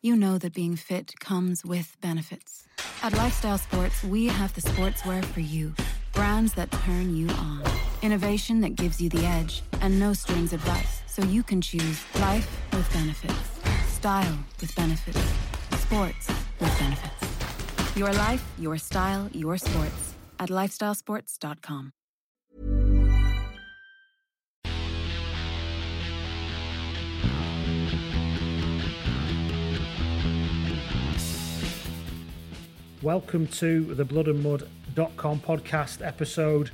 [0.00, 2.64] You know that being fit comes with benefits.
[3.02, 5.74] At Lifestyle Sports, we have the sportswear for you.
[6.12, 7.64] Brands that turn you on.
[8.02, 9.62] Innovation that gives you the edge.
[9.80, 13.34] And no strings advice, so you can choose life with benefits.
[13.88, 15.20] Style with benefits.
[15.82, 16.28] Sports
[16.60, 17.96] with benefits.
[17.96, 20.14] Your life, your style, your sports.
[20.38, 21.92] At lifestylesports.com.
[33.02, 36.70] Welcome to the bloodandmud.com podcast episode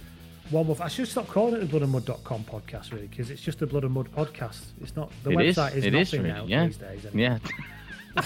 [0.50, 0.80] one month.
[0.80, 3.92] I should stop calling it the bloodandmud.com podcast really because it's just the Blood and
[3.92, 4.62] Mud podcast.
[4.80, 5.56] It's not the It is.
[5.56, 6.66] website is It is nothing really, now yeah.
[6.66, 7.06] these days.
[7.06, 7.38] anyway.
[8.16, 8.22] Yeah.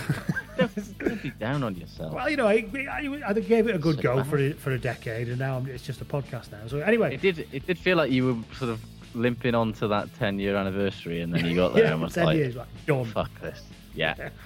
[0.99, 2.13] don't, be down on yourself.
[2.15, 4.27] Well, you know, I, I, I gave it a good Sit go back.
[4.27, 6.59] for a, for a decade, and now it's just a podcast now.
[6.69, 7.49] So anyway, It did.
[7.53, 8.81] It did feel like you were sort of
[9.15, 12.27] limping on to that ten-year anniversary, and then you got there yeah, and was ten
[12.27, 13.07] like, years, like done.
[13.07, 13.63] "Fuck this."
[13.95, 14.29] Yeah.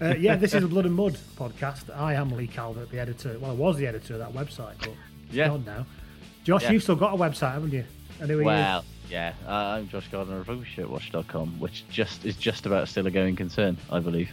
[0.00, 1.94] Uh, yeah, this is the Blood and Mud podcast.
[1.94, 3.38] I am Lee Calvert, the editor.
[3.38, 4.92] Well, I was the editor of that website, but
[5.30, 5.48] Yeah.
[5.48, 5.84] gone now.
[6.44, 6.70] Josh, Yeah.
[6.72, 7.84] you've still got a website, haven't you?
[8.18, 8.44] Who are you?
[8.44, 9.34] Well, yeah.
[9.46, 13.76] Uh, I'm Josh Gardner of RugbyShirtWatch.com, which just is just about still a going concern,
[13.90, 14.30] I believe.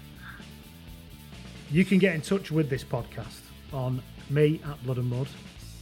[1.69, 3.41] You can get in touch with this podcast
[3.73, 5.27] on me at Blood and Mud,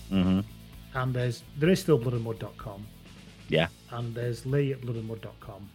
[0.10, 0.40] hmm
[0.96, 2.88] and there's there is still bloodandmud.com,
[3.50, 3.68] Yeah.
[3.92, 5.70] and there's Lee at bloodandmud.com.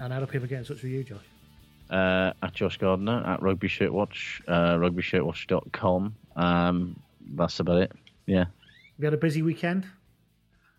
[0.00, 1.18] And how do people get in touch with you, Josh?
[1.92, 6.16] Uh, at Josh Gardner at Rugby Shirt Watch, uh, RugbyShirtWatch.com.
[6.36, 7.00] Um,
[7.34, 7.92] that's about it.
[8.26, 8.46] Yeah.
[8.98, 9.86] You had a busy weekend.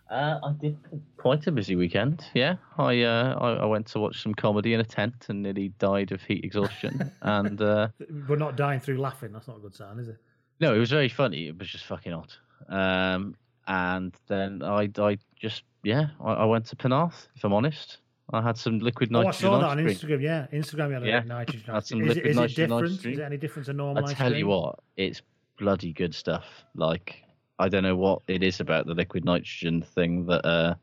[0.10, 0.78] Uh, I did
[1.18, 2.26] quite a busy weekend.
[2.34, 5.70] Yeah, I, uh, I I went to watch some comedy in a tent and nearly
[5.80, 7.12] died of heat exhaustion.
[7.22, 7.88] and uh,
[8.28, 9.32] We're not dying through laughing.
[9.32, 10.18] That's not a good sign, is it?
[10.60, 11.48] no, it was very funny.
[11.48, 12.38] It was just fucking hot.
[12.70, 13.36] Um,
[13.68, 17.28] and then I I just yeah I, I went to Penarth.
[17.36, 17.98] If I'm honest,
[18.34, 19.48] I had some liquid nitrogen.
[19.50, 19.78] Oh, I saw that on.
[19.78, 20.22] Instagram.
[20.22, 20.88] Yeah, Instagram.
[20.90, 21.74] You had Yeah, a nitrogen.
[21.74, 23.06] had some Is, it, liquid is it nitrogen ice different?
[23.14, 25.22] Is it any different to normal I tell you what, it's
[25.60, 26.46] bloody good stuff.
[26.76, 27.24] Like
[27.60, 30.74] I don't know what it is about the liquid nitrogen thing that uh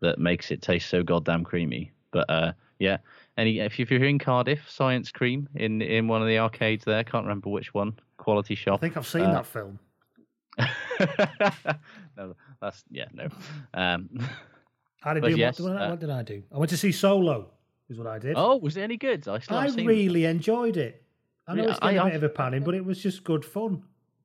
[0.00, 1.90] that makes it taste so goddamn creamy.
[2.12, 2.98] But uh yeah,
[3.38, 7.24] any if you're in Cardiff, Science Cream in in one of the arcades there, can't
[7.24, 8.74] remember which one, quality shop.
[8.74, 9.78] I think I've seen Uh, that film.
[12.16, 13.28] no, that's yeah, no.
[13.74, 14.08] Um,
[15.00, 16.42] How did yes, what, what, uh, what did I do?
[16.52, 17.50] I went to see Solo.
[17.88, 18.34] Is what I did.
[18.36, 19.28] oh, was it any good?
[19.28, 19.86] I still I haven't it.
[19.86, 21.04] really enjoyed it.
[21.46, 23.44] I know it's getting I- a bit of a panning, but it was just good
[23.44, 23.82] fun.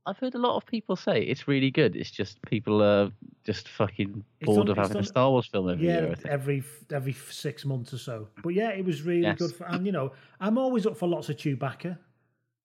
[0.08, 1.96] I've heard a lot of people say it's really good.
[1.96, 3.12] It's just people are
[3.44, 6.16] just fucking bored of having a Star Wars film every yeah, year.
[6.26, 8.28] I every every six months or so.
[8.42, 9.38] But yeah, it was really Yes.
[9.38, 9.54] good.
[9.56, 12.00] For, and you know, I'm always up for lots of Chewbacca.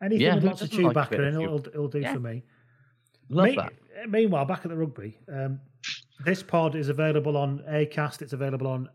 [0.03, 2.15] Anything Yeah, with lots of like Chewbacca bit in, it'll, it'll do Yeah.
[2.15, 2.43] for me.
[3.29, 4.09] Love Me- that.
[4.09, 5.61] Meanwhile, back at the rugby, um,
[6.25, 8.23] this pod is available on Acast.
[8.23, 8.89] It's available on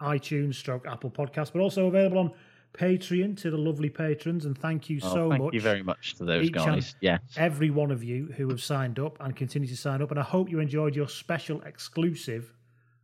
[0.00, 2.32] iTunes, stroke Apple Podcast, but also available on
[2.74, 4.44] Patreon to the lovely patrons.
[4.44, 5.52] And thank you Oh, so thank much.
[5.52, 6.96] Thank you very much to those guys.
[7.00, 7.18] Yeah.
[7.36, 10.10] Every one of you who have signed up and continue to sign up.
[10.10, 12.52] And I hope you enjoyed your special exclusive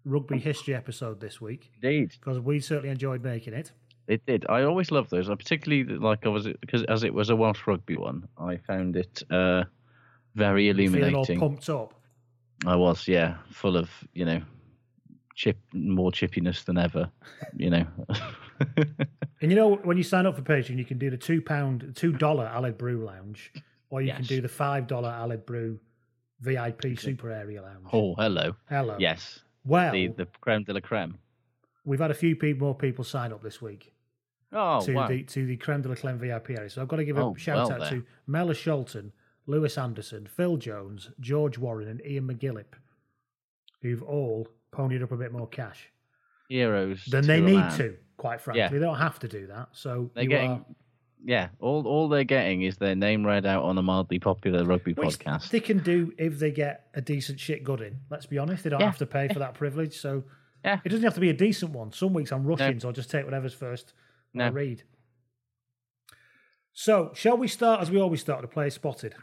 [0.05, 2.11] rugby history episode this week Indeed.
[2.19, 3.71] because we certainly enjoyed making it.
[4.09, 4.45] It did.
[4.49, 5.31] I always love those.
[5.31, 8.97] I particularly like I was because as it was a Welsh rugby one, I found
[8.97, 9.65] it uh,
[10.35, 11.39] very Feeling all illuminating.
[11.39, 11.95] pumped up.
[12.67, 14.43] I was, yeah, full of you know,
[15.35, 17.11] chip more chippiness than ever.
[17.57, 17.87] You know,
[19.43, 21.93] And you know, when you sign up for Patreon, you can do the two pound,
[21.97, 23.53] two dollar Aled Brew Lounge,
[23.89, 25.79] or you can do the five dollar Aled Brew
[26.41, 27.87] VIP Super Area Lounge.
[27.93, 28.97] oh hello, Hello.
[28.99, 31.19] yes, Well, the the creme de la creme.
[31.85, 33.93] we've had a few people, more people sign up this week
[34.53, 36.69] Oh to wow, the to the creme de la creme VIP area.
[36.69, 37.91] So I've got to give a Oh, shout well out there.
[37.91, 39.13] to Mela Sholton,
[39.51, 42.75] Lewis Anderson, Phil Jones, George Warren, and Ian McGillip,
[43.83, 45.91] who've all ponied up a bit more cash
[46.49, 47.05] heroes.
[47.07, 47.79] Then they need man.
[47.79, 47.97] to.
[48.17, 48.69] Quite frankly, Yeah.
[48.69, 49.69] they don't have to do that.
[49.73, 50.65] So They're getting, are-
[51.25, 51.49] yeah.
[51.59, 55.19] All all they're getting is their name read out on a mildly popular rugby Which
[55.19, 55.51] podcast.
[55.51, 57.99] They can do if they get a decent shit good in.
[58.11, 58.87] Let's be honest, they don't Yeah.
[58.87, 59.99] have to pay for that privilege.
[59.99, 60.25] So
[60.65, 60.81] Yeah.
[60.85, 61.93] it doesn't have to be a decent one.
[61.93, 63.95] Some weeks I'm rushing, so I'll just take whatever's first.
[64.35, 64.51] I No.
[64.51, 64.83] read.
[66.73, 69.15] So shall we start as we always start to play spotted?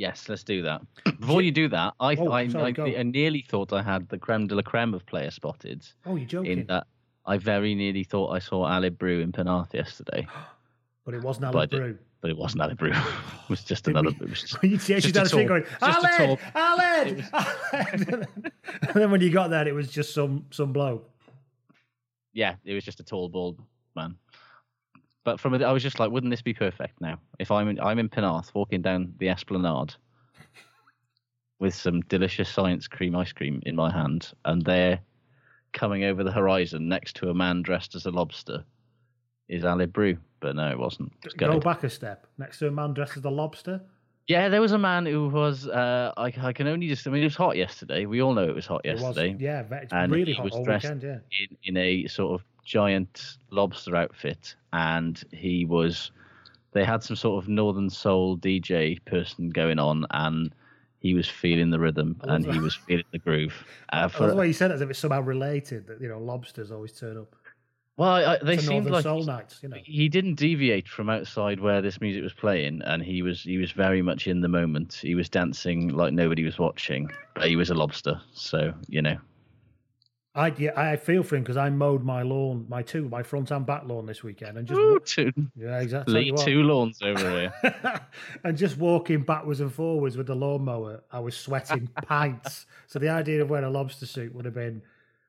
[0.00, 0.80] Yes, let's do that.
[1.20, 3.00] Before you do that, I Oh, I, sorry, I.
[3.00, 5.86] I nearly thought I had the creme de la creme of player spotted.
[6.06, 6.60] Oh, you're joking.
[6.60, 6.86] In that,
[7.26, 10.26] I very nearly thought I saw Aled Brew in Penarth yesterday,
[11.04, 11.98] but it wasn't but I Alan did- Brew.
[12.22, 12.92] but it wasn't Aled Brew.
[12.94, 14.16] it was just Did another.
[14.18, 16.16] we- It was just, you actually just a the street tall- going, just a Aled,
[16.16, 18.26] tall- Aled, Aled.
[18.82, 21.06] and then when you got there, it was just some some bloke.
[22.32, 23.58] yeah, it was just a tall, bald
[23.94, 24.16] man.
[25.24, 27.18] But from it, I was just like, wouldn't this be perfect now?
[27.38, 29.94] If I'm in, I'm in Penarth, walking down the Esplanade
[31.58, 35.00] with some delicious science cream ice cream in my hand, and there,
[35.72, 38.64] coming over the horizon next to a man dressed as a lobster,
[39.48, 40.16] is Aled Brew.
[40.40, 41.12] But no, it wasn't.
[41.22, 43.82] It was Go back a step next to a man dressed as a lobster.
[44.26, 45.68] Yeah, there was a man who was.
[45.68, 47.06] Uh, I, I can only just.
[47.06, 48.06] I mean, it was hot yesterday.
[48.06, 49.36] We all know it was hot It was, yesterday.
[49.38, 51.02] yeah, it's and really he hot was all dressed weekend.
[51.02, 51.18] Yeah.
[51.64, 56.10] in, in a sort of giant lobster outfit, and he was.
[56.72, 60.54] They had some sort of northern soul DJ person going on, and
[61.00, 63.64] he was feeling the rhythm and he was feeling the groove.
[63.92, 66.20] Uh, for, the way you said it as if it's somehow related that you know
[66.20, 67.34] lobsters always turn up.
[67.96, 69.78] well, I, I- they seemed Northern like Soul nights, you know.
[69.82, 73.72] he didn't deviate from outside where this music was playing, and he was he was
[73.72, 74.94] very much in the moment.
[74.94, 79.16] He was dancing like nobody was watching, but he was a lobster, so you know.
[80.34, 83.50] I yeah, I feel for him because I mowed my lawn, my two, my front
[83.50, 86.12] and back lawn this weekend, and just Ooh, two, yeah, exactly.
[86.12, 86.46] Tell Lee, you what.
[86.46, 87.52] two lawns over here.
[88.44, 92.66] and just walking backwards and forwards with the lawnmower, I was sweating pints.
[92.86, 94.82] So the idea of wearing a lobster suit would have been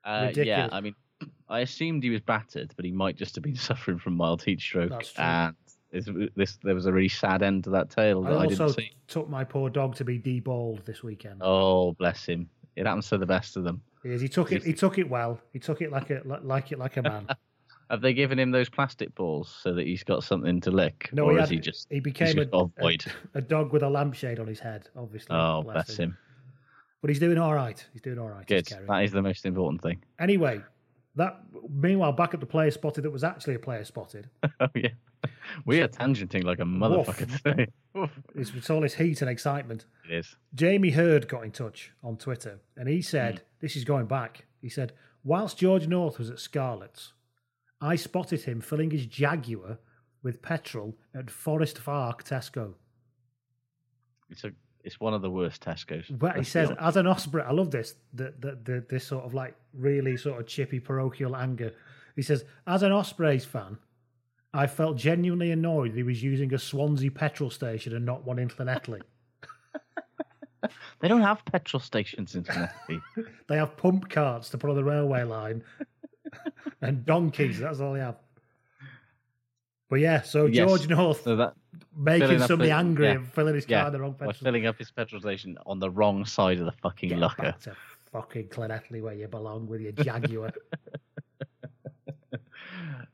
[0.04, 0.46] Uh, ridiculous.
[0.46, 0.94] yeah, I mean,
[1.48, 4.60] I assumed he was battered, but he might just have been suffering from mild heat
[4.60, 5.02] stroke.
[5.16, 5.56] And
[5.90, 8.74] this, this, there was a really sad end to that tale that I, also didn't
[8.76, 8.92] see.
[9.08, 11.40] took my poor dog to be deballed this weekend.
[11.42, 12.48] Oh, bless him!
[12.76, 13.82] It happens to the best of them.
[14.02, 14.20] He, is.
[14.20, 14.62] he took it.
[14.64, 15.40] He took it well.
[15.52, 17.26] He took it like a like- it like a man.
[17.90, 21.24] Have they given him those plastic balls so that he's got something to lick, No,
[21.24, 22.98] or he is he just he became just a a,
[23.34, 24.88] a dog with a lampshade on his head.
[24.96, 25.36] Obviously.
[25.36, 26.16] oh, bless him.
[27.02, 27.84] But he's doing all right.
[27.92, 28.46] He's doing all right.
[28.46, 28.66] Good.
[28.88, 30.02] That is the most important thing.
[30.18, 30.62] Anyway,
[31.16, 34.30] that meanwhile back at the player spotted that was actually a player spotted.
[34.60, 34.88] oh yeah,
[35.66, 37.66] we are tangenting like a motherfucker today.
[38.34, 39.84] It's, it's all this heat and excitement.
[40.08, 40.36] It is.
[40.54, 43.44] Jamie Hurd got in touch on Twitter and he said, Hmm.
[43.60, 44.46] This is going back.
[44.62, 44.92] He said,
[45.24, 47.12] Whilst George North was at Scarlet's,
[47.80, 49.78] I spotted him filling his Jaguar
[50.22, 52.74] with petrol at Fforestfach Tesco.
[54.30, 54.52] It's a.
[54.84, 56.08] It's one of the worst Tesco's.
[56.10, 56.82] But he let's be says, honest.
[56.82, 60.40] as an Osprey, I love this, the, the, the, this sort of like really sort
[60.40, 61.72] of chippy parochial anger.
[62.16, 63.78] He says, as an Ospreys fan,
[64.54, 68.38] I felt genuinely annoyed that he was using a Swansea petrol station and not one
[68.38, 69.00] in Llanelli.
[71.00, 73.00] they don't have petrol stations in Tennessee.
[73.48, 75.62] They have pump carts to put on the railway line
[76.82, 77.58] and donkeys.
[77.58, 78.16] That's all they have.
[79.90, 80.68] But yeah, so Yes.
[80.68, 81.54] George North So that
[81.96, 83.12] making somebody the- angry yeah.
[83.12, 84.32] and filling his car yeah, in the wrong petrol.
[84.34, 87.36] filling up his petrol station on the wrong side of the fucking Get Loughor.
[87.42, 87.76] back to
[88.12, 90.52] fucking Llanelli where you belong with your Jaguar.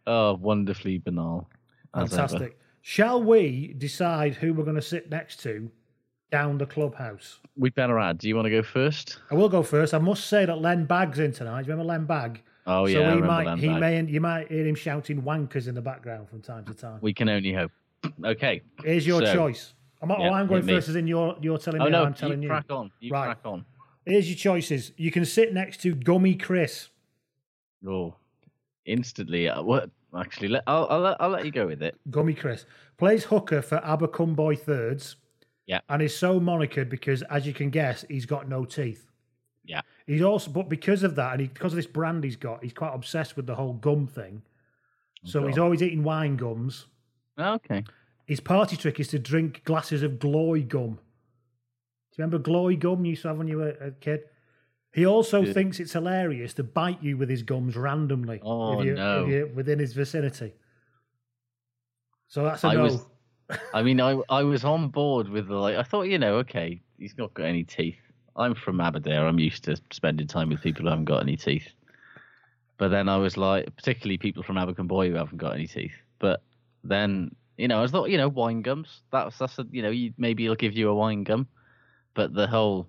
[0.09, 1.49] Oh, wonderfully banal.
[1.95, 2.59] Fantastic.
[2.81, 5.71] Shall we decide who we're going to sit next to
[6.31, 7.41] down the clubhouse?
[7.57, 8.17] We'd better add.
[8.19, 9.19] Do you want to go first?
[9.31, 9.93] I will go first.
[9.93, 11.62] I must say that Len Bag's in tonight.
[11.62, 12.43] Do you remember Len Bag?
[12.67, 13.81] Oh so yeah, I he remember might, Len he Bag.
[13.81, 16.99] may, you might hear him shouting wankers in the background from time to time.
[17.03, 17.71] We can only hope.
[18.25, 18.62] Okay.
[18.85, 19.75] Here's your so- choice.
[20.00, 22.05] I'm, not, Yeah, I'm going first, as in you're, you're telling me, Oh or no,
[22.05, 22.55] I'm telling you you.
[22.55, 22.91] crack on.
[23.00, 23.25] You Right.
[23.25, 23.65] crack on.
[24.07, 24.93] Here's your choices.
[24.97, 26.88] You can sit next to Gummy Chris.
[27.87, 28.15] Oh,
[28.87, 29.49] instantly.
[29.49, 29.91] Uh, what?
[30.17, 31.97] Actually, let, I'll, I'll, let- I'll let you go with it.
[32.11, 32.65] Gummy Chris
[32.97, 35.17] plays hooker for Abercwmboi Thirds.
[35.67, 35.81] Yeah.
[35.91, 39.05] And is so monikered because, as you can guess, he's got no teeth.
[39.67, 39.83] Yeah.
[40.07, 42.73] He's also, but because of that, and he, because of this brand he's got, he's
[42.73, 44.41] quite obsessed with the whole gum thing.
[45.25, 46.87] So he's always eating wine gums.
[47.38, 47.85] Okay.
[48.25, 50.93] His party trick is to drink glasses of Gloy gum.
[50.93, 54.21] Do you remember Gloy gum you used to have when you were a kid?
[54.99, 58.95] He also thinks it's hilarious to bite you with his gums randomly Oh, if you,
[58.95, 59.23] no.
[59.23, 60.55] if you're within his vicinity.
[62.26, 62.83] So that's a I no.
[62.83, 63.07] was,
[63.75, 65.76] I mean, I I was on board with the like.
[65.76, 68.00] I thought, you know, okay, he's not got any teeth.
[68.35, 69.25] I'm from Aberdare.
[69.26, 71.69] I'm used to spending time with people who haven't got any teeth.
[72.76, 75.95] But then I was like, particularly people from Abercwmboi who haven't got any teeth.
[76.19, 76.43] But
[76.85, 79.02] then, you know, I was thought, you know, wine gums.
[79.12, 81.47] That's that's a, you know, you, maybe he'll give you a wine gum.
[82.14, 82.88] But the whole,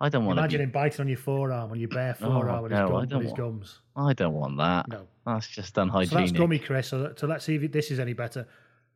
[0.00, 0.64] I don't want Imagine to.
[0.64, 3.26] him biting on your forearm, on your bare Oh, forearm with, his, no, gum, his
[3.32, 3.80] want- gums.
[3.96, 4.88] I don't want that.
[4.88, 5.06] No.
[5.26, 6.24] That's just So unhygienic.
[6.28, 6.88] that's gummy, Chris.
[6.88, 8.48] So, so let's see if this is any better.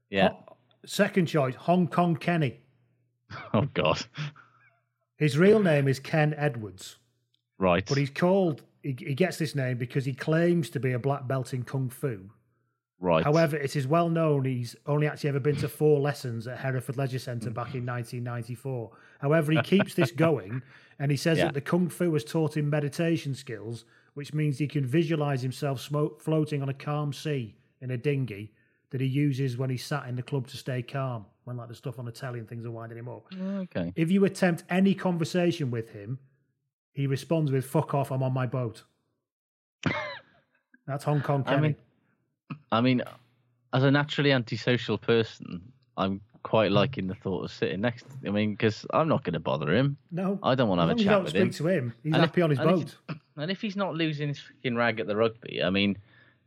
[0.09, 0.31] Yeah.
[0.31, 0.57] Ho-
[0.87, 2.61] second choice, Hong Kong Kenny.
[3.53, 4.01] Oh God.
[5.17, 6.97] His real name is Ken Edwards,
[7.59, 7.85] Right.
[7.87, 8.63] but he's called.
[8.83, 11.89] He, he gets this name because he claims to be a black belt in kung
[11.89, 12.31] fu.
[13.05, 13.23] Right.
[13.23, 16.97] However, it is well known he's only actually ever been to four lessons at Hereford
[16.97, 18.91] Leisure Centre back in 1994.
[19.21, 20.63] However, he keeps this going
[20.99, 21.45] and he says Yeah.
[21.47, 23.85] that the Kung Fu has taught him meditation skills,
[24.15, 28.53] which means he can visualize himself smoke, floating on a calm sea in a dinghy
[28.91, 31.75] that he uses when he's sat in the club to stay calm, when like the
[31.75, 33.27] stuff on the telly and things are winding him up.
[33.41, 33.93] Oh, okay.
[33.97, 36.19] If you attempt any conversation with him,
[36.93, 38.85] he responds with "fuck off, I'm on my boat."
[40.87, 41.77] That's Hong Kong I mean,
[42.73, 43.03] I mean,
[43.73, 45.63] as a naturally antisocial person,
[45.97, 48.05] I'm quite liking the thought of sitting next.
[48.27, 49.97] I mean, because I'm not going to bother him.
[50.11, 51.51] no, I don't want to have a chat don't with speak him.
[51.53, 51.95] to him.
[52.03, 52.77] He's And if- happy on his and if-
[53.09, 53.17] boat.
[53.37, 55.99] And if he's not losing his fucking rag at the rugby, I mean,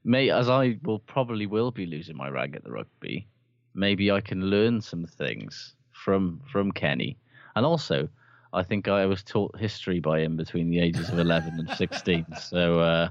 [0.06, 3.28] may as I will probably will be losing my rag at the rugby.
[3.74, 7.18] Maybe I can learn some things from from Kenny,
[7.56, 8.08] and also.
[8.54, 12.26] I think I was taught history by him between the ages of 11 and 16.
[12.40, 13.10] So, uh,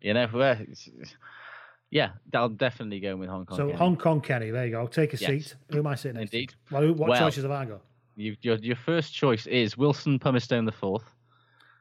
[0.00, 0.28] you know,
[1.90, 3.56] yeah, I'll definitely go with Hong Kong.
[3.56, 3.78] So Kenny.
[3.78, 4.86] Hong Kong Kenny, there you go.
[4.86, 5.28] Take a Yes.
[5.30, 5.56] seat.
[5.72, 6.50] Who am I sitting next Indeed.
[6.50, 6.56] to?
[6.74, 7.80] Well, what Well- choices have I got?
[8.16, 11.04] You, your, your first choice is Wilson Pumicestone the fourth.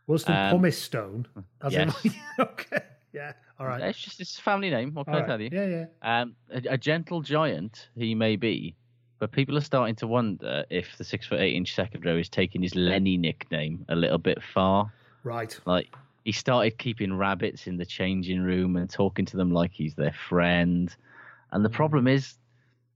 [0.05, 1.27] Wilson Um, Pumice Stone.
[1.61, 1.91] As in-
[2.39, 2.79] okay.
[3.11, 3.33] Yeah.
[3.59, 3.81] All right.
[3.81, 4.93] It's just it's a family name.
[4.93, 5.49] What can All I tell you?
[5.51, 5.65] Yeah,
[6.03, 6.21] yeah.
[6.21, 8.75] Um, a, a gentle giant he may be,
[9.17, 12.29] but people are starting to wonder if the six foot eight inch second row is
[12.29, 14.91] taking his Lenny nickname a little bit far.
[15.23, 15.59] Right.
[15.65, 15.87] Like
[16.27, 20.11] he started keeping rabbits in the changing room and talking to them like he's their
[20.27, 20.93] friend.
[21.53, 21.75] And the hmm.
[21.75, 22.35] problem is,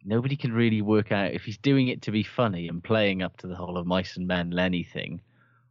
[0.04, 3.38] nobody can really work out if he's doing it to be funny and playing up
[3.38, 5.22] to the whole of mice and men Lenny thing,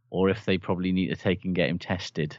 [0.09, 2.35] or if they probably need to take and get him tested.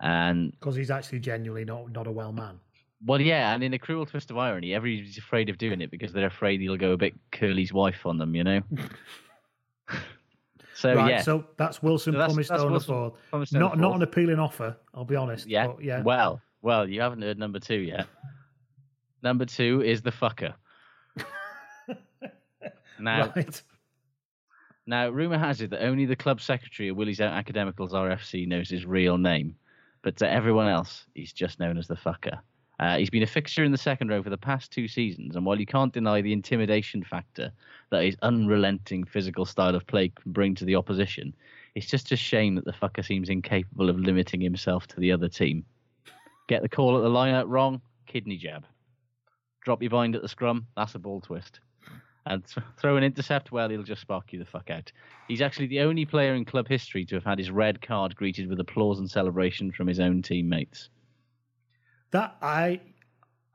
[0.00, 2.58] And Because he's actually genuinely not, not a well man.
[3.06, 6.12] well, yeah, and in a cruel twist of irony, everybody's afraid of doing it because
[6.12, 8.62] they're afraid he'll go a bit Curly's wife on them, you know.
[10.78, 11.10] so right.
[11.10, 13.46] yeah, So that's Wilson So that's- that's Stone the Wilson.
[13.46, 15.46] Stone Not, not an appealing offer, I'll be honest.
[15.48, 16.02] yeah, yeah.
[16.02, 18.06] Well, well, you haven't heard number two yet.
[19.22, 20.54] number two is the fucker.
[23.00, 23.62] now, Right.
[24.86, 28.70] Now, rumour has it that only the club secretary of Willie's Out Academicals RFC knows
[28.70, 29.54] his real name,
[30.02, 32.38] but to everyone else, he's just known as the fucker.
[32.78, 35.44] Uh, he's been a fixture in the second row for the past two seasons, and
[35.44, 37.50] while you can't deny the intimidation factor
[37.90, 41.34] that his unrelenting physical style of play can bring to the opposition,
[41.74, 45.28] it's just a shame that the fucker seems incapable of limiting himself to the other
[45.28, 45.64] team.
[46.46, 48.64] Get the call at the line out wrong, kidney jab.
[49.64, 51.60] Drop your bind at the scrum, that's a ball twist
[52.28, 54.92] and th- throw an intercept, well, he'll just spark you the fuck out.
[55.26, 58.48] He's actually the only player in club history to have had his red card greeted
[58.48, 60.90] with applause and celebration from his own teammates.
[62.12, 62.80] That I,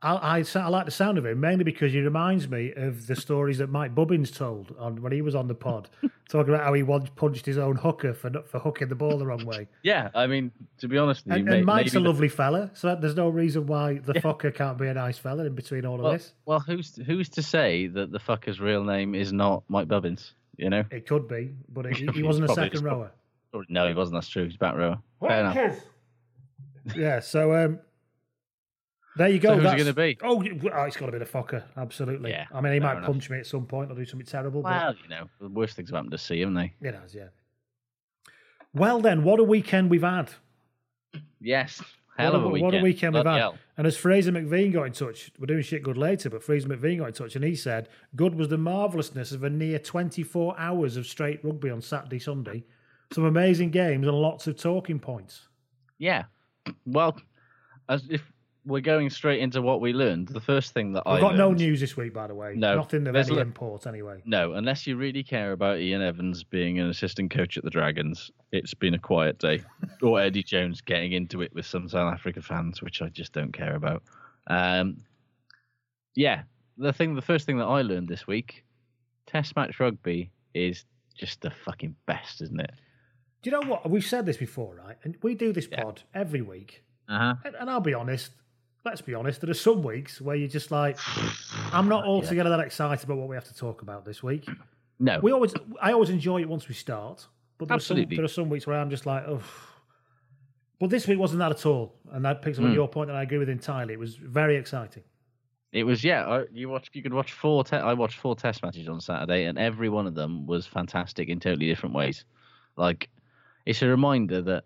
[0.02, 3.16] I, I, I like the sound of him mainly because he reminds me of the
[3.16, 5.88] stories that Mike Bubbins told on when he was on the pod,
[6.28, 9.26] talking about how he once punched his own hooker for for hooking the ball the
[9.26, 9.66] wrong way.
[9.82, 12.10] Yeah, I mean, to be honest with you, And, may- and Mike's a maybe the-
[12.10, 15.54] lovely fella, so there's no reason why the fucker can't be a nice fella in
[15.54, 16.34] between all of this.
[16.46, 20.32] well, who's who's to say that the fucker's real name is not Mike Bubbins?
[20.56, 23.10] You know, It could be, but he, he wasn't a second rower.
[23.52, 24.14] Or- no, he wasn't.
[24.18, 24.44] That's true.
[24.44, 24.98] He's back rower.
[25.20, 25.76] Fair enough.
[26.94, 27.78] Yeah, so um,
[29.16, 29.50] there you go.
[29.50, 30.18] So who's that's- gonna be?
[30.22, 30.40] Oh,
[30.86, 31.62] it's got to be the fucker.
[31.76, 32.30] Absolutely.
[32.30, 33.06] Yeah, I mean, he might enough.
[33.06, 34.62] punch me at some point or do something terrible.
[34.62, 36.74] Well, you know, the worst things have happened to see, haven't they?
[36.80, 37.28] it has, yeah.
[38.72, 40.30] Well, then, what a weekend we've had.
[41.40, 41.80] Yes.
[42.16, 42.72] Hell what of a weekend.
[42.72, 43.38] What a weekend we've had.
[43.38, 43.58] hell.
[43.76, 46.98] And as Fraser McVean got in touch, we're doing shit good later, but Fraser McVean
[46.98, 50.96] got in touch and he said, Good was the marvellousness of a near 24 hours
[50.96, 52.64] of straight rugby on Saturday, Sunday.
[53.12, 55.48] Some amazing games and lots of talking points.
[55.98, 56.24] Yeah.
[56.86, 57.20] Well,
[57.88, 58.32] as if
[58.66, 61.52] we're going straight into what we learned, the first thing that I I've got no
[61.52, 62.54] news this week, by the way.
[62.56, 64.22] No, Nothing of any li- import, anyway.
[64.24, 68.30] No, unless you really care about Ian Evans being an assistant coach at the Dragons,
[68.52, 69.62] it's been a quiet day.
[70.02, 73.52] or Eddie Jones getting into it with some South Africa fans, which I just don't
[73.52, 74.02] care about.
[74.46, 74.98] Um,
[76.14, 76.42] yeah,
[76.78, 78.64] the thing, the first thing that I learned this week,
[79.26, 80.84] Test match rugby is
[81.16, 82.72] just the fucking best, isn't it?
[83.42, 83.88] Do you know what?
[83.90, 84.96] We've said this before, right?
[85.02, 86.82] And we do this pod every week.
[87.08, 87.34] Uh huh.
[87.44, 88.32] And, and I'll be honest,
[88.84, 90.98] let's be honest, there are some weeks where you're just like,
[91.72, 94.46] I'm not altogether that excited about what we have to talk about this week.
[94.98, 95.18] No.
[95.20, 97.26] We always, I always enjoy it once we start,
[97.58, 98.04] but there Absolutely.
[98.04, 99.42] Are some, there are some weeks where I'm just like, oh.
[100.80, 102.76] But this week wasn't that at all, and that picks up on hmm.
[102.76, 103.94] your point that I agree with entirely.
[103.94, 105.04] It was very exciting.
[105.72, 106.24] It was yeah.
[106.26, 106.90] Uh, you watch.
[106.92, 107.64] You could watch four.
[107.64, 111.28] Te- I watched four test matches on Saturday, and every one of them was fantastic
[111.28, 112.24] in totally different ways.
[112.76, 113.08] Like,
[113.66, 114.64] it's a reminder that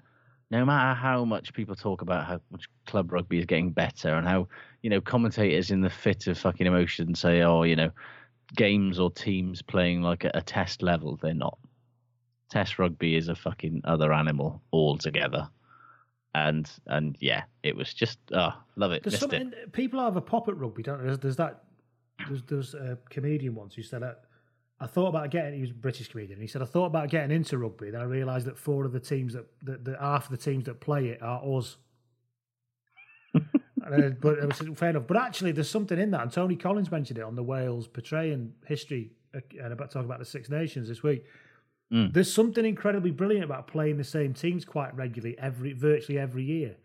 [0.50, 4.26] no matter how much people talk about how much club rugby is getting better, and
[4.26, 4.49] how
[4.83, 7.90] you know commentators in the fit of fucking emotion say, oh, you know,
[8.57, 11.59] games or teams playing like a, a test level, they're not.
[12.50, 15.49] Test rugby is a fucking other animal altogether.
[16.35, 19.02] And and yeah, it was just oh, love it.
[19.02, 19.73] There's it.
[19.73, 21.07] people have a pop at rugby, don't they?
[21.07, 21.64] There's, there's that.
[22.26, 24.25] There's, there's a comedian once who said, that
[24.80, 26.40] "I thought about getting." He was a British comedian.
[26.40, 29.00] He said, "I thought about getting into rugby, then I realised that four of the
[29.00, 31.76] teams that, that, that half of the teams that play it are us."
[33.87, 35.06] Uh, but it was fair enough.
[35.06, 38.52] But actually, there's something in that, and Tony Collins mentioned it on the Wales portraying
[38.66, 41.25] history uh, and about talking about the Six Nations this week.
[41.90, 42.12] Mm.
[42.12, 46.76] There's something incredibly brilliant about playing the same teams quite regularly every virtually every year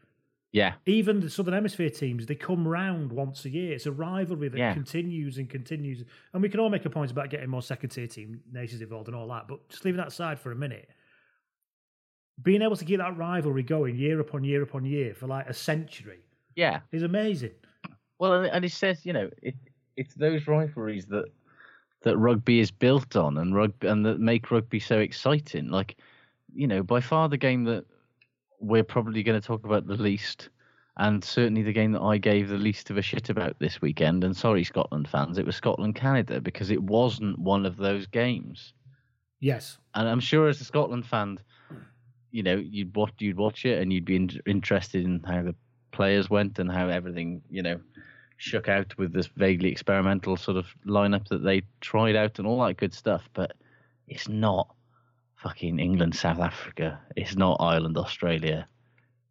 [0.54, 3.74] Yeah, even the Southern Hemisphere teams, they come round once a year.
[3.74, 4.74] It's a rivalry that Yeah.
[4.74, 6.04] continues and continues.
[6.32, 9.08] And we can all make a point about getting more second tier team nations involved
[9.08, 9.48] and all that.
[9.48, 10.88] But just leaving that aside for a minute,
[12.44, 15.54] being able to keep that rivalry going year upon year upon year for like a
[15.54, 16.20] century
[16.56, 16.82] yeah.
[16.92, 17.52] is amazing.
[18.20, 19.56] Well, and- and it says, you know, it
[19.98, 21.26] it's those rivalries that
[22.02, 25.70] that rugby is built on, and rugby and that make rugby so exciting.
[25.70, 25.98] Like,
[26.54, 27.86] you know, by far the game that
[28.64, 30.50] we're probably going to talk about the least,
[30.98, 34.24] and certainly the game that I gave the least of a shit about this weekend.
[34.24, 38.74] And sorry, Scotland fans, it was Scotland Canada because it wasn't one of those games.
[39.40, 39.78] Yes.
[39.94, 41.40] And I'm sure as a Scotland fan,
[42.32, 45.56] you know, you'd watch you'd watch it and you'd be in, interested in how the
[45.92, 47.80] players went and how everything, you know,
[48.38, 52.66] shook out with this vaguely experimental sort of lineup that they tried out and all
[52.66, 53.30] that good stuff.
[53.34, 53.54] But
[54.08, 54.73] it's not
[55.44, 57.00] fucking England, South Africa.
[57.16, 58.68] It's not Ireland, Australia.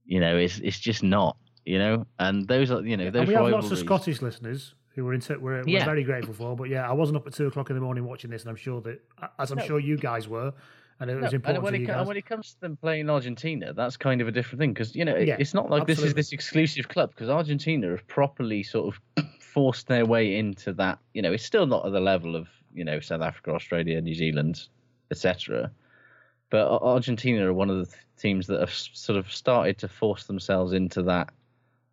[0.04, 1.36] You know, it's it's just not.
[1.64, 4.74] You know, and those are you know those and we have lots of Scottish listeners
[4.94, 5.84] who were into we're, we're Yeah.
[5.84, 6.56] very grateful for.
[6.56, 8.56] But yeah, I wasn't up at two o'clock in the morning watching this, and I'm
[8.56, 9.00] sure that
[9.38, 9.64] as I'm No.
[9.64, 10.52] sure you guys were,
[10.98, 12.06] and it No, was important and when for it, you co- guys.
[12.08, 15.04] when it comes to them playing Argentina, that's kind of a different thing because you
[15.04, 18.64] know it- Yeah, it's not like this is this exclusive club because Argentina have properly
[18.64, 20.98] sort of forced their way into that.
[21.14, 24.14] You know, it's still not at the level of you know South Africa, Australia, New
[24.14, 24.66] Zealand,
[25.12, 25.70] etc.
[26.52, 30.74] But Argentina are one of the teams that have sort of started to force themselves
[30.74, 31.30] into that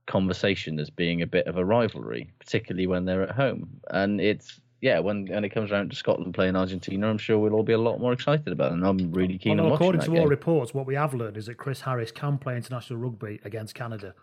[0.06, 3.80] conversation as being a bit of a rivalry, particularly when they're at home.
[3.90, 7.54] And it's yeah, when when it comes around to Scotland playing Argentina, I'm sure we'll
[7.54, 8.76] all be a lot more excited about it.
[8.76, 10.20] And I'm really keen Although on watching according to game.
[10.20, 13.76] all reports, what we have learned is that Chris Harris can play international rugby against
[13.76, 14.14] Canada.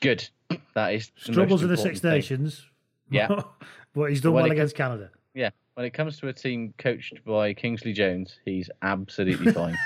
[0.00, 0.28] Good.
[0.74, 2.10] That is Struggles in the Six thing.
[2.10, 2.66] Nations.
[3.08, 3.42] Yeah.
[3.94, 5.10] but he's done When well against Canada.
[5.34, 5.50] Yeah.
[5.80, 9.78] When it comes to a team coached by Kingsley Jones, he's absolutely fine.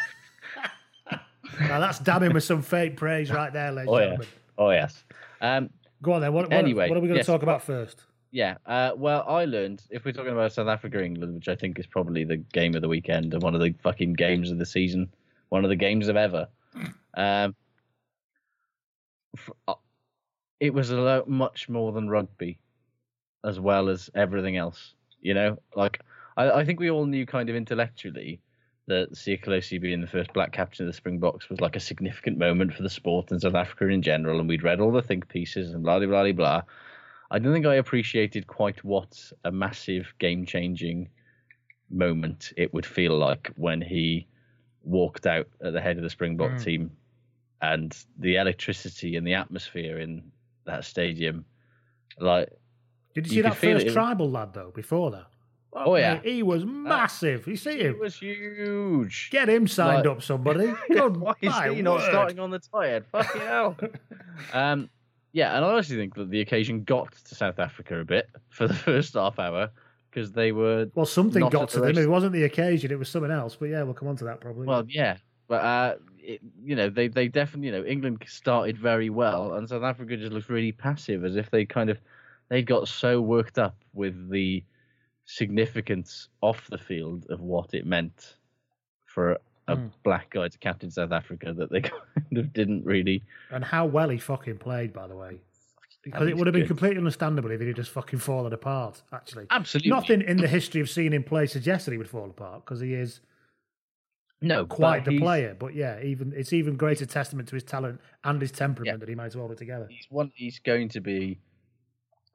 [1.60, 4.10] Now that's damning with some fake praise right there, ladies oh and yeah.
[4.10, 4.28] gentlemen.
[4.58, 5.04] Oh yes.
[5.40, 5.70] Um,
[6.02, 6.32] Go on then.
[6.32, 8.00] What, what, Anyway, what are we going to yes, talk about first?
[8.32, 8.56] yeah.
[8.66, 11.86] Uh, well, I learned if we're talking about South Africa England, which I think is
[11.86, 15.08] probably the game of the weekend and one of the fucking games of the season,
[15.50, 16.48] one of the games of ever.
[17.16, 17.54] Um,
[19.68, 19.74] uh,
[20.58, 22.58] it was a lot, much more than rugby,
[23.44, 24.94] as well as everything else.
[25.24, 26.00] You know, like
[26.36, 28.40] I, I think we all knew kind of intellectually
[28.86, 32.36] that Siya Kolisi being the first black captain of the Springboks was like a significant
[32.36, 35.28] moment for the sport and South Africa in general, and we'd read all the think
[35.28, 36.62] pieces and blah blah blah blah.
[37.30, 41.08] I don't think I appreciated quite what a massive game changing
[41.90, 44.26] moment it would feel like when he
[44.82, 46.62] walked out at the head of the Springbok Mm.
[46.62, 46.90] team
[47.62, 50.30] and the electricity and the atmosphere in
[50.66, 51.46] that stadium.
[52.18, 52.50] Like,
[53.14, 54.72] Did you see that first tribal lad though?
[54.74, 55.26] Before that,
[55.72, 57.46] oh yeah, Mate, he was massive.
[57.46, 57.98] You see him?
[58.00, 59.28] was huge.
[59.30, 60.72] Get him signed Like- up, somebody.
[60.90, 63.06] Good Why is he not starting on the tired?
[63.12, 63.76] Fucking hell.
[64.52, 64.90] um,
[65.32, 68.66] yeah, and I honestly think that the occasion got to South Africa a bit for
[68.68, 69.70] the first half hour
[70.10, 71.96] because they were Well, something got to the them.
[71.96, 72.04] race.
[72.04, 73.56] It wasn't the occasion; it was something else.
[73.56, 74.66] But yeah, we'll come on to that probably.
[74.66, 75.16] Well, yeah,
[75.48, 79.68] but uh, it, you know, they they definitely, you know, England started very well, and
[79.68, 81.98] South Africa just looked really passive, as if they kind of
[82.48, 84.62] they got so worked up with the
[85.24, 88.36] significance off the field of what it meant
[89.06, 89.86] for a Hmm.
[90.02, 93.22] black guy to captain South Africa that they kind of didn't really.
[93.50, 95.38] and how well he fucking played, by the way.
[96.02, 96.68] Because it would have been good.
[96.68, 99.00] completely understandable if he'd just fucking fallen apart.
[99.10, 99.88] Actually, Absolutely.
[99.90, 102.78] nothing in the history of seeing him play suggests that he would fall apart because
[102.80, 103.20] he is
[104.42, 108.02] No, quite the he's- player, but yeah, even it's even greater testament to his talent
[108.24, 109.86] and his temperament that he managed to hold it together.
[109.90, 110.30] he's one.
[110.34, 111.38] He's going to be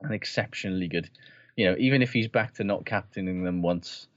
[0.01, 1.09] an exceptionally good.
[1.55, 4.07] You know, even if he's back to not captaining them once,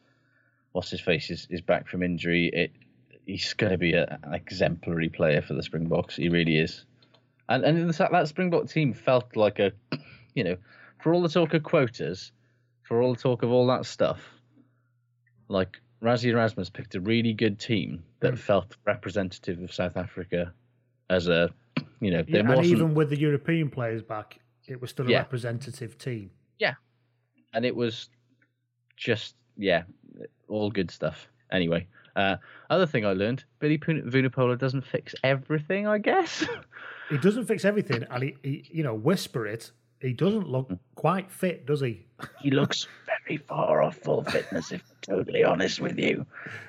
[0.72, 2.50] what's his face is, is back from injury.
[2.52, 2.72] It
[3.26, 6.16] he's going to be a, an exemplary player for the Springboks.
[6.16, 6.84] He really is.
[7.48, 9.72] And and the, that Springbok team felt like a,
[10.34, 10.56] you know,
[11.02, 12.32] for all the talk of quotas,
[12.82, 14.20] for all the talk of all that stuff,
[15.48, 18.38] like Rassie Erasmus picked a really good team that mm.
[18.38, 20.52] felt representative of South Africa
[21.10, 21.50] as a,
[22.00, 24.38] you know, Yeah, and even with the European players back,
[24.68, 25.18] it was still a Yeah.
[25.18, 26.30] representative team.
[26.58, 26.74] Yeah.
[27.54, 28.08] And it was
[28.96, 29.82] just, yeah,
[30.48, 31.28] all good stuff.
[31.50, 32.36] Anyway, uh,
[32.70, 36.46] other thing I learned Billy Pun- Vunipola doesn't fix everything, I guess.
[37.10, 39.70] He doesn't fix everything, and he, he you know, whisper it.
[40.00, 40.78] He doesn't look Mm.
[40.94, 42.06] quite fit, does he?
[42.40, 42.88] he looks
[43.26, 46.24] very far off full fitness, if I'm totally honest with you.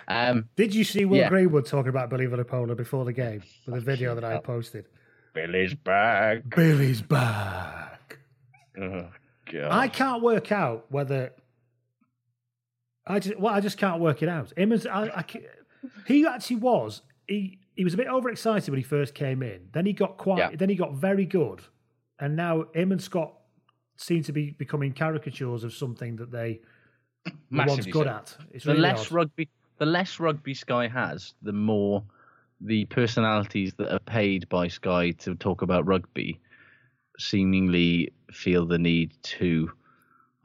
[0.10, 1.30] Um, Did you see Will Yeah.
[1.30, 4.86] Greenwood talking about Billy Vunipola before the game with a video that I posted?
[5.34, 6.42] Billy's back.
[6.50, 7.83] Billy's back.
[8.80, 9.10] Oh,
[9.52, 9.72] God.
[9.72, 11.32] I can't work out whether
[13.06, 14.54] I just well, I just can't work it out.
[14.58, 15.26] As I, I
[16.08, 19.68] he actually was he he was a bit overexcited when he first came in.
[19.74, 20.40] Then he got quite.
[20.40, 20.56] Yeah.
[20.56, 21.62] Then he got very good,
[22.20, 23.34] and now him and Scott
[23.98, 26.62] seem to be becoming caricatures of something that they
[27.52, 28.10] were once good so.
[28.10, 28.38] at.
[28.52, 29.12] It's the really less odd.
[29.12, 32.04] rugby the less rugby Sky has, the more
[32.62, 36.40] the personalities that are paid by Sky to talk about rugby
[37.20, 39.70] seemingly feel the need to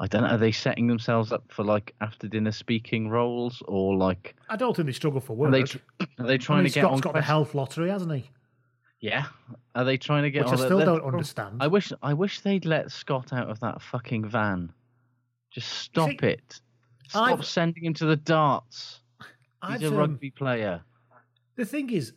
[0.01, 3.97] I don't know, are they setting themselves up for like after dinner speaking roles or
[3.97, 5.53] like I don't think they struggle for are work.
[5.53, 5.63] they,
[6.23, 8.31] are they I trying mean, to get Scott's on got the health lottery, hasn't he?
[9.01, 9.27] Yeah.
[9.75, 11.57] Are they trying to get Which I still don't understand.
[11.61, 14.73] I wish I wish they'd let Scott out of that fucking van.
[15.51, 16.61] Just stop see, it.
[17.09, 19.01] Stop I've- sending him to the darts.
[19.21, 19.27] He's
[19.63, 20.83] I've, a um, rugby player.
[21.57, 22.13] The thing is,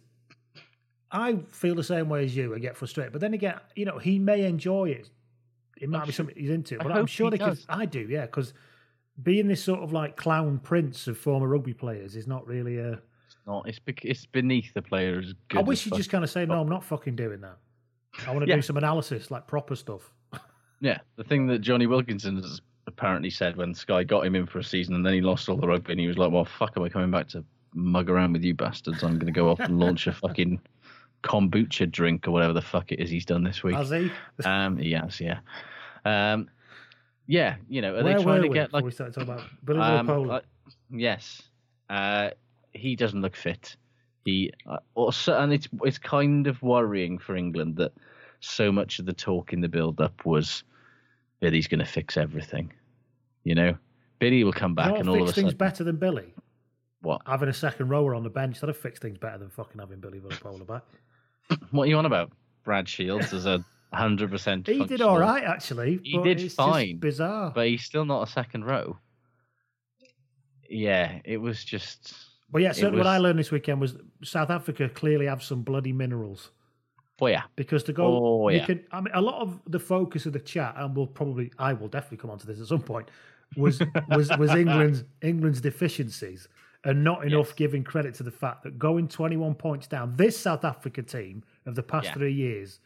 [1.12, 2.56] I feel the same way as you.
[2.56, 5.10] I get frustrated, but then again, you know, he may enjoy it.
[5.80, 7.66] It might be something he's into, I but I'm hope sure he they does.
[7.68, 8.54] I do, yeah, because
[9.24, 13.00] being this sort of like clown prince of former rugby players is not really a.
[13.48, 13.68] not.
[13.68, 15.34] It's bec- it's beneath the players.
[15.56, 17.58] I wish you just kind of say, no, I'm not fucking doing that.
[18.28, 18.56] I want to Yeah.
[18.58, 20.14] do some analysis, like proper stuff.
[20.84, 24.58] Yeah, the thing that Jonny Wilkinson has apparently said when Sky got him in for
[24.58, 26.74] a season and then he lost all the rugby and he was like, "Well, fuck,
[26.76, 27.44] am I coming back to
[27.76, 29.04] mug around with you bastards?
[29.04, 30.60] I'm going to go off and launch a fucking
[31.24, 34.12] kombucha drink or whatever the fuck it is he's done this week." Has he?
[34.44, 35.40] Um, he has, yeah.
[36.06, 36.50] Um,
[37.28, 39.48] yeah, you know, are Where they trying to we get like we started talking about
[39.64, 40.40] Billy um, uh,
[40.90, 41.42] yes,
[41.90, 42.32] uh,
[42.74, 43.76] he doesn't look fit.
[44.26, 47.94] He uh, also, and it's it's kind of worrying for England that
[48.40, 50.64] so much of the talk in the build-up was
[51.40, 52.74] Billy's going to fix everything.
[53.44, 53.78] You know,
[54.20, 56.34] Billy will come back and all of a things sudden, better than Billy?
[57.02, 57.22] what?
[57.26, 60.00] Having a second rower on the bench that'd have fixed things better than fucking having
[60.00, 60.84] Billy Vunipola back.
[61.72, 62.32] What are you on about?
[62.64, 64.68] Brad Shields is a hundred percent.
[64.68, 66.00] He did all right actually.
[66.04, 67.52] He did fine, bizarre.
[67.54, 68.98] but he's still not a second row.
[70.70, 72.14] Yeah, it was just.
[72.50, 75.62] But yeah, So certainly what I learned this weekend was South Africa clearly have some
[75.62, 76.52] bloody minerals
[77.22, 78.06] Oh yeah, because to go,
[78.44, 78.66] Oh, you yeah.
[78.66, 78.84] can.
[78.92, 81.88] I mean, a lot of the focus of the chat, and we'll probably, I will
[81.88, 83.10] definitely come onto this at some point,
[83.56, 86.48] was was was England's England's deficiencies
[86.84, 90.38] and not enough giving credit to the fact that going twenty one points down, this
[90.38, 92.14] South Africa team of the past Yeah.
[92.14, 92.80] three years,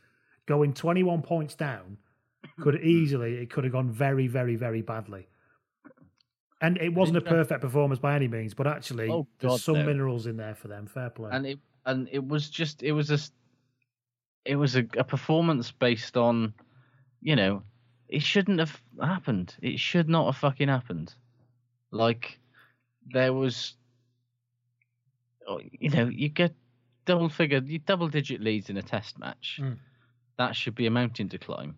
[0.46, 1.98] going twenty one points down,
[2.60, 5.28] could easily it could have gone very very very badly.
[6.62, 9.86] And it wasn't a uh, perfect performance by any means, but actually, Oh, there's some
[9.86, 10.88] minerals in there for them.
[10.88, 11.30] Fair play.
[11.32, 13.20] and it and it was just it was a
[14.46, 16.54] it was a, a performance based on
[17.22, 17.62] you know
[18.10, 21.14] it shouldn't have happened it should not have fucking happened
[21.92, 22.40] like
[23.08, 23.76] there was
[25.80, 26.54] you know you get
[27.06, 29.78] double figure you double digit leads in a test match Mm.
[30.38, 31.76] that should be a mountain to climb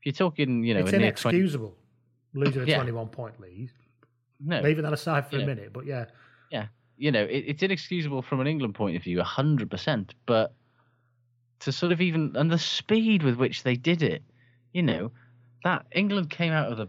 [0.00, 1.76] if you're talking you know it's near 20 inexcusable
[2.34, 2.76] losing a Yeah.
[2.76, 3.70] 21 point lead.
[4.40, 6.04] no Leaving that aside for You a know, minute, but yeah,
[6.50, 10.14] yeah, you know, it, it's inexcusable from an England point of view, hundred percent.
[10.26, 10.52] But
[11.60, 14.22] to sort of even and the speed with which they did it,
[14.72, 15.10] you know,
[15.64, 16.86] that England came out of the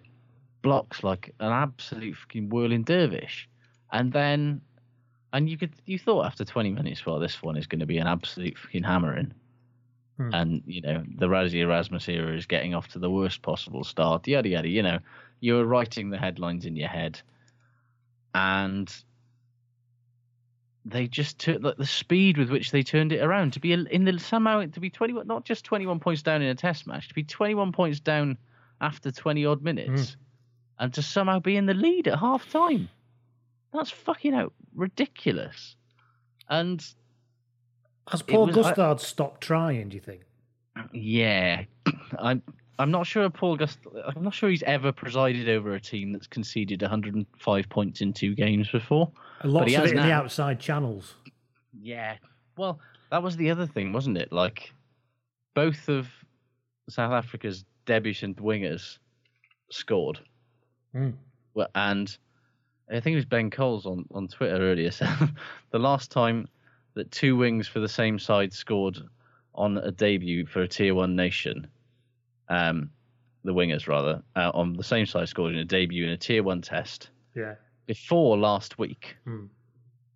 [0.62, 3.50] blocks like an absolute fucking whirling dervish,
[3.92, 4.62] and then,
[5.34, 7.98] and you could you thought after twenty minutes, well, this one is going to be
[7.98, 9.34] an absolute fucking hammering.
[10.18, 10.34] Hmm.
[10.34, 14.28] And you know the Rassie Erasmus era is getting off to the worst possible start.
[14.28, 14.68] Yada yada.
[14.68, 15.00] You know,
[15.40, 17.22] you were writing the headlines in your head,
[18.34, 18.94] and
[20.86, 24.06] they just took like, the speed with which they turned it around to be in
[24.06, 27.14] the somehow to be 21 not just 21 points down in a test match to
[27.14, 28.38] be 21 points down
[28.82, 30.16] after 20 odd minutes
[30.80, 32.90] and to somehow be in the lead at half time
[33.74, 35.76] that's fucking out ridiculous
[36.50, 36.84] And
[38.10, 39.90] Has Paul was- I- Gustard stopped trying?
[39.90, 40.22] Do you think?
[40.94, 41.64] yeah,
[42.20, 42.42] I'm
[42.78, 43.80] I'm not sure Paul Gust.
[44.16, 48.34] I'm not sure he's ever presided over a team that's conceded 105 points in two
[48.36, 49.12] games before.
[49.42, 51.16] And lots he of it in the outside channels.
[51.78, 52.16] Yeah.
[52.58, 52.80] Well,
[53.12, 54.32] that was the other thing, wasn't it?
[54.32, 54.72] Like,
[55.56, 56.08] both of
[56.90, 58.98] South Africa's debutant wingers
[59.70, 60.22] scored.
[60.96, 61.16] Mm.
[61.54, 62.18] Well, and
[62.90, 65.10] I think it was Ben Coles on, on Twitter earlier said
[65.72, 66.48] the last time
[66.96, 69.00] that two wings for the same side scored
[69.56, 71.68] on a debut for a tier one nation,
[72.50, 72.90] um,
[73.44, 76.44] the wingers rather, uh, on the same side scored in a debut in a tier
[76.44, 77.56] one test Yeah.
[77.86, 79.46] before last week Hmm.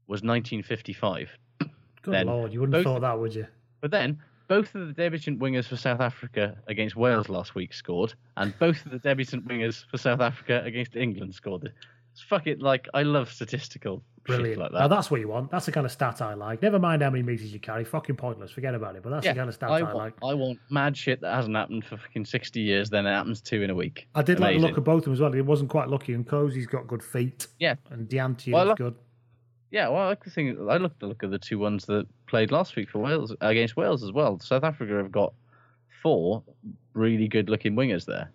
[0.08, 1.30] was 1955.
[1.60, 1.70] Good
[2.14, 3.48] Then lord, you wouldn't have thought that, would you?
[3.82, 8.14] But then both of the debutant wingers for South Africa against Wales last week scored,
[8.36, 11.72] and both of the debutant wingers for South Africa against England scored.
[12.14, 14.52] It's fuck it, like I love statistical Brilliant.
[14.54, 14.96] shit like Now that.
[14.96, 15.52] that's what you want.
[15.52, 16.62] That's the kind of stat I like.
[16.62, 17.84] Never mind how many meters you carry.
[17.84, 18.52] Fucking pointless.
[18.52, 19.04] Forget about it.
[19.04, 20.14] But that's the kind of stat I, I, want, like.
[20.24, 23.64] I want mad shit that hasn't happened for fucking sixty years, then it happens two
[23.64, 24.08] in a week.
[24.16, 25.32] I did like the look of both of them as well.
[25.32, 28.96] He wasn't quite lucky, and Nkosi's got good feet, Yeah, and Dyantyi's Well, like- good.
[29.72, 29.90] yeah.
[29.90, 30.70] Well, I like the thing.
[30.70, 33.76] I looked the look of the two ones that played last week for Wales against
[33.76, 34.40] Wales as well.
[34.40, 35.34] South Africa have got
[36.04, 36.44] four
[36.94, 38.32] really good looking wingers there,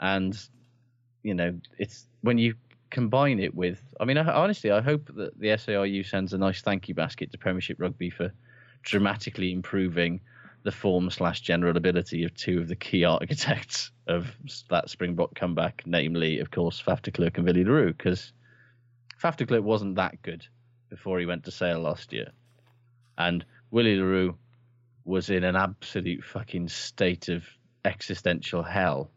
[0.00, 0.38] and
[1.22, 2.54] you know it's when you
[2.90, 3.80] combine it with.
[3.98, 7.32] I mean, I, honestly, I hope that the SARU sends a nice thank you basket
[7.32, 8.32] to Premiership Rugby for
[8.82, 10.20] dramatically improving
[10.62, 14.36] the form slash general ability of two of the key architects of
[14.68, 18.32] that Springbok comeback, namely, of course, Faf de Klerk and Willie le Roux, because
[19.22, 20.44] Faf de Klerk wasn't that good
[20.88, 22.30] before he went to Sale last year.
[23.16, 24.36] And Willie le Roux
[25.04, 27.44] was in an absolute fucking state of
[27.84, 29.10] existential hell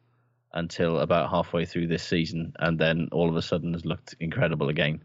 [0.54, 4.70] until about halfway through this season, and then all of a sudden has looked incredible
[4.70, 5.02] again.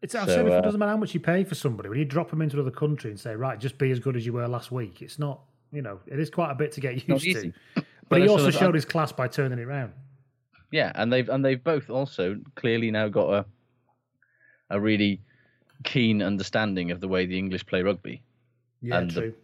[0.00, 1.88] It's I So, said before, uh, it doesn't matter how much you pay for somebody.
[1.88, 4.24] When you drop them into another country and say, right, just be as good as
[4.24, 5.40] you were last week, it's not.
[5.72, 7.52] You know, it is quite a bit to get used to.
[7.74, 9.92] But, But he also showed his class by turning it round.
[10.70, 13.44] Yeah, and they've and they've both also clearly now got a
[14.70, 15.20] a really
[15.84, 18.22] keen understanding of the way the English play rugby.
[18.80, 19.34] Yeah, And the- true.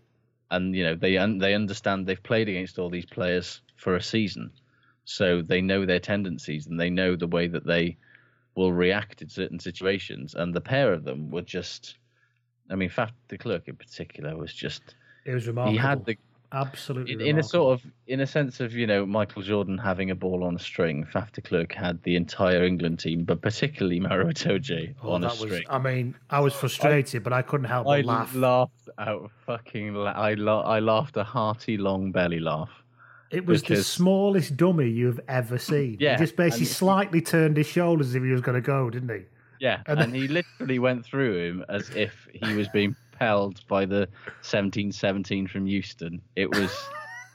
[0.50, 4.50] and you know they they understand they've played against all these players for a season,
[5.04, 7.96] so they know their tendencies and they know the way that they
[8.56, 10.34] will react in certain situations.
[10.34, 11.96] And the pair of them were just,
[12.70, 14.94] I mean, Faf de Klerk in particular was just
[15.26, 15.72] It was remarkable.
[15.72, 16.16] he had the
[16.52, 20.10] absolutely in, in a sort of in a sense of you know Michael Jordan having
[20.12, 21.04] a ball on a string.
[21.12, 25.26] Faf de Klerk had the entire England team, but particularly Maro Itoje Oh, on a
[25.26, 25.64] was, string.
[25.68, 28.34] I mean, I was frustrated, but I couldn't help I but laugh.
[28.36, 29.94] laughed out fucking.
[29.94, 32.70] La- I la- I laughed a hearty long belly laugh.
[33.34, 35.96] It was the smallest dummy you've ever seen.
[36.00, 38.90] Yeah, he just basically slightly turned his shoulders as if he was going to go,
[38.90, 39.24] didn't he?
[39.60, 43.86] Yeah, And and, he literally went through him as if he was being pelled by
[43.86, 44.08] the
[44.42, 46.20] 1717 from Euston.
[46.36, 46.70] It was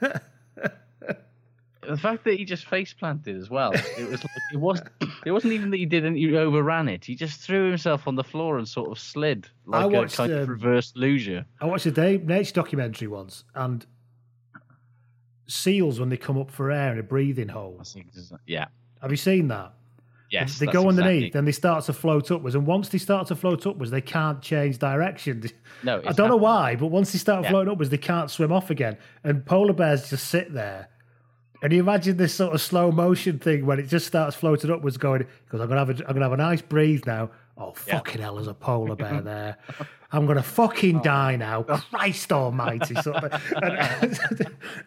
[1.90, 3.72] the fact that he just face planted as well.
[3.72, 4.82] It was like, it was
[5.24, 7.04] it wasn't even that he didn't he overran it.
[7.04, 10.32] He just threw himself on the floor and sort of slid like watched, a kind
[10.32, 11.28] of um, reverse luge.
[11.60, 13.84] I watched a Dave Nature documentary once, and
[15.50, 17.82] seals when they come up for air in a breathing hole.
[18.46, 18.66] Yeah.
[19.02, 19.72] Have you seen that?
[20.30, 20.60] Yes.
[20.60, 22.54] they go underneath, exactly- and they start to float upwards.
[22.54, 25.42] And once they start to float upwards, they can't change direction.
[25.82, 27.50] No, I don't know why, but once they start Yeah.
[27.50, 28.98] floating upwards, they can't swim off again.
[29.24, 30.88] And polar bears just sit there.
[31.62, 34.98] And you imagine this sort of slow motion thing when it just starts floating upwards,
[34.98, 37.30] going, because I'm gonna have a, I'm gonna have a nice breathe now.
[37.62, 39.58] Oh fucking hell, there's a polar bear there.
[40.12, 41.02] I'm gonna fucking Oh.
[41.02, 41.62] die now.
[41.62, 42.94] Christ Almighty!
[42.96, 44.18] Sort of, and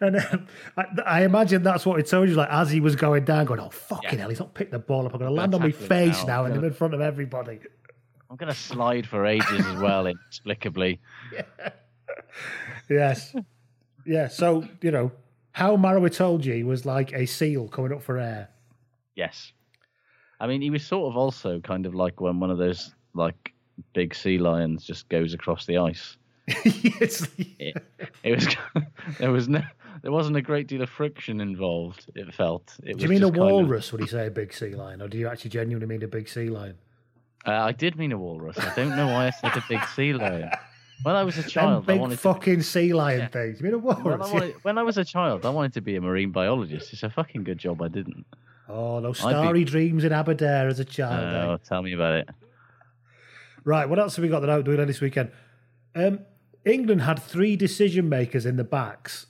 [0.00, 2.34] and um, I, I imagine that's what he told you.
[2.34, 5.06] Like as he was going down, going, oh fucking hell, he's not picked the ball
[5.06, 5.14] up.
[5.14, 6.42] I'm gonna land on my face now.
[6.42, 7.60] now, and I'm in front of everybody.
[8.28, 11.00] I'm gonna slide for ages as well, inexplicably.
[12.90, 13.34] Yes.
[14.04, 14.28] Yeah.
[14.28, 15.12] So, you know,
[15.52, 18.48] how Maro Itoje was like a seal coming up for air.
[19.14, 19.52] Yes.
[20.40, 23.52] I mean, he was sort of also kind of like when one of those like
[23.92, 26.16] big sea lions just goes across the ice.
[26.64, 27.26] yes.
[27.58, 27.82] It,
[28.22, 28.56] it was
[29.18, 29.62] there was no
[30.02, 32.06] there wasn't a great deal of friction involved.
[32.14, 32.74] It felt.
[32.82, 35.00] It Do you mean a kind of- walrus when you say a big sea lion,
[35.00, 36.76] or do you actually genuinely mean a big sea lion?
[37.46, 38.58] uh, I did mean a walrus.
[38.58, 40.50] I don't know why I said a big sea lion.
[41.02, 43.60] When I was a Them child, I big wanted to fucking sea lion things.
[43.60, 44.28] You mean a when walrus?
[44.28, 46.92] I, wanted, when I was a child, I wanted to be a marine biologist.
[46.92, 48.24] It's a fucking good job I didn't.
[48.68, 51.34] Oh, those I'd be- starry dreams in Aberdare as a child.
[51.34, 51.44] eh?
[51.46, 52.28] Oh, tell me about it.
[53.64, 55.30] Right, what else have we got that out doing this weekend?
[55.94, 56.20] Um,
[56.64, 59.26] England had three decision makers in the backs,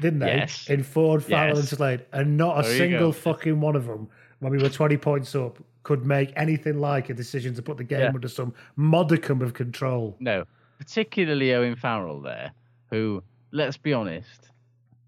[0.00, 0.26] didn't they?
[0.36, 0.68] Yes.
[0.68, 4.08] In Ford, Farrell, and Slade, and not a There single fucking one of them
[4.40, 7.84] when we were 20 points up, could make anything like a decision to put the
[7.84, 8.08] game Yeah.
[8.14, 10.16] under some modicum of control.
[10.20, 10.44] No,
[10.78, 12.52] particularly Owen Farrell there,
[12.90, 14.50] who, let's be honest,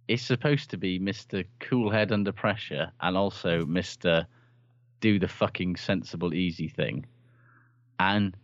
[0.08, 1.44] is supposed to be Mr.
[1.60, 4.24] Cool Head under pressure and also Mr.
[5.00, 7.06] Do the fucking sensible easy thing.
[8.00, 8.36] And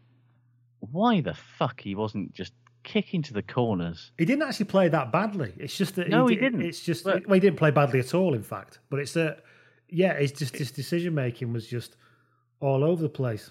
[0.80, 4.12] why the fuck he wasn't just kicking to the corners?
[4.18, 5.52] He didn't actually play that badly.
[5.56, 6.62] It's just that No, he di- didn't.
[6.62, 8.34] It's just well, he didn't play badly at all.
[8.34, 9.40] In fact, but it's that
[9.88, 11.96] yeah, it's just his decision making was just
[12.60, 13.50] all over the place.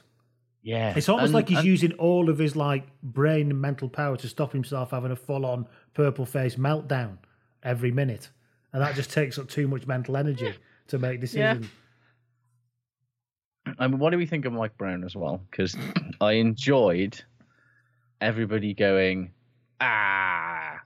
[0.62, 3.89] Yeah, It's almost and- like he's and- using all of his like brain and mental
[3.89, 7.17] power to stop himself having a full on purple face meltdown
[7.63, 8.30] every minute,
[8.71, 10.54] and that just takes up too much mental energy
[10.88, 11.67] to make decisions.
[13.80, 15.41] I mean, what do we think of Mike Brown as well?
[15.49, 15.76] Because
[16.19, 17.23] I enjoyed
[18.21, 19.32] everybody going
[19.82, 20.80] ah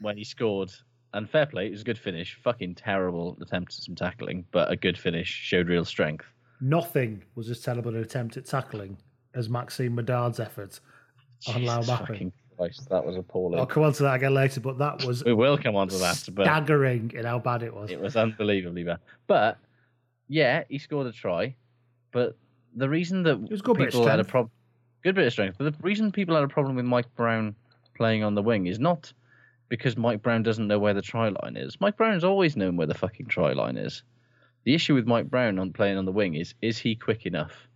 [0.00, 0.72] when he scored.
[1.14, 2.38] And fair play, it was a good finish.
[2.42, 6.24] Fucking terrible attempt at some tackling, but a good finish showed real strength.
[6.60, 8.96] Nothing was as terrible an attempt at tackling
[9.34, 10.80] as Maxime Medard's effort
[11.48, 12.32] on Lau Jesus Mapping.
[12.62, 13.58] Christ, that was appalling.
[13.58, 15.98] I'll come on to that again later, but that was We will come on to
[15.98, 17.90] that, but staggering in how bad it was.
[17.90, 18.98] it was unbelievably bad.
[19.26, 19.58] But
[20.28, 21.56] yeah, he scored a try.
[22.12, 22.36] But
[22.76, 23.36] the reason that
[23.76, 24.50] people had a problem,
[25.02, 25.56] good bit of strength.
[25.58, 27.54] But the reason people had a problem with Mike Brown
[27.96, 29.12] playing on the wing is not
[29.68, 31.80] because Mike Brown doesn't know where the try line is.
[31.80, 34.02] Mike Brown's always known where the fucking try line is.
[34.64, 37.68] The issue with Mike Brown on playing on the wing is is he quick enough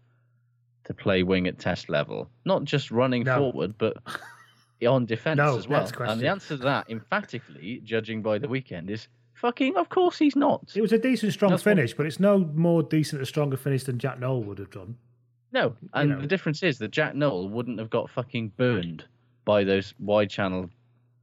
[0.85, 2.31] to play wing at test level?
[2.45, 3.39] Not just running No.
[3.39, 3.97] forward, but
[4.85, 5.89] on defence No, as well.
[6.01, 10.37] And the answer to that, emphatically, judging by the weekend, is fucking of course he's
[10.37, 10.73] not.
[10.75, 13.57] It was a decent, strong That's what- finish, but it's no more decent or stronger
[13.57, 14.97] finish than Jack Nowell would have done.
[15.53, 16.21] No, and know.
[16.21, 19.05] the difference is that Jack Nowell wouldn't have got fucking burned
[19.45, 20.69] by those wide channel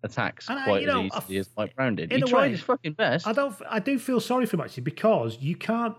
[0.04, 2.12] attacks And I- quite know, as I- easily as Mike Brown did.
[2.12, 3.28] in He tried way, his fucking best.
[3.28, 3.56] I don't.
[3.70, 5.96] I do feel sorry for him actually because you can't.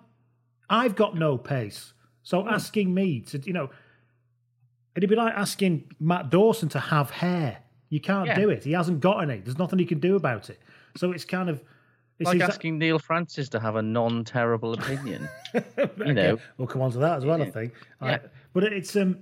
[0.68, 2.48] I've got no pace, so Hmm.
[2.48, 3.70] asking me to, you know,
[4.96, 7.58] it'd be like asking Matt Dawson to have hair.
[7.90, 8.38] You can't Yeah.
[8.38, 8.64] do it.
[8.64, 9.38] He hasn't got any.
[9.38, 10.60] There's nothing he can do about it.
[10.96, 11.62] So it's kind of.
[12.18, 15.28] It's like asking Neil Francis to have a non-terrible opinion.
[15.78, 16.38] Okay, know.
[16.58, 17.40] we'll come on to that as well.
[17.40, 17.72] I think.
[18.02, 18.08] Yeah.
[18.08, 18.22] Right.
[18.52, 19.18] But it's um.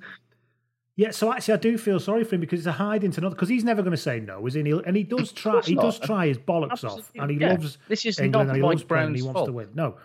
[0.96, 3.34] Yeah, so actually, I do feel sorry for him because it's a hide into nothing.
[3.34, 4.60] Because he's never going to say no, is he?
[4.60, 5.60] And, he does try.
[5.62, 7.52] He does try his bollocks off, and he yeah.
[7.52, 8.48] loves This is England.
[8.48, 9.68] not and he Mike loves and he Brown's wants to win.
[9.74, 9.96] No.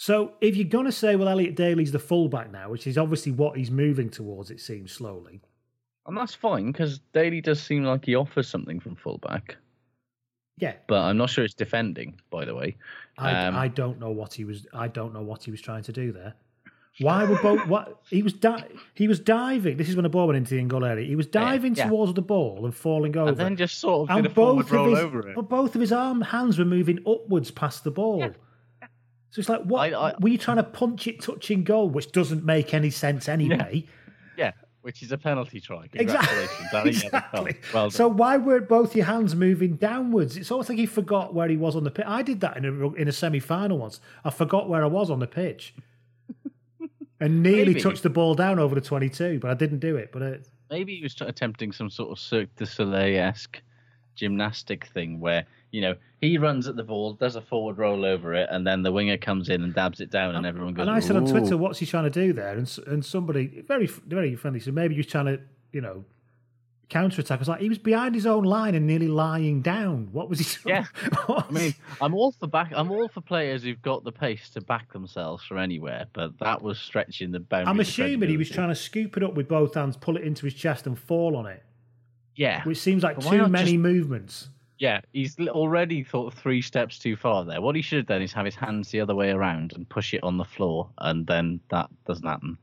[0.00, 3.32] So if you're going to say, well, Elliot Daly's the fullback now, which is obviously
[3.32, 5.42] what he's moving towards, it seems slowly.
[6.06, 9.56] and that's fine because Daly does seem like he offers something from fullback,
[10.56, 12.18] Yeah, but I'm not sure it's defending.
[12.30, 12.78] By the way,
[13.18, 14.66] I, Um, I don't know what he was.
[14.72, 16.32] I don't know what he was trying to do there.
[17.00, 17.66] Why were both?
[17.66, 19.76] What he was di- he was diving.
[19.76, 21.06] This is when the ball went into the in goal area.
[21.06, 21.88] He was diving yeah.
[21.88, 24.62] towards the ball and falling over, and then just sort of and did a forward
[24.62, 25.34] both of roll his, over it.
[25.34, 28.32] but both of his arm hands were moving upwards past the ball.
[29.30, 32.10] So it's like, what I- I- were you trying to punch it, touching goal, which
[32.12, 33.84] doesn't make any sense anyway.
[34.36, 35.86] Yeah, which is a penalty try.
[35.92, 36.46] Exactly.
[36.58, 37.12] Congratulations.
[37.12, 37.56] Yeah, exactly.
[37.74, 40.36] Well so why weren't both your hands moving downwards?
[40.36, 42.06] It's almost like he forgot where he was on the pitch.
[42.08, 44.00] I did that in a in a semi final once.
[44.24, 45.74] I forgot where I was on the pitch,
[47.20, 47.80] and nearly Maybe.
[47.80, 50.10] touched the ball down over the twenty two, but I didn't do it.
[50.12, 53.60] But it, maybe he was attempting some sort of Cirque du Soleil esque
[54.14, 58.34] gymnastic thing where you know he runs at the ball, does a forward roll over
[58.34, 60.82] it, and then the winger comes in and dabs it down, and everyone goes.
[60.82, 63.86] and I said on Twitter, "What's he trying to do there?" And and somebody very
[63.86, 65.40] very friendly said maybe he was trying to
[65.72, 66.04] you know
[66.88, 67.38] counter attack.
[67.38, 70.08] I was like, he was behind his own line and nearly lying down.
[70.10, 70.44] What was he?
[70.44, 70.86] Trying?
[71.28, 71.42] Yeah.
[71.48, 72.72] I mean, I'm all for back.
[72.74, 76.60] I'm all for players who've got the pace to back themselves from anywhere, but that
[76.60, 77.68] was stretching the boundaries.
[77.70, 80.46] I'm assuming he was trying to scoop it up with both hands, pull it into
[80.46, 81.62] his chest, and fall on it.
[82.40, 84.48] Yeah, Which seems like too many just- movements.
[84.78, 85.02] yeah.
[85.12, 87.60] He's already thought three steps too far there.
[87.60, 90.14] What he should have done is have his hands the other way around and push
[90.14, 92.56] it on the floor, and then that doesn't happen.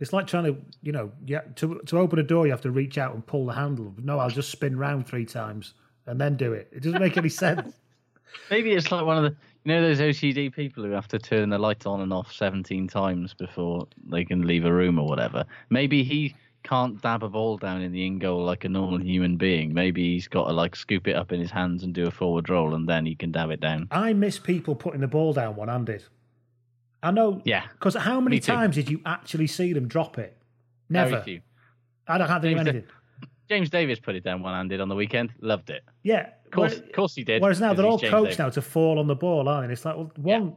[0.00, 2.72] It's like trying to, you know, yeah, to to open a door, you have to
[2.72, 3.94] reach out and pull the handle.
[4.02, 5.74] No, I'll just spin round three times
[6.06, 6.68] and then do it.
[6.72, 7.74] It doesn't make any sense.
[8.50, 11.48] Maybe it's like one of the you know those OCD people who have to turn
[11.50, 15.44] the light on and off seventeen times before they can leave a room or whatever.
[15.70, 16.34] Maybe he
[16.66, 19.72] can't dab a ball down in the in goal like a normal human being.
[19.72, 22.48] Maybe he's got to like scoop it up in his hands and do a forward
[22.48, 23.86] roll and then he can dab it down.
[23.90, 26.02] I miss people putting the ball down one handed.
[27.02, 27.40] I know.
[27.44, 27.64] Yeah.
[27.72, 30.36] Because how many times did you actually see them drop it?
[30.90, 31.22] Very Never.
[31.22, 31.40] few.
[32.08, 32.88] I don't have to do James, anything.
[33.48, 35.32] James Davis put it down one handed on the weekend.
[35.40, 35.84] Loved it.
[36.02, 36.30] Yeah.
[36.46, 37.42] Of course, course he did.
[37.42, 38.38] Whereas now they're all James coached Davis.
[38.38, 39.64] now to fall on the ball, aren't they?
[39.64, 40.56] And it's like, well, one,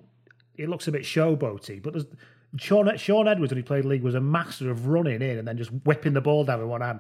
[0.56, 2.06] it looks a bit showboaty, but there's
[2.58, 5.58] Sean, Sean Edwards when he played league was a master of running in and then
[5.58, 7.00] just whipping the ball down with one hand,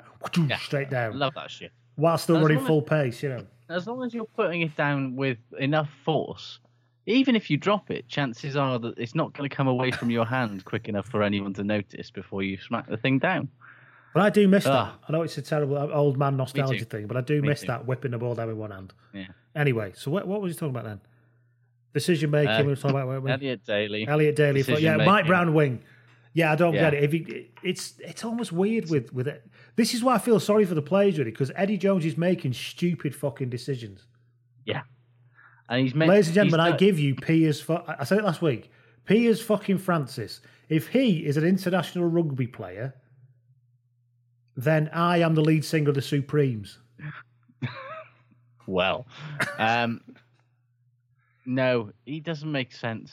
[0.60, 1.72] straight down, Love that shit.
[1.96, 3.24] while still As running long as- full pace.
[3.24, 6.60] You know, As long as you're putting it down with enough force,
[7.06, 10.10] even if you drop it, chances are that it's not going to come away from
[10.12, 13.50] your hand quick enough for anyone to notice before you smack the thing down.
[14.14, 14.72] But I do miss that.
[14.74, 14.98] Ah.
[15.08, 17.62] I know it's a terrible uh, old man nostalgia thing, but I do Me miss
[17.62, 17.68] too.
[17.68, 18.92] that whipping the ball down with one hand.
[19.14, 19.28] Yeah.
[19.56, 21.00] Anyway, so what, what was he talking about then?
[21.94, 22.50] Decision making.
[22.50, 23.32] Uh, we were talking about weren't we?
[23.32, 24.08] Elliot Daly.
[24.08, 24.62] Elliot Daly.
[24.62, 25.26] Decision Yeah, Mike.
[25.26, 25.82] Brown wing.
[26.34, 26.92] Yeah, I don't Yeah.
[26.92, 27.04] get it.
[27.04, 29.44] If he, it's it's almost weird with with it.
[29.76, 32.54] This is why I feel sorry for the players really because Eddie Jones is making
[32.54, 34.06] stupid fucking decisions.
[34.66, 34.82] Yeah.
[35.68, 37.62] And he's meant, Ladies and gentlemen, I give you Piers.
[37.62, 38.72] Fu- I said it last week.
[39.06, 40.42] P Piers fucking Francis.
[40.68, 42.96] If he is an international rugby player,
[44.56, 46.78] then I am the lead singer of the Supremes.
[48.68, 49.08] well.
[49.58, 50.02] Um,
[51.50, 53.12] no, he doesn't make sense.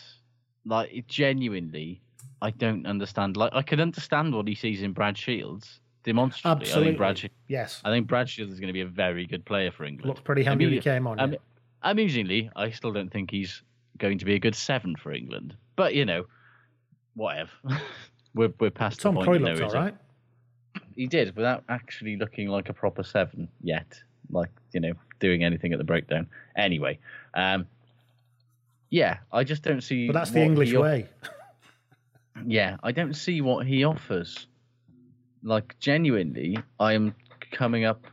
[0.66, 2.02] Like, it genuinely,
[2.42, 3.36] I don't understand.
[3.36, 5.80] Like, I can understand what he sees in Brad Shields.
[6.04, 6.90] Demonstrably, I Absolutely.
[6.90, 7.30] think Brad.
[7.48, 7.80] Yes.
[7.82, 10.08] I think Brad Shields is going to be a very good player for England.
[10.08, 11.38] Looked pretty handy when he came on, yeah.
[11.82, 13.62] Amusingly, I still don't think he's
[13.98, 15.56] going to be a good seven for England.
[15.74, 16.26] But you know,
[17.14, 17.50] whatever.
[18.34, 19.42] we're we're past Tom the point.
[19.42, 19.94] Croy looks all it?
[20.94, 25.72] He did without actually looking like a proper seven yet, like you know, doing anything
[25.72, 26.26] at the breakdown.
[26.56, 26.98] Anyway,
[27.34, 27.66] um,
[28.90, 30.06] yeah, I just don't see.
[30.06, 31.08] But that's the English he way.
[32.44, 34.46] Yeah, I don't see what he offers.
[35.42, 37.14] Like genuinely, I am
[37.50, 38.04] coming up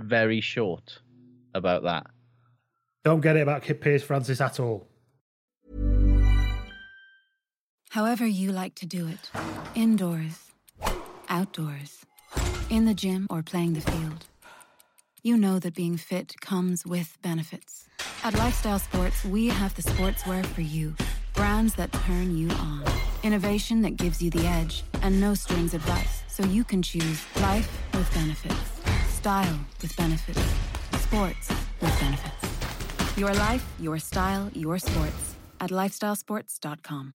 [0.00, 0.98] very short
[1.54, 2.06] about that.
[3.04, 4.88] Don't get it about Kip Piers Francis at all.
[7.90, 9.30] However, you like to do it
[9.74, 10.50] indoors,
[11.28, 12.04] outdoors,
[12.68, 14.26] in the gym, or playing the field.
[15.22, 17.87] You know that being fit comes with benefits.
[18.24, 20.94] At Lifestyle Sports, we have the sportswear for you
[21.34, 22.82] brands that turn you on,
[23.22, 27.70] innovation that gives you the edge, and no strings advice so you can choose life
[27.94, 28.56] with benefits,
[29.08, 30.40] style with benefits,
[31.00, 31.48] sports
[31.80, 33.16] with benefits.
[33.16, 37.14] Your life, your style, your sports at lifestylesports.com.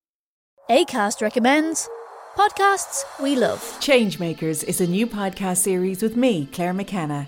[0.69, 1.89] ACAST recommends
[2.37, 3.59] podcasts we love.
[3.81, 7.27] Changemakers is a new podcast series with me, Claire McKenna,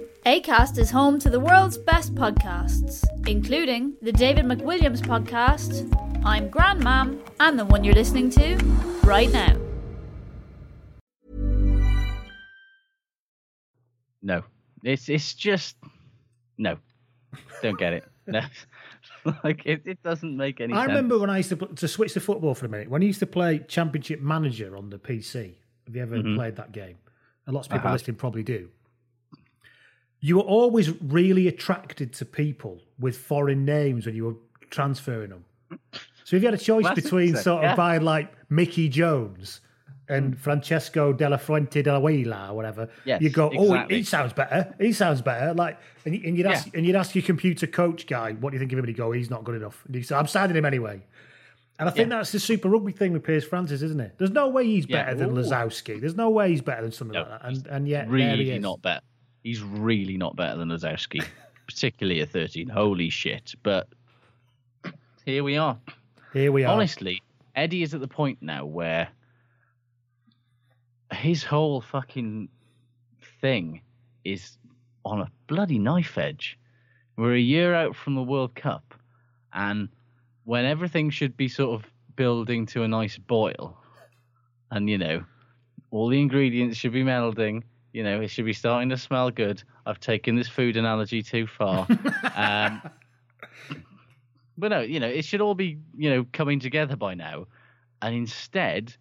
[0.25, 5.91] ACAST is home to the world's best podcasts, including the David McWilliams podcast,
[6.23, 8.55] I'm Grandmam, and the one you're listening to
[9.03, 9.57] right now.
[14.21, 14.43] No,
[14.83, 15.75] it's it's just
[16.59, 16.77] no.
[17.63, 18.03] Don't get it.
[18.27, 18.41] No,
[19.43, 20.89] like it, it doesn't make any I sense.
[20.89, 22.89] remember when I used to to switch to football for a minute.
[22.91, 25.55] When I used to play Championship Manager on the PC.
[25.87, 26.35] Have you ever Mhm.
[26.35, 26.97] played that game?
[27.47, 27.99] And lots of people I have.
[28.01, 28.69] listening probably do.
[30.21, 34.35] You were always really attracted to people with foreign names when you were
[34.69, 35.45] transferring them.
[36.23, 37.75] So if you had a choice between sort of yeah.
[37.75, 39.61] buying like Mickey Jones
[40.07, 43.97] and Francesco Della Fuente della Huila or whatever, Yes, you go, oh, exactly.
[43.97, 44.75] he sounds better.
[44.79, 45.53] He sounds better.
[45.53, 48.59] Like, and, and you'd ask and you'd ask your computer coach guy, what do you
[48.59, 48.85] think of him?
[48.85, 49.83] And he'd go, he's not good enough.
[49.85, 51.01] And he'd say, I'm signing him anyway.
[51.79, 52.17] And I think Yeah.
[52.17, 54.15] that's the Super Rugby thing with Piers Francis, isn't it?
[54.19, 55.03] There's no way he's Yeah.
[55.05, 55.31] better than.
[55.31, 55.99] Lozowski.
[55.99, 57.45] There's no way he's better than something No, like that.
[57.47, 59.01] And and yet there really he not better.
[59.43, 61.23] He's really not better than Lozowski,
[61.67, 62.69] particularly at 13.
[62.69, 63.53] Holy shit.
[63.63, 63.87] But
[65.25, 65.77] here we are.
[66.33, 66.73] Here we are.
[66.73, 67.21] Honestly,
[67.55, 69.09] Eddie is at the point now where
[71.13, 72.49] his whole fucking
[73.41, 73.81] thing
[74.23, 74.57] is
[75.03, 76.57] on a bloody knife edge.
[77.17, 78.93] We're a year out from the World Cup,
[79.53, 79.89] and
[80.45, 83.77] when everything should be sort of building to a nice boil,
[84.71, 85.23] and you know,
[85.91, 87.63] all the ingredients should be melding.
[87.93, 89.63] You know, it should be starting to smell good.
[89.85, 91.87] I've taken this food analogy too far.
[92.35, 92.81] um,
[94.57, 97.47] but no, you know, it should all be, you know, coming together by now.
[98.01, 98.95] And instead,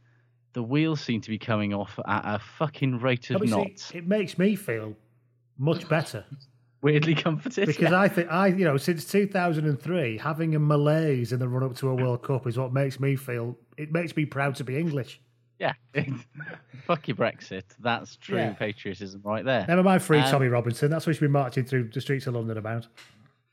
[0.52, 3.90] the wheels seem to be coming off at a fucking rate of Obviously, knots.
[3.94, 4.96] it makes me feel
[5.58, 6.24] much better
[6.82, 7.66] Weirdly comforted.
[7.66, 8.00] because yeah.
[8.00, 11.88] I think I, you know, since 2003, having a malaise in the run up to
[11.90, 13.56] a World Cup is what makes me feel.
[13.76, 15.20] It makes me proud to be English.
[15.60, 15.74] Yeah.
[16.86, 17.62] Fuck your Brexit.
[17.80, 18.54] That's true Yeah.
[18.54, 19.64] patriotism right there.
[19.68, 20.90] Never mind, free Um, Tommy Robinson.
[20.90, 22.88] That's what he's been marching through the streets of London about.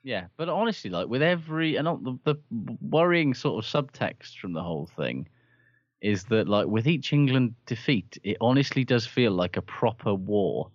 [0.03, 2.35] Yeah, but honestly, like with every and the, the
[2.81, 5.27] worrying sort of subtext from the whole thing
[6.01, 10.69] is that like with each England defeat, it honestly does feel like a proper war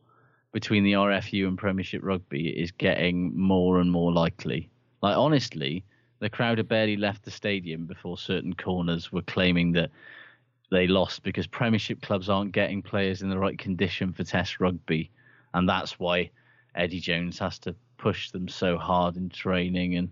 [0.53, 4.69] between the RFU and Premiership Rugby is getting more and more likely.
[5.01, 5.83] Like honestly,
[6.19, 9.91] the crowd had barely left the stadium before certain corners were claiming that
[10.73, 15.11] they lost because Premiership clubs aren't getting players in the right condition for Test rugby,
[15.55, 16.31] and that's why
[16.75, 19.97] Eddie Jones has to push them so hard in training.
[19.97, 20.11] And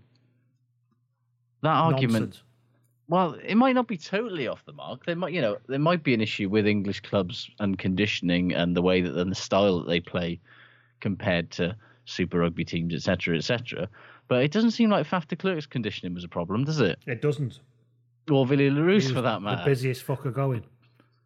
[1.63, 2.43] that argument, Nonsense.
[3.09, 5.05] well, it might not be totally off the mark.
[5.05, 8.75] There might, you know, there might be an issue with English clubs and conditioning and
[8.75, 10.39] the way that and the style that they play
[10.99, 13.89] compared to Super Rugby teams, etc., etc.
[14.27, 16.99] But it doesn't seem like Faf de Klerk's conditioning was a problem, does it?
[17.07, 17.59] It doesn't.
[18.29, 19.63] Or He le Roux, for that matter.
[19.63, 20.63] The busiest fucker going.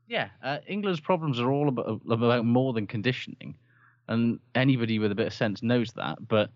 [0.07, 3.55] Yeah, uh, England's problems are all about, about more than conditioning,
[4.07, 6.27] and anybody with a bit of sense knows that.
[6.27, 6.51] But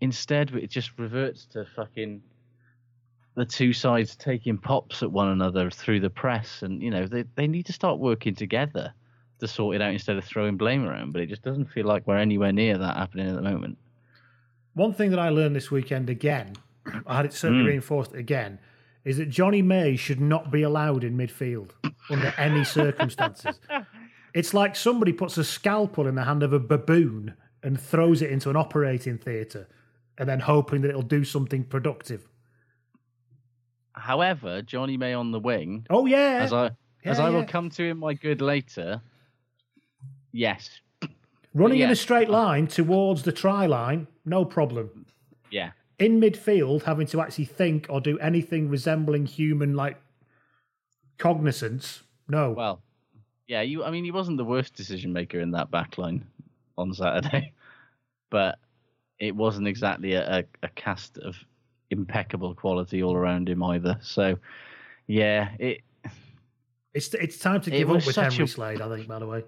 [0.00, 2.22] instead, it just reverts to fucking
[3.36, 7.24] the two sides taking pops at one another through the press, and you know they
[7.36, 8.92] they need to start working together
[9.38, 11.12] to sort it out instead of throwing blame around.
[11.12, 13.78] But it just doesn't feel like we're anywhere near that happening at the moment.
[14.74, 16.54] One thing that I learned this weekend again,
[17.06, 17.68] I had it certainly Mm.
[17.68, 18.58] reinforced again,
[19.04, 21.70] is that Jonny May should not be allowed in midfield
[22.10, 23.58] under any circumstances.
[24.32, 27.34] It's like somebody puts a scalpel in the hand of a baboon
[27.64, 29.68] and throws it into an operating theatre
[30.18, 32.28] and then hoping that it'll do something productive.
[33.92, 35.86] However, Jonny May on the wing.
[35.90, 36.42] Oh, yeah.
[36.42, 36.70] As I
[37.04, 39.00] as Yeah, will come to in my good later.
[40.32, 40.80] Yes.
[41.52, 45.06] Running in a straight line towards the try line, no problem.
[45.50, 45.72] Yeah.
[46.00, 50.00] In midfield, having to actually think or do anything resembling human like
[51.18, 52.52] cognizance, no.
[52.52, 52.82] Well,
[53.46, 53.84] yeah, you.
[53.84, 56.24] I mean, he wasn't the worst decision maker in that back line
[56.78, 57.52] on Saturday,
[58.30, 58.58] but
[59.18, 61.36] it wasn't exactly a, a, cast of
[61.90, 63.98] impeccable quality all around him either.
[64.02, 64.38] So,
[65.06, 65.82] yeah, it.
[66.94, 69.44] It's it's time to give up with Henry a- Slade, I think, by the way.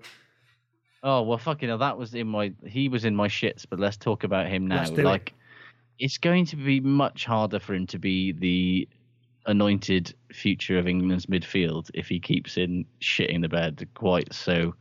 [1.02, 2.52] Oh well, fucking hell, that was in my.
[2.64, 4.78] He was in my shits, but let's talk about him now.
[4.78, 5.04] Let's do it.
[5.04, 5.32] like,
[6.02, 8.88] it's going to be much harder for him to be the
[9.46, 14.74] anointed future of England's midfield if he keeps in shitting the bed quite so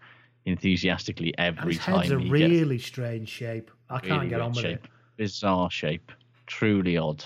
[0.45, 3.69] enthusiastically every his time head's a he gets really strange shape.
[3.87, 4.83] I can't get on with shape.
[4.83, 4.91] it.
[5.17, 6.11] Bizarre shape,
[6.47, 7.23] truly odd.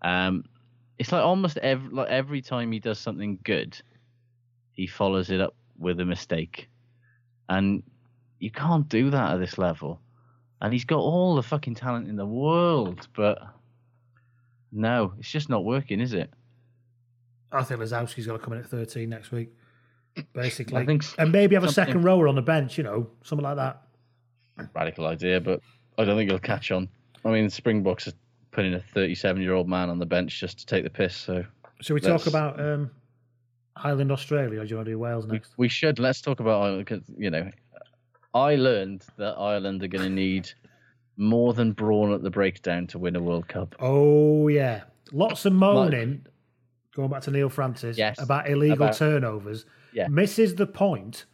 [0.00, 0.46] Um,
[0.98, 3.78] it's like almost every like every time he does something good,
[4.72, 6.70] he follows it up with a mistake,
[7.50, 7.82] and
[8.38, 10.00] you can't do that at this level.
[10.60, 13.38] And he's got all the fucking talent in the world, but
[14.72, 16.30] no, it's just not working, is it?
[17.52, 19.50] I think Lozowski's got to come in at 13 next week,
[20.34, 20.76] basically.
[20.76, 23.56] I think and maybe have a second rower on the bench, you know, something like
[23.56, 23.82] that.
[24.74, 25.60] Radical idea, but
[25.98, 26.88] I don't think it'll catch on.
[27.24, 28.12] I mean, Springboks are
[28.50, 31.16] putting a 37 year old man on the bench just to take the piss.
[31.16, 31.44] So,
[31.80, 32.90] Shall we let's- talk about um,
[33.76, 35.54] Ireland Australia or do you want to do Wales next?
[35.56, 35.98] We should.
[35.98, 37.50] Let's talk about Ireland because you know,
[38.34, 40.50] I learned that Ireland are going to need
[41.16, 43.74] more than brawn at the breakdown to win a World Cup.
[43.80, 44.82] Oh, yeah.
[45.12, 46.24] Lots of moaning,
[46.94, 49.66] going back to Neil Francis, Yes, about illegal about- turnovers.
[49.92, 50.06] Yeah.
[50.08, 51.26] Misses the point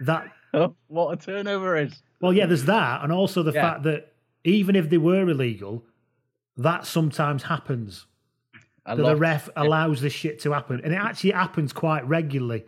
[0.00, 2.02] that oh, what a turnover is.
[2.20, 3.70] Well, yeah, there's that, and also the Yeah.
[3.72, 4.12] fact that
[4.44, 5.84] even if they were illegal,
[6.56, 8.06] that sometimes happens.
[8.86, 12.64] That the ref allows this shit to happen, and it actually happens quite regularly.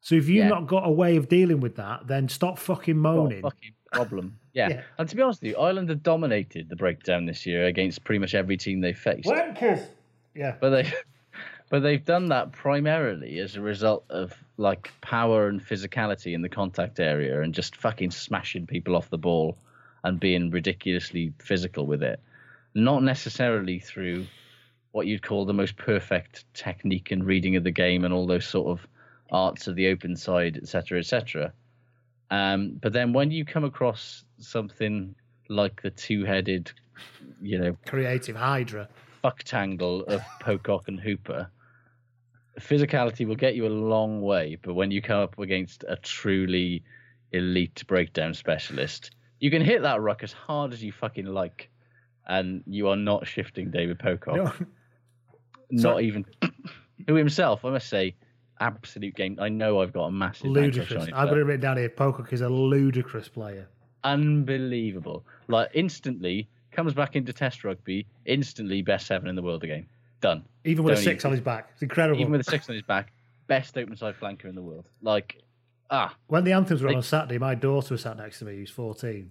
[0.00, 0.48] So if you've Yeah.
[0.48, 3.42] not got a way of dealing with that, then stop fucking moaning.
[3.42, 4.38] fucking problem.
[4.52, 4.68] Yeah.
[4.68, 4.82] Yeah.
[4.98, 8.18] And to be honest with you, Ireland have dominated the breakdown this year against pretty
[8.18, 9.28] much every team they faced.
[9.28, 9.84] Wankers.
[10.34, 10.56] Yeah.
[10.60, 10.92] But they
[11.70, 16.48] but they've done that primarily as a result of like power and physicality in the
[16.48, 19.56] contact area and just fucking smashing people off the ball
[20.04, 22.20] and being ridiculously physical with it.
[22.74, 24.26] Not necessarily through
[24.92, 28.46] what you'd call the most perfect technique and reading of the game and all those
[28.46, 28.86] sort of
[29.30, 31.52] arts of the open side, etc., etc.
[32.30, 35.14] Um, but then when you come across something
[35.48, 36.72] like the two-headed,
[37.40, 38.88] you know, Creative Hydra.
[39.22, 41.50] fuck tangle of Pocock and Hooper,
[42.60, 44.58] physicality will get you a long way.
[44.60, 46.82] But when you come up against a truly
[47.32, 49.10] elite breakdown specialist,
[49.40, 51.70] you can hit that ruck as hard as you fucking like,
[52.26, 54.36] and you are not shifting David Pocock.
[54.36, 54.52] No.
[55.70, 56.24] Not even
[57.06, 58.14] who himself, I must say,
[58.60, 59.36] absolute game.
[59.40, 61.06] I know I've got a massive Ludicrous.
[61.06, 61.88] him, I've got it written down here.
[61.88, 63.68] Pocock is a ludicrous player.
[64.04, 65.24] unbelievable.
[65.48, 69.86] Like instantly comes back into Test rugby, instantly best seven in the world again.
[70.20, 70.44] Done.
[70.64, 71.70] Even with a Don't six on his back.
[71.74, 72.20] It's incredible.
[72.20, 73.12] Even with a six on his back,
[73.46, 74.86] best open side flanker in the world.
[75.02, 75.42] Like,
[75.90, 78.44] ah, When the anthems were on They- on Saturday, my daughter was sat next to
[78.44, 79.30] me, who's 14.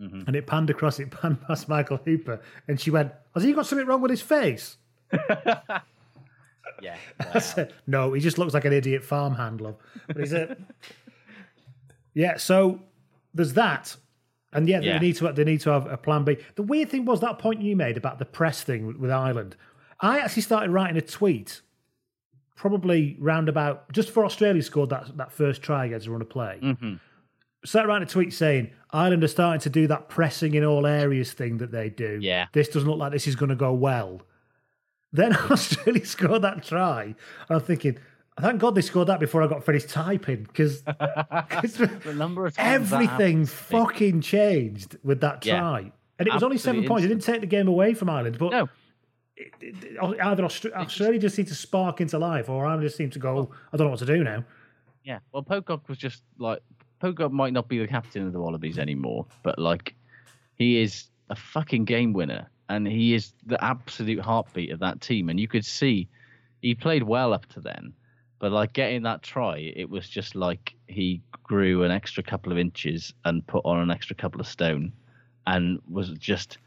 [0.00, 0.26] Mhm.
[0.28, 2.40] And it panned across, it panned past Michael Hooper.
[2.68, 4.76] And she went, Has he got something wrong with his face?
[6.82, 6.96] yeah.
[7.34, 9.76] I said, no, he just looks like an idiot farmhand, love.
[10.06, 10.56] But he's a.
[12.14, 12.80] yeah, so
[13.34, 13.96] there's that.
[14.52, 14.98] And yeah, Yeah.
[14.98, 16.38] they need to they need to have a plan B.
[16.54, 19.56] The weird thing was that point you made about the press thing with, Ireland.
[20.00, 21.60] I actually started writing a tweet
[22.56, 26.30] probably round about just before Australia scored that that first try against a run of
[26.30, 26.58] play.
[26.62, 26.94] Mm-hmm.
[27.64, 31.32] Started writing a tweet saying Ireland are starting to do that pressing in all areas
[31.32, 32.18] thing that they do.
[32.22, 32.46] Yeah.
[32.52, 34.22] This doesn't look like this is going to go well.
[35.12, 37.02] Then Australia scored that try.
[37.04, 37.14] And
[37.50, 37.98] I'm thinking,
[38.40, 43.46] thank God they scored that before I got finished typing because the number of everything
[43.46, 45.58] fucking changed with that Yeah.
[45.60, 45.92] try.
[46.18, 47.04] And it was only seven points.
[47.04, 48.68] It didn't take the game away from Ireland, but No.
[49.36, 53.12] it- it- either Austra- Australia just seemed to spark into life, or Ireland just seemed
[53.12, 54.44] to go, I don't know what to do now.
[55.04, 56.60] Yeah, well, Pocock was just like
[56.98, 59.94] Pocock might not be the captain of the Wallabies anymore, but like
[60.56, 65.28] he is a fucking game winner, and he is the absolute heartbeat of that team.
[65.28, 66.08] And you could see
[66.62, 67.92] he played well up to then,
[68.38, 72.58] but like getting that try, it was just like he grew an extra couple of
[72.58, 74.92] inches and put on an extra couple of stone,
[75.46, 76.58] and was just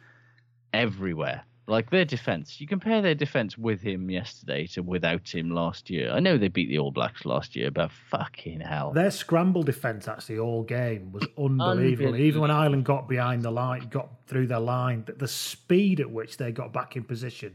[0.73, 1.43] everywhere.
[1.67, 6.11] Like their defense, you compare their defense with him yesterday to without him last year.
[6.11, 8.91] I know they beat the All Blacks last year, but fucking hell.
[8.91, 12.15] Their scramble defence actually all game was unbelievable.
[12.15, 16.09] Even when Ireland got behind the line, got through their line, the, the speed at
[16.09, 17.53] which they got back in position,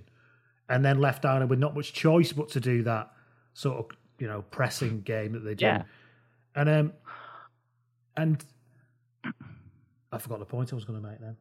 [0.69, 3.13] and then left Ireland with not much choice but to do that
[3.55, 5.67] sort of you know pressing game that they do.
[5.67, 5.83] Yeah.
[6.55, 6.93] And um,
[8.17, 8.45] and
[10.13, 11.37] I forgot the point I was going to make then.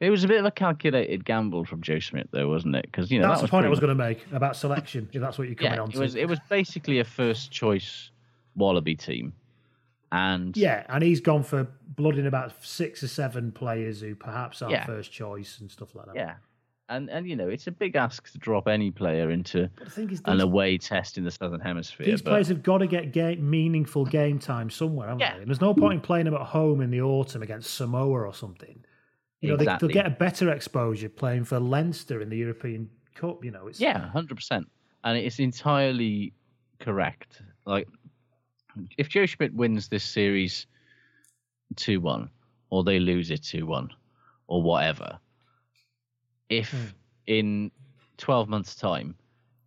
[0.00, 2.82] It was a bit of a calculated gamble from Joe Schmidt, though, wasn't it?
[2.82, 5.08] Because you know that's that the point I was going to make about selection.
[5.12, 6.00] If that's what you're coming yeah, on it to.
[6.00, 8.10] was it was basically a first choice
[8.54, 9.32] Wallaby team,
[10.12, 14.70] and Yeah, and he's gone for blooding about six or seven players who perhaps are
[14.70, 14.86] Yeah.
[14.86, 16.14] first choice and stuff like that.
[16.14, 16.34] yeah,
[16.88, 20.10] and and you know it's a big ask to drop any player into the thing
[20.10, 22.06] is, an away test in the Southern Hemisphere.
[22.06, 25.34] These but- players have got to get game, meaningful game time somewhere, haven't Yeah.
[25.34, 25.40] they?
[25.40, 28.32] And there's no point in playing them at home in the autumn against Samoa or
[28.32, 28.84] something.
[29.40, 29.88] You know, they, Exactly.
[29.88, 33.44] they'll get a better exposure playing for Leinster in the European Cup.
[33.44, 34.68] You know, it's Yeah, hundred percent,
[35.04, 36.32] and it's entirely
[36.80, 37.42] correct.
[37.64, 37.86] Like,
[38.96, 40.66] if Joe Schmidt wins this series
[41.76, 42.30] two one,
[42.70, 43.90] or they lose it two one,
[44.48, 45.18] or whatever,
[46.48, 46.84] if Hmm.
[47.28, 47.70] in
[48.16, 49.14] twelve months' time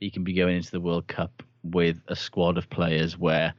[0.02, 3.54] he can be going into the World Cup with a squad of players where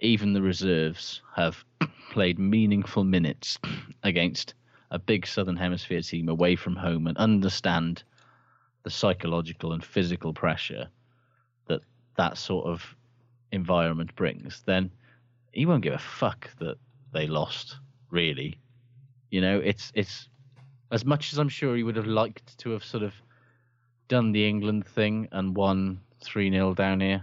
[0.00, 1.62] even the reserves have
[2.10, 3.58] played meaningful minutes
[4.04, 4.54] against
[4.90, 8.02] a big Southern Hemisphere team away from home and understand
[8.82, 10.88] the psychological and physical pressure
[11.66, 11.82] that
[12.16, 12.96] that sort of
[13.52, 14.90] environment brings, then
[15.52, 16.76] he won't give a fuck that
[17.12, 17.76] they lost.
[18.10, 18.58] Really,
[19.30, 20.28] you know, it's it's
[20.90, 23.12] as much as I'm sure he would have liked to have sort of
[24.08, 27.22] done the England thing and won three 0 down here.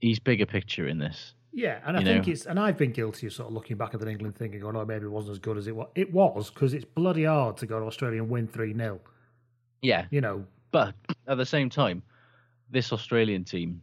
[0.00, 1.34] He's bigger picture in this.
[1.54, 2.32] Yeah, and I you think know.
[2.32, 4.60] it's and I've been guilty of sort of looking back at the England thing and
[4.60, 7.24] going, "Oh, maybe it wasn't as good as it was." It was because it's bloody
[7.24, 9.00] hard to go to Australia and win three 0
[9.82, 10.94] Yeah, You know, But
[11.28, 12.02] at the same time,
[12.70, 13.80] this Australian team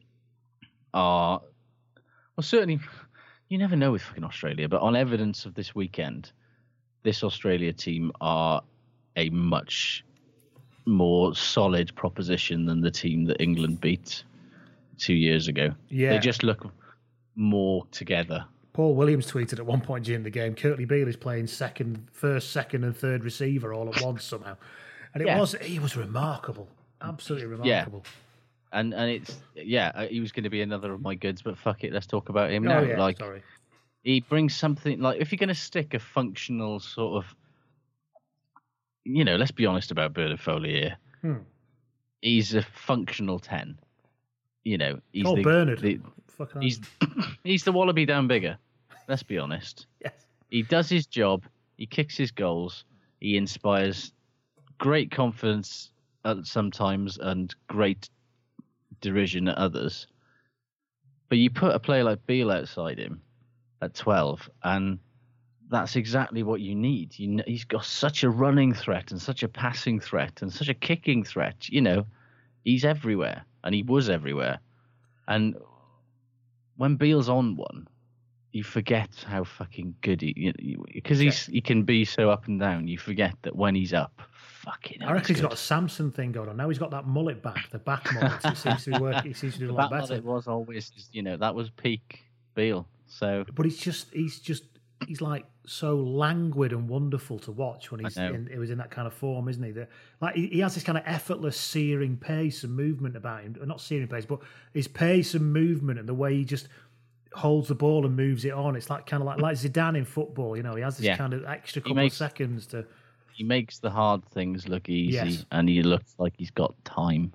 [0.94, 1.42] are
[2.36, 2.80] well certainly
[3.48, 6.32] you never know with fucking Australia, but on evidence of this weekend,
[7.04, 8.62] this Australia team are
[9.16, 10.06] a much
[10.86, 14.24] more solid proposition than the team that England beat
[14.98, 15.74] two years ago.
[15.90, 16.12] Yeah.
[16.12, 16.72] They just look
[17.36, 18.46] more together.
[18.74, 22.52] Paul Williams tweeted at one point during the game, Kurtley Beale is playing second, first,
[22.52, 24.56] second, and third receiver all at once somehow,
[25.14, 25.40] and it Yeah.
[25.40, 26.68] was he was remarkable,
[27.02, 28.04] absolutely remarkable.
[28.06, 28.12] Yeah.
[28.80, 31.58] And and it's yeah, uh, he was going to be another of my goods, but
[31.58, 32.82] fuck it, let's talk about him Oh, now.
[32.82, 33.44] yeah, like sorry.
[34.04, 37.36] he brings something like if you're going to stick a functional sort of
[39.04, 41.38] you know let's be honest about Bernard Foley here Hmm.
[42.22, 43.78] he's a functional 10
[44.64, 45.80] you know he's Oh, the, Bernard.
[45.82, 46.00] the-
[46.60, 46.80] he's
[47.44, 48.58] he's the wallaby down bigger
[49.08, 49.88] let's be honest.
[50.04, 50.14] Yes.
[50.50, 51.44] he does his job
[51.78, 52.86] he kicks his goals
[53.20, 54.12] he inspires
[54.78, 55.92] great confidence
[56.26, 58.10] at sometimes and great
[59.02, 60.08] derision at others.
[61.30, 63.22] But you put a player like Beale outside him
[63.82, 65.00] at 12 and
[65.70, 67.18] that's exactly what you need.
[67.18, 70.68] You know, he's got such a running threat and such a passing threat and such
[70.70, 72.06] a kicking threat you know
[72.66, 74.60] he's everywhere and he was everywhere
[75.28, 75.56] and
[76.78, 77.88] when Beale's on one
[78.52, 82.88] you forget how fucking good he because he's he can be so up and down
[82.88, 84.22] you forget that when he's up
[84.62, 86.58] fucking I reckon he's got a Samson thing going on.
[86.58, 88.46] Now he's got that mullet back, the back mullet.
[88.46, 89.32] It seems to be working.
[89.32, 90.16] He seems to do a lot that better.
[90.16, 92.20] it was always you know that was peak
[92.54, 94.64] Beale so But he's just he's just
[95.08, 98.92] he's like so languid and wonderful to watch when he's in, he was in that
[98.92, 99.72] kind of form, isn't he?
[99.72, 99.90] That
[100.22, 103.56] like he, he has this kind of effortless, searing pace and movement about him.
[103.66, 104.40] Not searing pace, but
[104.74, 106.68] his pace and movement and the way he just
[107.34, 108.76] holds the ball and moves it on.
[108.76, 110.56] It's like kind of like like Zidane in football.
[110.58, 111.18] You know, he has this Yeah.
[111.18, 112.86] kind of extra couple makes- of seconds to.
[113.34, 115.46] he makes the hard things look easy, Yes.
[115.52, 117.32] and he looks like he's got time.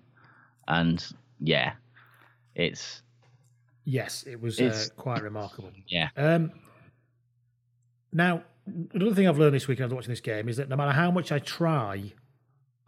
[0.68, 1.04] And
[1.40, 1.72] yeah,
[2.54, 3.02] it's
[3.84, 5.70] Yes, it was uh, quite remarkable.
[5.86, 6.08] yeah.
[6.16, 6.50] Um,
[8.16, 8.42] now,
[8.94, 11.10] another thing I've learned this week after watching this game is that no matter how
[11.10, 12.12] much I try,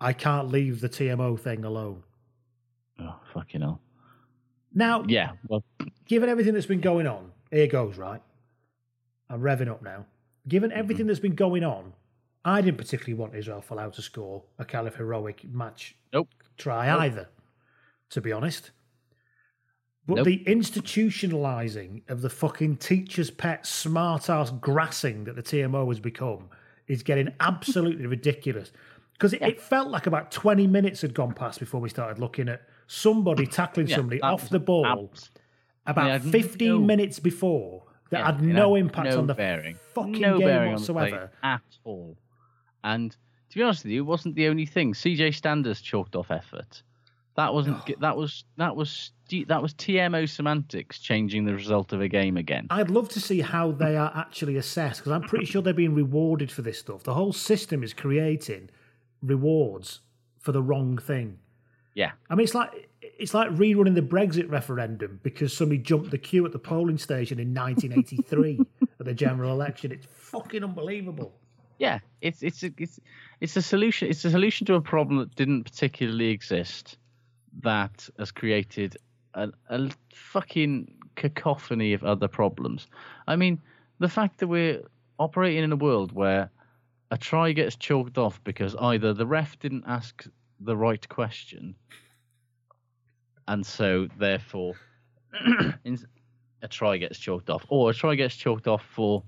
[0.01, 2.03] I can't leave the TMO thing alone.
[3.01, 3.81] Oh fucking hell.
[4.74, 5.33] Now, Yeah.
[5.49, 5.62] Well,
[6.07, 8.22] given everything that's been going on, here goes, right?
[9.31, 10.07] I'm revving up now.
[10.49, 10.79] Given Mm-hmm.
[10.79, 11.93] everything that's been going on,
[12.45, 16.29] I didn't particularly want Israel Folau to score a Caliph heroic match Nope.
[16.57, 17.01] try Nope.
[17.03, 17.29] either,
[18.11, 18.70] to be honest.
[20.09, 20.25] But Nope.
[20.25, 26.49] the institutionalizing of the fucking teacher's pet smart ass grassing that the TMO has become
[26.87, 28.73] is getting absolutely ridiculous.
[29.13, 32.49] Because it, it felt like about 20 minutes had gone past before we started looking
[32.49, 35.31] at somebody tackling Yeah, somebody off the ball abs-
[35.87, 39.27] about I had 15 no- minutes before that Yeah, had no had impact no on
[39.27, 39.77] the bearing.
[39.95, 41.31] fucking no game bearing whatsoever.
[41.43, 42.17] at all.
[42.85, 43.11] And
[43.51, 44.95] to be honest with you, it wasn't the only thing.
[44.95, 46.83] CJ Stander's chalked off effort.
[47.39, 47.86] That wasn't.
[47.86, 48.43] g- that was.
[48.57, 49.12] That was.
[49.47, 52.66] That was TMO semantics changing the result of a game again.
[52.68, 55.95] I'd love to see how they are actually assessed because I'm pretty sure they're being
[55.95, 57.05] rewarded for this stuff.
[57.05, 58.70] The whole system is creating
[59.22, 60.01] rewards
[60.41, 61.39] for the wrong thing.
[61.95, 62.11] Yeah.
[62.28, 66.45] I mean, it's like it's like rerunning the Brexit referendum because somebody jumped the queue
[66.45, 68.59] at the polling station in 1983
[68.99, 69.93] at the general election.
[69.93, 71.32] It's fucking unbelievable.
[71.78, 72.01] Yeah.
[72.20, 72.99] It's it's a, it's
[73.41, 74.09] it's a solution.
[74.09, 76.97] It's a solution to a problem that didn't particularly exist.
[77.63, 78.97] That has created
[79.35, 82.87] a, a fucking cacophony of other problems.
[83.27, 83.61] I mean,
[83.99, 84.83] the fact that we're
[85.19, 86.51] operating in a world where
[87.11, 90.27] a try gets chalked off because either the ref didn't ask
[90.61, 91.75] the right question,
[93.47, 94.75] and so therefore
[96.63, 99.23] a try gets chalked off, or a try gets chalked off for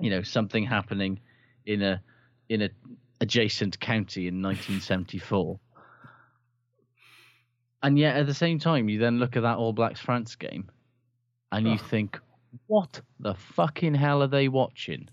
[0.00, 1.20] you know something happening
[1.66, 2.00] in a
[2.48, 2.70] in a
[3.20, 5.58] adjacent county in 1974.
[7.84, 10.70] And yet, at the same time, you then look at that All Blacks France game,
[11.52, 12.18] and you think,
[12.66, 15.10] "What the fucking hell are they watching?"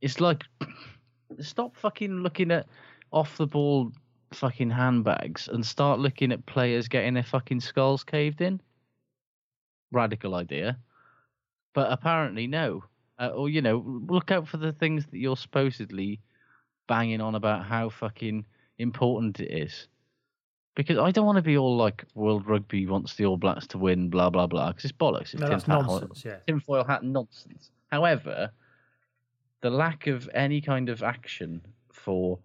[0.00, 0.44] It's like,
[1.40, 2.68] stop fucking looking at
[3.10, 3.90] off the ball
[4.32, 8.60] fucking handbags and start looking at players getting their fucking skulls caved in.
[9.90, 10.78] Radical idea,
[11.74, 12.84] but apparently no.
[13.18, 16.20] Uh, or you know, look out for the things that you're supposedly
[16.86, 18.46] banging on about how fucking
[18.78, 19.88] important it is.
[20.80, 23.78] Because I don't want to be all like World Rugby wants the All Blacks to
[23.78, 24.68] win, blah blah blah.
[24.68, 25.34] Because it's bollocks.
[25.34, 26.36] It's No, that's nonsense, yeah.
[26.46, 27.70] tinfoil hat nonsense.
[27.90, 28.50] However,
[29.60, 31.60] the lack of any kind of action
[31.92, 32.38] for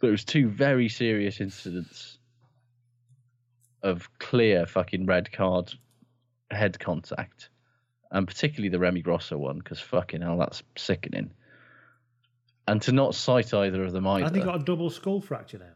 [0.00, 2.18] those two very serious incidents
[3.82, 5.74] of clear fucking red card
[6.50, 7.50] head contact,
[8.10, 11.32] and particularly the Remy Grosso one, because fucking hell, that's sickening.
[12.66, 14.24] And to not cite either of them either.
[14.24, 15.74] I think he got a double skull fracture now.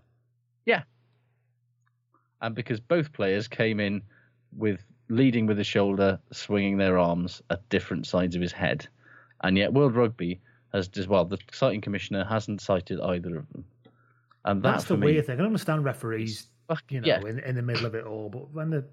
[0.64, 0.84] Yeah.
[2.40, 4.02] And because both players came in
[4.56, 8.86] with leading with the shoulder, swinging their arms at different sides of his head.
[9.42, 10.40] And yet World Rugby
[10.72, 13.64] has just, well, the citing commissioner hasn't cited either of them.
[14.44, 15.40] And that That's the me, weird thing.
[15.40, 16.48] I understand referees,
[16.90, 17.20] you know, yeah.
[17.20, 18.84] in, in the middle of it all, but when the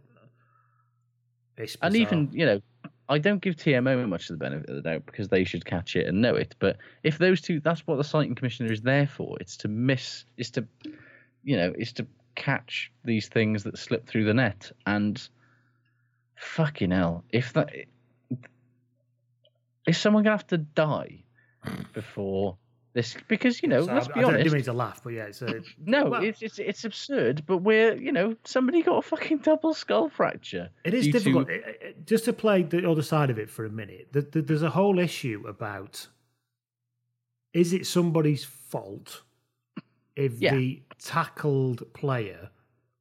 [1.82, 2.62] and even you know
[3.10, 5.96] i don't give tmo much of the benefit of the doubt because they should catch
[5.96, 9.08] it and know it but if those two that's what the citing commissioner is there
[9.08, 10.68] for it's to miss It's to
[11.44, 15.28] you know it's to catch these things that slip through the net and
[16.38, 17.70] fucking hell if that
[19.88, 21.24] is someone gonna have to die
[21.94, 22.58] before
[22.94, 25.02] this because you know So let's I, be I don't- honest didn't mean to laugh,
[25.04, 28.82] but yeah, it's a, no, well, it's, it's it's absurd, but we're you know somebody
[28.84, 30.70] got a fucking double skull fracture.
[30.86, 31.50] It is to- difficult.
[31.50, 34.46] It- it- Just to play the other side of it for a minute, th- th-
[34.46, 36.08] there's a whole issue about
[37.54, 39.24] is it somebody's fault
[40.16, 40.56] if Yeah.
[40.56, 42.50] the tackled player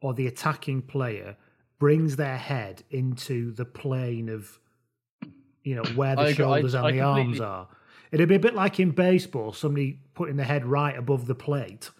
[0.01, 1.37] or the attacking player
[1.79, 4.59] brings their head into the plane of,
[5.63, 6.45] you know, where the I agree.
[6.45, 7.69] I- shoulders and I the arms are?
[8.13, 11.91] It'd be a bit like in baseball, somebody putting the head right above the plate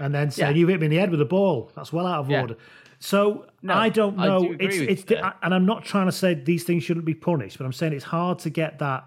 [0.00, 0.60] and then saying, Yeah.
[0.60, 2.40] "You hit me in the head with a ball." That's well out of Yeah.
[2.40, 2.56] order.
[2.98, 4.40] So No, I don't know.
[4.40, 5.04] do it's it's
[5.42, 8.04] and I'm not trying to say these things shouldn't be punished, but I'm saying it's
[8.04, 9.04] hard to get that.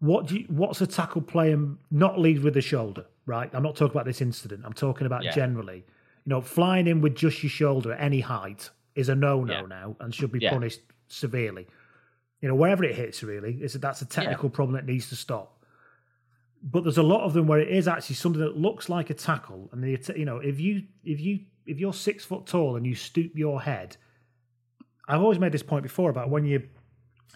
[0.00, 1.58] What do you, what's a tackle player
[1.90, 3.06] not lead with the shoulder?
[3.28, 3.50] Right.
[3.54, 4.62] I'm not talking about this incident.
[4.64, 5.32] I'm talking about Yeah.
[5.34, 5.84] generally.
[6.24, 9.66] You know, flying in with just your shoulder at any height is a no-no Yeah.
[9.66, 10.50] now and should be Yeah.
[10.50, 11.66] punished severely.
[12.40, 15.16] You know, wherever it hits, really, is that that's a technical problem that needs to
[15.16, 15.62] stop.
[16.62, 19.14] But there's a lot of them where it is actually something that looks like a
[19.14, 22.86] tackle, and the you know, if you if you if you're six foot tall and
[22.86, 23.96] you stoop your head,
[25.06, 26.62] I've always made this point before about when you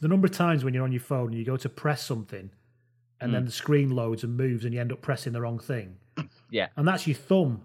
[0.01, 2.51] the number of times when you're on your phone and you go to press something
[3.23, 3.47] and then Mm.
[3.47, 5.97] the screen loads and moves, and you end up pressing the wrong thing.
[6.51, 6.69] Yeah.
[6.77, 7.63] And that's your thumb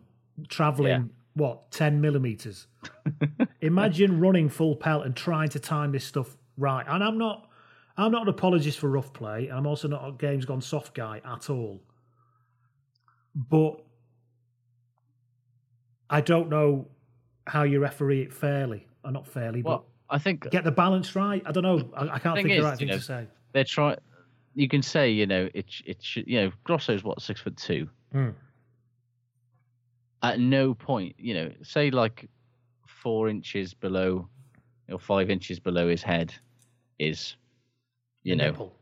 [0.47, 2.67] traveling what ten millimeters.
[3.61, 6.85] Imagine running full pelt and trying to time this stuff right.
[6.87, 7.49] And I'm not,
[7.97, 10.93] I'm not an apologist for rough play, and I'm also not a games gone soft
[10.93, 11.81] guy at all.
[13.35, 13.81] But
[16.09, 16.87] I don't know
[17.45, 21.41] how you referee it fairly, or not fairly, Well, I think get the balance right.
[21.45, 21.89] I don't know.
[21.95, 23.27] I, I can't think of the is, right you thing know, to say.
[23.53, 23.97] They're trying.
[24.57, 27.55] You can say, you know, it sh- it should, you know, Grosso's what six foot
[27.57, 27.87] two.
[28.11, 28.29] Hmm.
[30.23, 32.27] At no point, you know, say like
[32.87, 34.27] four inches below
[34.89, 36.33] or five inches below his head
[36.97, 37.35] is,
[38.23, 38.73] you The know, nipple.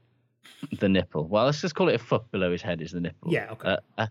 [0.80, 1.28] the nipple.
[1.28, 3.34] Well, let's just call it a foot below his head is the nipple.
[3.34, 3.68] Yeah, okay.
[3.72, 4.08] Uh, uh,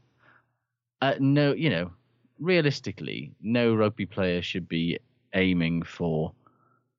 [1.00, 1.90] uh, no, you know,
[2.38, 4.98] realistically, no rugby player should be
[5.34, 6.30] aiming for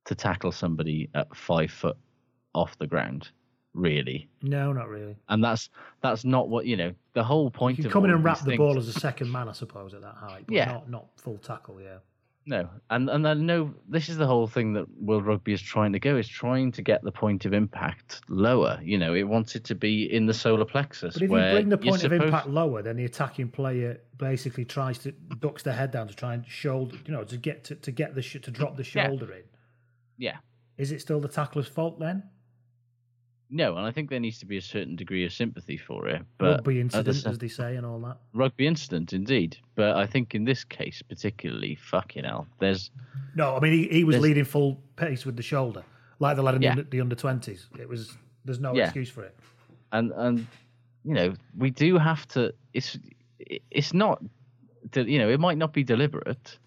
[0.06, 1.98] to tackle somebody at five foot
[2.56, 3.30] off the ground.
[3.76, 5.18] Really, No, not really.
[5.28, 5.70] and that's
[6.02, 6.94] that's not what you know.
[7.14, 9.30] The whole point You of come in and wrap the things- ball as a second
[9.32, 10.46] man, I suppose, at that height.
[10.48, 10.66] But Yeah.
[10.72, 11.98] Not, not full tackle, yeah.
[12.48, 13.74] No, and and then no.
[13.90, 16.82] This is the whole thing that World Rugby is trying to go is trying to
[16.84, 18.80] get the point of impact lower.
[18.84, 21.16] You know, it wants it to be in the solar plexus.
[21.16, 24.64] But if you bring the point of supposed- impact lower, then the attacking player basically
[24.64, 27.76] tries to ducks their head down to try and shoulder, you know, to get to,
[27.76, 29.08] to get the sh- to drop the Yeah.
[29.08, 29.44] shoulder in.
[30.18, 30.38] yeah,
[30.78, 32.24] Is it still the tackler's fault then?
[33.50, 36.22] No, and I think there needs to be a certain degree of sympathy for it.
[36.38, 38.18] But Rugby at the incident, as they say, and all that.
[38.34, 39.58] rugby incident, indeed.
[39.76, 42.92] But I think in this case, particularly, fucking hell, there's
[43.36, 45.84] No, I mean he, he was leading full pace with the shoulder,
[46.20, 46.76] like the lad in Yeah.
[46.76, 47.68] the, the under twenties.
[47.80, 48.86] It was there's no Yeah.
[48.86, 49.36] excuse for it.
[49.92, 50.48] and and
[51.04, 52.54] you know we do have to.
[52.74, 52.98] It's
[53.70, 54.24] it's not,
[54.96, 56.58] you know, it might not be deliberate,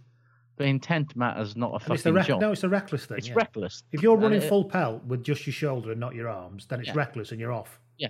[0.59, 2.40] but intent matters not a And fucking it's the rec- job.
[2.40, 3.18] no, it's a reckless thing.
[3.18, 3.34] It's yeah.
[3.34, 3.84] reckless.
[3.92, 6.80] If you're running it- full pelt with just your shoulder and not your arms, then
[6.80, 6.96] it's Yeah.
[6.96, 7.78] reckless and you're off.
[7.96, 8.09] Yeah,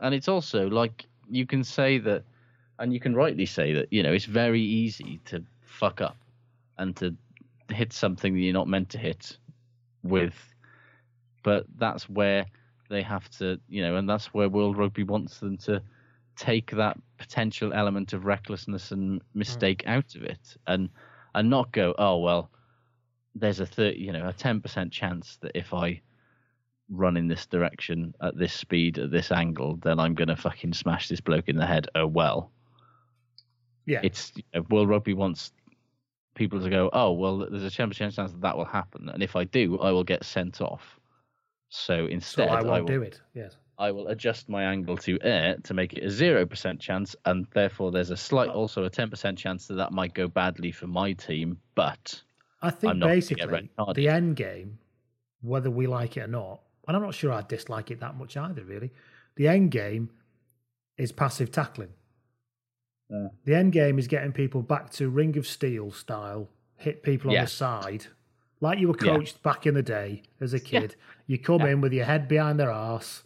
[0.00, 2.24] and it's also like you can say that,
[2.80, 6.16] and you can rightly say that you know it's very easy to fuck up
[6.78, 7.14] and to
[7.70, 9.38] hit something that you're not meant to hit
[10.02, 10.34] with,
[11.42, 12.44] but that's where
[12.88, 15.82] they have to, you know, and that's where World Rugby wants them to
[16.36, 19.90] take that potential element of recklessness and mistake hmm.
[19.90, 20.88] out of it, and
[21.36, 22.50] and not go, oh well,
[23.34, 26.00] there's a thirty, you know, a ten percent chance that if I
[26.88, 31.08] run in this direction at this speed at this angle, then I'm gonna fucking smash
[31.08, 31.88] this bloke in the head.
[31.94, 32.50] Oh well.
[33.84, 34.00] Yeah.
[34.02, 35.52] It's you know, World Rugby wants
[36.34, 39.22] people to go, oh well, there's a ten percent chance that that will happen, and
[39.22, 40.98] if I do, I will get sent off.
[41.68, 43.20] So So instead, I won't will, do it.
[43.34, 43.56] Yes.
[43.78, 47.46] I will adjust my angle to air to make it a zero percent chance, and
[47.52, 48.54] therefore there's a slight, oh.
[48.54, 52.22] also a ten percent chance that that might go badly for my team, but
[52.62, 54.78] I think basically the end game,
[55.42, 58.36] whether we like it or not, and I'm not sure I dislike it that much
[58.36, 58.64] either.
[58.64, 58.92] Really,
[59.36, 60.10] the end game
[60.96, 61.92] is passive tackling.
[63.10, 63.28] Yeah.
[63.44, 67.42] The end game is getting people back to ring of steel style, hit people on
[67.42, 68.06] the side,
[68.60, 69.16] like you were Yeah.
[69.16, 70.96] coached back in the day as a kid.
[71.26, 73.22] You come in with your head behind their arse,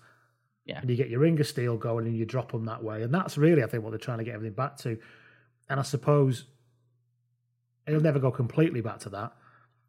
[0.71, 0.81] Yeah.
[0.81, 3.03] and you get your ring of steel going, and you drop them that way.
[3.03, 4.99] And that's really, I think, what they're trying to get everything back to.
[5.69, 6.45] And I suppose
[7.87, 9.33] it'll never go completely back to that.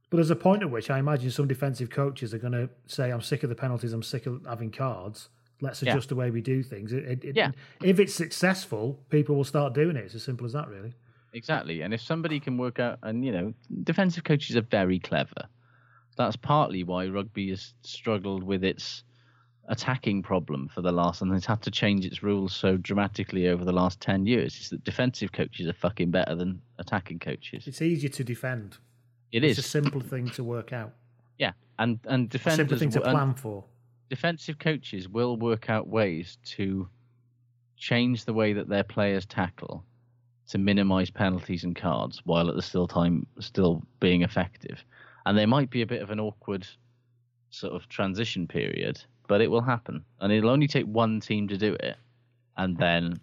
[0.09, 3.11] But there's a point at which I imagine some defensive coaches are going to say,
[3.11, 3.93] "I'm sick of the penalties.
[3.93, 5.29] I'm sick of having cards.
[5.61, 5.91] Let's Yeah.
[5.91, 7.51] adjust the way we do things." It, it, it- Yeah.
[7.84, 10.05] If it's successful, people will start doing it.
[10.05, 10.93] It's as simple as that, really.
[11.34, 11.82] Exactly.
[11.82, 13.53] And if somebody can work out, and you know,
[13.84, 15.47] defensive coaches are very clever.
[16.17, 19.03] That's partly why rugby has struggled with its
[19.72, 23.65] attacking problem for the last, and it's had to change its rules so dramatically over
[23.65, 24.55] the last 10 years.
[24.59, 27.65] Is that defensive coaches are fucking better than attacking coaches.
[27.67, 28.78] It's easier to defend.
[29.32, 29.65] It it's is.
[29.65, 30.93] a simple thing to work out.
[31.39, 31.53] Yeah.
[31.80, 33.63] And, and A simple thing to plan for.
[34.09, 36.88] defensive coaches will work out ways to
[37.78, 39.84] change the way that their players tackle
[40.49, 44.84] to minimize penalties and cards while at the still time still being effective.
[45.26, 46.67] And there might be a bit of an awkward
[47.51, 49.01] sort of transition period,
[49.32, 50.03] but it will happen.
[50.19, 51.95] And it'll only take one team to do it,
[52.57, 53.17] and then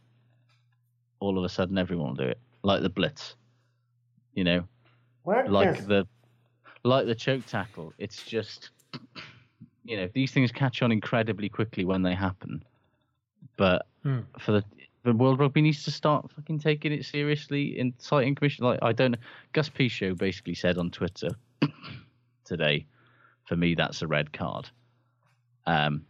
[1.21, 2.41] all of a sudden everyone will do it.
[2.63, 3.37] Like the blitz.
[4.33, 4.65] You know?
[5.51, 6.09] like the
[6.83, 7.93] like the choke tackle.
[7.99, 8.71] It's just
[9.85, 12.65] you know, these things catch on incredibly quickly when they happen.
[13.59, 14.21] But Hmm.
[14.39, 14.65] for the
[15.05, 18.65] the World Rugby needs to start fucking taking it seriously in citing commission.
[18.65, 19.19] Like I don't.
[19.53, 21.29] Gus Pichot basically said on Twitter
[22.47, 22.87] today,
[23.45, 24.71] for me that's a red card.
[25.69, 26.05] Um,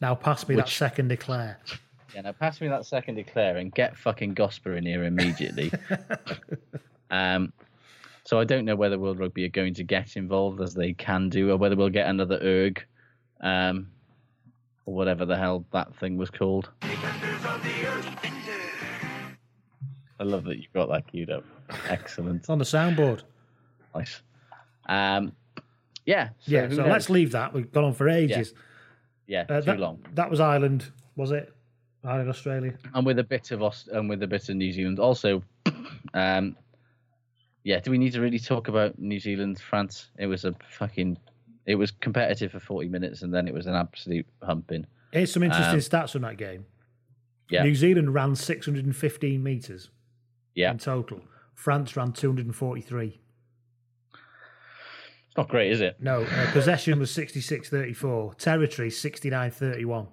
[0.00, 1.58] Now pass me that second declare.
[2.14, 5.72] yeah, now pass me that second declare and get fucking Gosper in here immediately.
[7.10, 7.52] um,
[8.24, 11.28] so I don't know whether World Rugby are going to get involved as they can
[11.28, 12.84] do, or whether we'll get another erg.
[13.40, 13.88] Um,
[14.86, 16.70] or whatever the hell that thing was called.
[20.20, 21.44] I love that you've got that queued up.
[21.88, 22.48] Excellent.
[22.48, 23.22] On the soundboard.
[23.94, 24.22] Nice.
[24.86, 25.32] Um,
[26.04, 26.28] yeah.
[26.40, 26.88] So yeah, so knows?
[26.88, 27.52] let's leave that.
[27.52, 28.52] We've gone on for ages.
[28.54, 28.60] Yeah,
[29.28, 30.04] Uh, too that, long.
[30.14, 31.52] That was Ireland, was it?
[32.04, 32.74] Ireland, Australia.
[32.94, 34.98] And with a bit of Aust- and with a bit of New Zealand.
[34.98, 35.42] Also,
[36.14, 36.56] um,
[37.62, 37.80] yeah.
[37.80, 40.10] Do we need to really talk about New Zealand, France?
[40.18, 41.16] It was a fucking.
[41.66, 44.86] It was competitive for forty minutes, and then it was an absolute humping.
[45.12, 46.66] Here's some interesting Um, stats from that game.
[47.50, 47.62] Yeah.
[47.62, 49.90] New Zealand ran 615 metres
[50.54, 51.20] Yeah, in total.
[51.54, 53.20] France ran 243.
[55.34, 55.96] It's not great, is it?
[56.00, 60.06] No, uh, possession was 66 34, territory 69 31.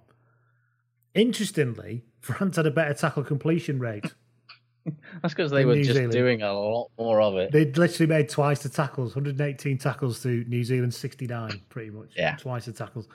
[1.13, 4.05] Interestingly, France had a better tackle completion rate.
[5.21, 6.11] That's because they were New just Zealand.
[6.11, 7.51] doing a lot more of it.
[7.51, 12.13] They'd literally made twice the tackles, 118 tackles to New Zealand 69, pretty much.
[12.17, 12.35] Yeah.
[12.37, 13.07] Twice the tackles.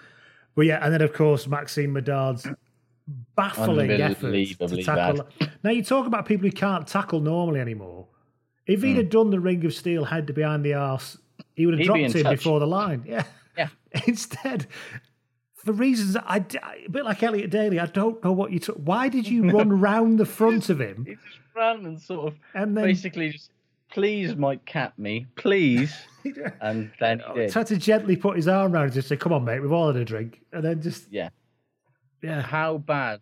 [0.55, 2.47] But yeah, and then of course, Maxime Medard's
[3.35, 5.27] baffling effort to tackle.
[5.65, 8.07] Now, you talk about people who can't tackle normally anymore.
[8.65, 11.19] If he'd have done the ring of steel head to behind the arse,
[11.57, 11.81] he would have.
[11.81, 12.39] He'd dropped in him touch.
[12.39, 13.03] before the line.
[13.07, 13.25] Yeah.
[13.59, 13.69] Yeah.
[14.07, 14.67] Instead,
[15.57, 16.37] for reasons that I,
[16.87, 18.77] a bit like Elliot Daly, I don't know what you took.
[18.77, 21.05] Why did you run round the front of him?
[21.09, 23.51] He just ran and sort of And then- basically just,
[23.91, 25.93] please, Mike, cap me, please.
[26.61, 27.51] and then he did.
[27.53, 29.87] Tried to gently put his arm around and just say, "Come on, mate, we've all
[29.89, 31.31] had a drink," and then just Yeah.
[32.23, 32.43] yeah.
[32.43, 33.21] How bad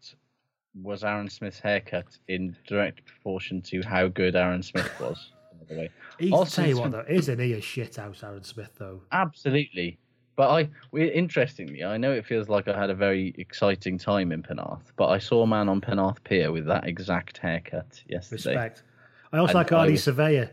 [0.83, 5.31] was Aaron Smith's haircut in direct proportion to how good Aaron Smith was?
[5.69, 8.71] The way, He's Also, tell you what though, isn't he a shit house, Aaron Smith
[8.79, 9.01] though?
[9.13, 9.99] absolutely.
[10.37, 14.33] But I, we, interestingly, I know it feels like I had a very exciting time
[14.33, 18.51] in Penarth, but I saw a man on Penarth Pier with that exact haircut yesterday.
[18.51, 18.83] Respect.
[19.33, 20.51] I also And like was- Surveyor.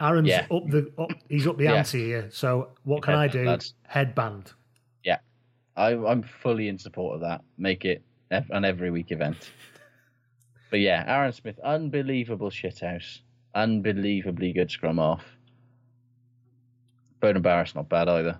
[0.00, 0.46] Aaron's Yeah.
[0.50, 1.74] up the up, he's up the Yeah.
[1.74, 2.28] ante here.
[2.32, 3.44] So what can Yeah, I do?
[3.44, 4.52] that's- Headband.
[5.04, 5.18] Yeah,
[5.76, 7.42] I, I'm fully in support of that.
[7.58, 9.50] Make it an every week event.
[10.70, 13.20] But yeah, Aaron Smith, unbelievable shithouse,
[13.54, 15.24] unbelievably good scrum off.
[17.20, 18.38] Beauden Barrett's not bad either.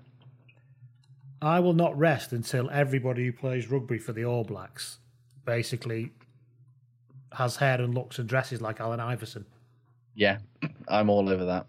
[1.40, 4.98] I will not rest until everybody who plays rugby for the All Blacks
[5.44, 6.12] basically
[7.32, 9.44] has hair and looks and dresses like Allen Iverson.
[10.14, 10.38] Yeah,
[10.88, 11.66] I'm all over that.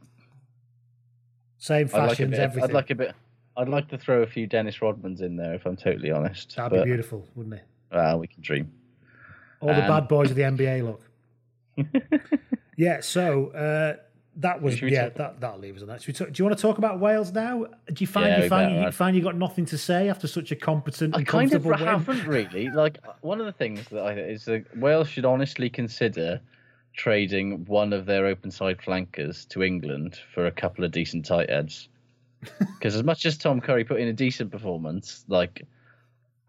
[1.58, 2.70] Same I'd like fashions, everything.
[2.70, 3.16] I'd like a bit.
[3.56, 6.56] I'd like to throw a few Dennis Rodmans in there if I'm totally honest.
[6.56, 7.64] That'd but, be beautiful, wouldn't it?
[7.92, 8.72] Well, we can dream.
[9.62, 11.02] All the Um, bad boys of the NBA look.
[12.78, 13.98] yeah, so uh,
[14.38, 16.02] that was Should we yeah talk- that that'll leave us on that.
[16.02, 17.66] Should we talk, do you want to talk about Wales now?
[17.88, 18.94] Do you find Yeah, you we find better, you right.
[18.94, 21.86] find you got nothing to say after such a competent, I and kind of comfortable
[21.86, 22.00] win?
[22.00, 22.70] haven't really.
[22.70, 26.42] Like one of the things that I think is that Wales should honestly consider
[26.96, 31.50] trading one of their open side flankers to England for a couple of decent tight
[31.50, 31.90] heads.
[32.60, 35.66] Because as much as Tom Curry put in a decent performance, like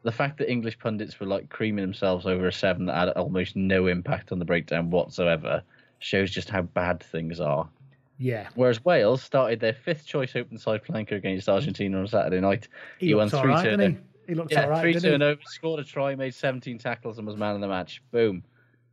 [0.03, 3.55] the fact that English pundits were like creaming themselves over a seven that had almost
[3.57, 5.63] no impact on the breakdown whatsoever
[5.99, 7.69] shows just how bad things are.
[8.17, 12.69] Yeah, Whereas Wales started their fifth choice open side flanker against Argentina on Saturday night.
[12.99, 13.71] he, won three right, he?
[13.71, 14.01] turnovers.
[14.29, 15.01] He looked Yeah, all right, three he?
[15.01, 18.03] turnovers, scored a try, made 17 tackles, and was man of the match.
[18.13, 18.45] Boom,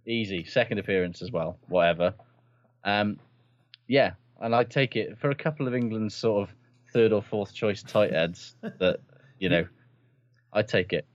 [0.08, 0.44] easy.
[0.44, 1.60] Second appearance as well.
[1.68, 2.16] Whatever.
[2.84, 3.20] Um,
[3.88, 6.56] yeah, and I take it for a couple of England's sort of
[6.92, 9.00] third or fourth choice tight heads that
[9.40, 9.68] you know,
[10.52, 11.06] I take it.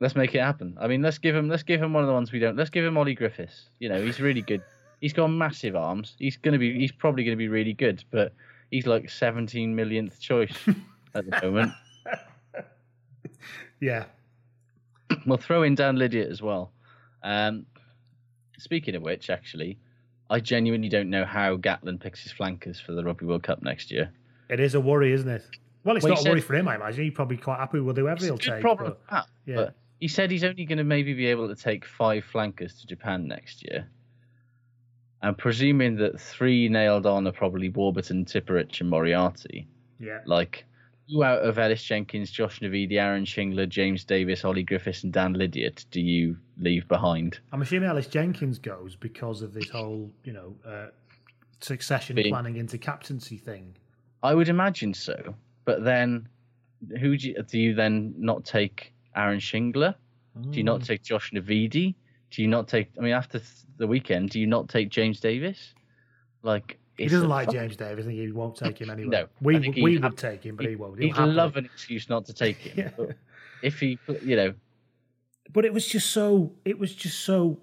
[0.00, 0.76] Let's make it happen.
[0.80, 1.48] I mean, let's give him.
[1.48, 2.56] Let's give him one of the ones we don't.
[2.56, 3.70] Let's give him Ollie Griffiths.
[3.78, 4.62] You know, he's really good.
[5.00, 6.14] He's got massive arms.
[6.18, 6.78] He's gonna be.
[6.78, 8.32] He's probably gonna be really good, but
[8.70, 10.56] he's like 17 millionth choice
[11.14, 11.72] at the moment.
[13.80, 14.04] Yeah,
[15.26, 16.72] We'll throw in Dan Lydiate as well.
[17.22, 17.66] Um,
[18.58, 19.78] speaking of which, actually,
[20.30, 23.90] I genuinely don't know how Gatland picks his flankers for the Rugby World Cup next
[23.90, 24.10] year.
[24.48, 25.44] it is a worry, isn't it?
[25.84, 27.04] Well, it's Well, not a worry for him, I imagine.
[27.04, 28.62] He's probably quite happy with whoever he'll It's a good take.
[28.62, 29.56] problem but- that, yeah.
[29.56, 32.86] but he said he's only going to maybe be able to take five flankers to
[32.86, 33.88] Japan next year.
[35.22, 39.66] And presuming that three nailed on are probably Warburton, Tipuric, and Moriarty,
[39.98, 40.64] yeah, like
[41.08, 45.34] who out of Ellis Jenkins, Josh Navidi, Aaron Shingler, James Davies, Ollie Griffiths, and Dan
[45.34, 47.40] Lydiate do you leave behind?
[47.52, 50.88] I'm assuming Ellis Jenkins goes because of this whole, you know, uh,
[51.60, 53.76] succession Being- planning into captaincy thing.
[54.22, 55.34] I would imagine so.
[55.64, 56.28] But then,
[57.00, 59.94] who do you, do you then not take Aaron Shingler?
[60.50, 60.86] Do you not Mm.
[60.86, 61.94] take Josh Navidi?
[62.30, 62.90] Do you not take?
[62.98, 63.40] I mean, after
[63.78, 65.72] the weekend, do you not take James Davies?
[66.42, 68.04] Like He doesn't like fuck- James Davies.
[68.04, 69.08] Think he won't take him anyway.
[69.08, 70.98] No, we we he'd have- take him, but he, won't.
[70.98, 72.74] He'll He'd love an excuse not to take him.
[72.76, 72.90] Yeah.
[72.96, 73.16] But
[73.62, 74.54] if he, you know,
[75.52, 76.52] But it was just so.
[76.64, 77.58] It was just so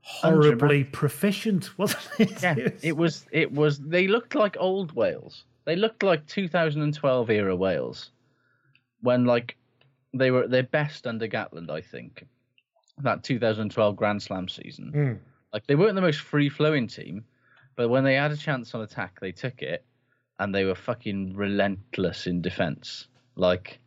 [0.00, 2.42] horribly proficient, wasn't it?
[2.42, 3.26] yeah, it was.
[3.30, 3.78] It was.
[3.78, 5.44] They looked like old Wales.
[5.64, 8.10] They looked like 2012 era Wales,
[9.02, 9.56] when like
[10.18, 12.24] they were at their best under Gatland, I think.
[12.98, 14.92] That 2012 Grand Slam season.
[14.94, 15.18] Mm.
[15.52, 17.24] Like they weren't the most free flowing team,
[17.76, 19.84] but when they had a chance on attack, they took it,
[20.38, 23.08] and they were fucking relentless in defence.
[23.36, 23.80] Like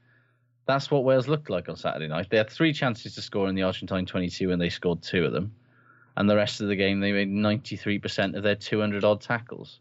[0.69, 2.27] that's what Wales looked like on Saturday night.
[2.29, 5.31] They had three chances to score in the Argentine 22, and they scored two of
[5.31, 5.51] them.
[6.15, 9.79] And the rest of the game, they made 93% of their 200 odd tackles.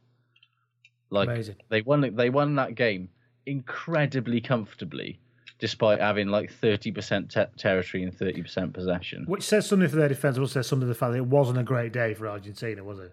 [1.11, 1.57] Like Amazing.
[1.69, 3.11] they won, they won that game
[3.45, 5.19] incredibly comfortably,
[5.59, 9.25] despite having like 30% te- territory and 30% possession.
[9.27, 11.27] Which says something for their defence, but also says something to the fact that it
[11.27, 13.13] wasn't a great day for Argentina, was it?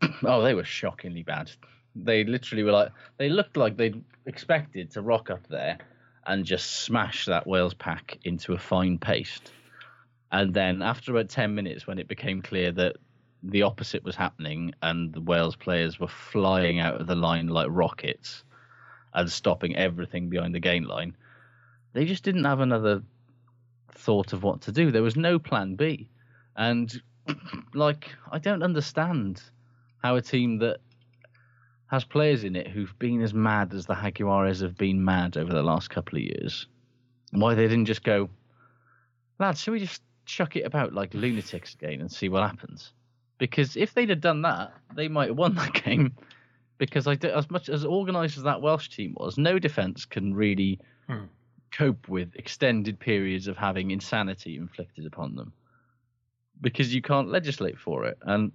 [0.24, 1.50] Oh, they were shockingly bad.
[1.94, 5.78] They literally were like they looked like they'd expected to rock up there
[6.26, 9.52] and just smash that Wales pack into a fine paste.
[10.30, 12.96] And then after about ten minutes, when it became clear that
[13.42, 17.66] the opposite was happening and the Wales players were flying out of the line like
[17.70, 18.44] rockets
[19.14, 21.16] and stopping everything behind the gain line,
[21.92, 23.02] they just didn't have another
[23.90, 24.90] thought of what to do.
[24.90, 26.08] There was no plan B.
[26.56, 26.92] And
[27.74, 29.42] like I don't understand
[30.02, 30.78] how a team that
[31.86, 35.52] has players in it who've been as mad as the Jaguares have been mad over
[35.52, 36.66] the last couple of years,
[37.32, 38.30] why they didn't just go,
[39.38, 42.92] lads, should we just chuck it about like lunatics again and see what happens?
[43.38, 46.14] Because if they'd have done that, they might have won that game.
[46.78, 50.80] Because I as much as organised as that Welsh team was, no defence can really
[51.06, 51.24] Hmm.
[51.72, 55.52] Cope with extended periods of having insanity inflicted upon them
[56.60, 58.18] because you can't legislate for it.
[58.22, 58.52] And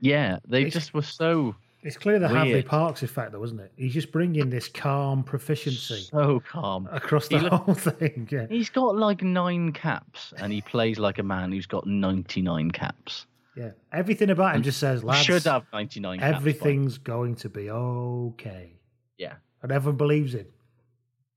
[0.00, 2.66] yeah, they It's- just were so It's clear the Hadleigh Weird.
[2.66, 3.72] Parkes effect, though, isn't it?
[3.76, 8.26] He's just bringing this calm proficiency so calm across the He look- whole thing.
[8.30, 8.46] Yeah.
[8.48, 12.70] He's got like nine caps, and he plays like a man who's got ninety nine
[12.70, 13.26] caps.
[13.56, 13.72] Yeah.
[13.92, 17.70] Everything about him And just says, lads, should have 99 caps everything's going to be
[17.70, 18.72] okay.
[19.16, 20.46] Yeah, And everyone believes him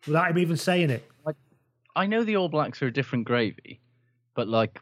[0.07, 1.07] without him even saying it.
[1.95, 3.79] I know the All Blacks are a different gravy,
[4.35, 4.79] but like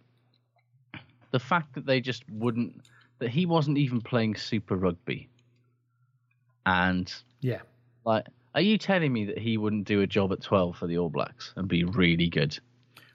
[1.32, 5.30] the fact that they just wouldn't, that he wasn't even playing Super Rugby,
[6.66, 7.62] and Yeah.
[8.06, 10.98] like, are you telling me that he wouldn't do a job at twelve for the
[10.98, 12.58] All Blacks and be really good?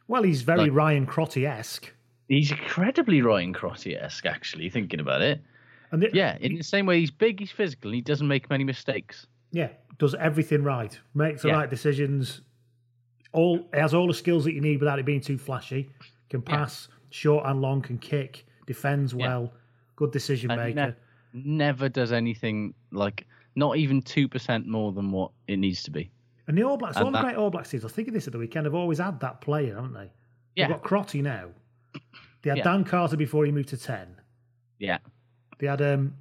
[0.08, 1.92] Well, he's very Like- Ryan Crotty esque.
[2.28, 5.42] He's incredibly Ryan Crotty esque, actually, thinking about it.
[5.90, 8.48] And the- yeah, in the same way, he's big, he's physical, and he doesn't make
[8.48, 9.26] many mistakes.
[9.52, 9.68] Yeah.
[9.98, 10.98] Does everything right.
[11.14, 11.54] Makes the Yeah.
[11.54, 12.40] right decisions.
[13.32, 15.90] All has all the skills that you need without it being too flashy.
[16.30, 19.52] Can pass short and long, can kick, defends well,
[19.96, 20.74] good decision maker.
[20.74, 20.94] ne-
[21.32, 23.26] never does anything like
[23.56, 26.10] not even two percent more than what it needs to be.
[26.48, 28.26] And the All Blacks, And all the great All Blacks teams, I was thinking this
[28.26, 30.10] at the weekend, have always had that player, haven't they?
[30.56, 30.66] Yeah.
[30.68, 31.48] They've got Crotty now.
[32.42, 32.64] They had Yeah.
[32.64, 34.16] Dan Carter before he moved to 10.
[34.78, 34.98] Yeah,
[35.58, 36.14] They had um,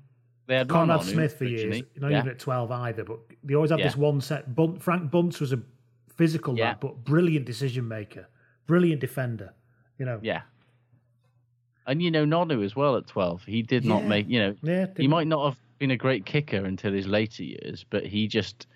[0.49, 1.83] they had Conrad Smith for years.
[1.95, 2.17] Not Yeah.
[2.19, 3.85] even at 12 either, but they always had Yeah.
[3.85, 4.55] this one set.
[4.55, 5.61] Bunt, Frank Bunce was a
[6.15, 6.69] physical Yeah.
[6.69, 8.27] lad, but brilliant decision maker,
[8.65, 9.53] brilliant defender.
[9.99, 10.41] You know, Yeah.
[11.85, 13.43] And you know Nonu as well at twelve.
[13.45, 16.65] He did not make you know Yeah, he might not have been a great kicker
[16.65, 18.67] until his later years, but he just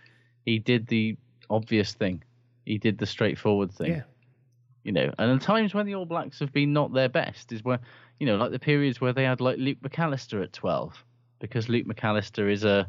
[0.45, 1.17] he did the
[1.49, 2.23] obvious thing.
[2.65, 3.91] He did the straightforward thing.
[3.91, 4.03] Yeah.
[4.83, 7.63] You know, and the times when the All Blacks have been not their best is
[7.63, 7.79] where
[8.19, 11.03] you know, like the periods where they had like Luke McAlister at twelve,
[11.43, 12.87] because Luke McAlister is a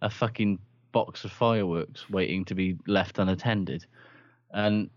[0.00, 0.58] a fucking
[0.92, 3.84] box of fireworks waiting to be left unattended.
[4.52, 4.88] And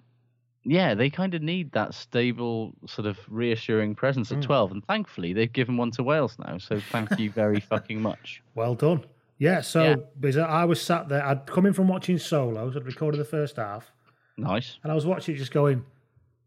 [0.63, 4.43] yeah, they kind of need that stable, sort of reassuring presence at Mm.
[4.43, 4.71] 12.
[4.73, 6.57] And thankfully, they've given one to Wales now.
[6.57, 8.43] So thank you very fucking much.
[8.55, 9.05] Well done.
[9.39, 10.45] Yeah, so Yeah.
[10.45, 13.89] I was sat there, I'd come in from watching solos, I'd recorded the first half,
[14.37, 14.77] Nice.
[14.83, 15.83] and I was watching it just going,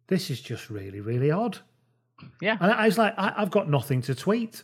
[0.09, 1.56] this is just really, really odd.
[2.43, 2.59] Yeah.
[2.60, 4.62] And I was like, I, I've got nothing to tweet.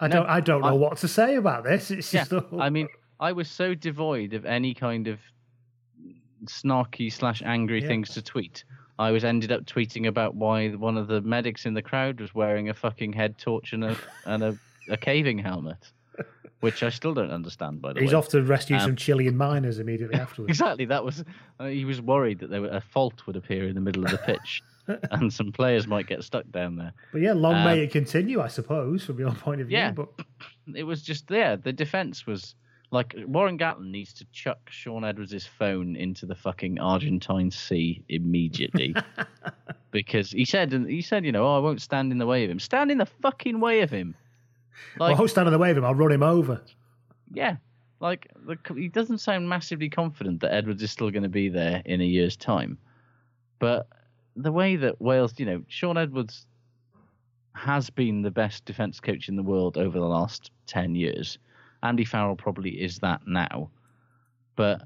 [0.00, 1.90] I No, don't, I don't know I- what to say about this.
[1.90, 2.24] It's Yeah.
[2.24, 5.18] just, I mean, I was so devoid of any kind of
[6.46, 7.88] snarky slash angry Yeah.
[7.88, 8.64] things to tweet.
[8.98, 12.34] I was ended up tweeting about why one of the medics in the crowd was
[12.34, 13.96] wearing a fucking head torch and a
[14.26, 14.58] and a,
[14.88, 15.92] a caving helmet,
[16.60, 17.80] which I still don't understand.
[17.82, 20.50] By the he's way, he's off to rescue Um, some Chilean miners immediately afterwards.
[20.50, 20.84] Exactly.
[20.86, 21.24] That was.
[21.58, 24.10] Uh, he was worried that there were, a fault would appear in the middle of
[24.10, 24.62] the pitch,
[25.10, 26.92] and some players might get stuck down there.
[27.12, 29.78] But yeah, long Um, may it continue, I suppose, from your point of view.
[29.78, 29.92] Yeah.
[29.92, 30.08] But
[30.74, 31.56] It was just there.
[31.56, 32.54] The defense was
[32.92, 38.94] like Warren Gatland needs to chuck Shaun Edwards' phone into the fucking Argentine Sea immediately,
[39.90, 42.50] because he said he said you know oh I won't stand in the way of
[42.50, 42.58] him.
[42.58, 44.14] Stand in the fucking way of him.
[44.98, 45.84] Well, I'll stand in the way of him.
[45.84, 46.62] I'll run him over.
[47.32, 47.56] Yeah,
[48.00, 51.82] like the, he doesn't sound massively confident that Edwards is still going to be there
[51.84, 52.78] in a year's time.
[53.58, 53.86] But
[54.36, 56.46] the way that Wales, you know, Shaun Edwards
[57.54, 61.38] has been the best defence coach in the world over the last ten years.
[61.82, 63.70] Andy Farrell probably is that now,
[64.56, 64.82] but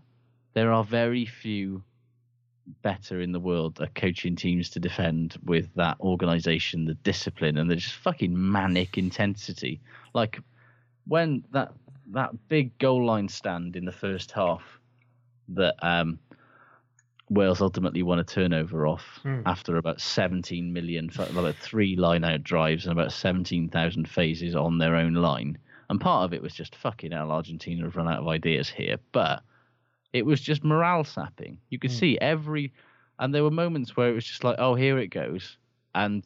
[0.55, 1.83] there are very few
[2.83, 7.71] better in the world at coaching teams to defend with that organisation, the discipline, and
[7.71, 9.81] the just fucking manic intensity.
[10.15, 10.41] Like
[11.07, 11.73] when that
[12.13, 14.63] that big goal line stand in the first half
[15.49, 16.19] that um,
[17.31, 19.41] Wales ultimately won a turnover off Hmm.
[19.47, 24.97] after about 17 million, about three line out drives and about 17,000 phases on their
[24.97, 25.57] own line.
[25.89, 28.97] And part of it was just fucking hell, Argentina have run out of ideas here.
[29.13, 29.43] But
[30.15, 31.59] it was just morale sapping.
[31.69, 31.99] You could hmm.
[31.99, 32.73] see every,
[33.19, 35.59] and there were moments where it was just like, oh, here it goes.
[35.95, 36.25] And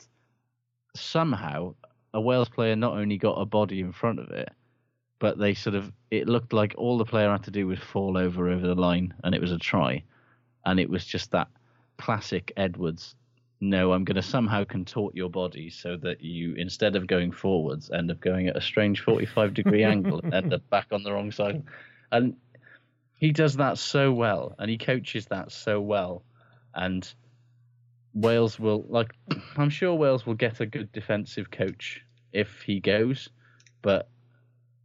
[0.95, 1.75] somehow
[2.13, 4.51] a Wales player not only got a body in front of it,
[5.19, 8.17] but they sort of, it looked like all the player had to do was fall
[8.17, 10.05] over over the line and it was a try.
[10.67, 11.49] And it was just that
[11.97, 13.15] classic Edwards.
[13.61, 17.91] No, I'm going to somehow contort your body so that you, instead of going forwards,
[17.91, 21.13] end up going at a strange 45 degree angle and end up back on the
[21.13, 21.65] wrong side.
[22.13, 22.37] And
[23.19, 26.23] he does that so well and he coaches that so well
[26.75, 27.13] and
[28.15, 29.13] Wales will like
[29.57, 32.01] I'm sure Wales will get a good defensive coach
[32.33, 33.29] if he goes
[33.83, 34.09] but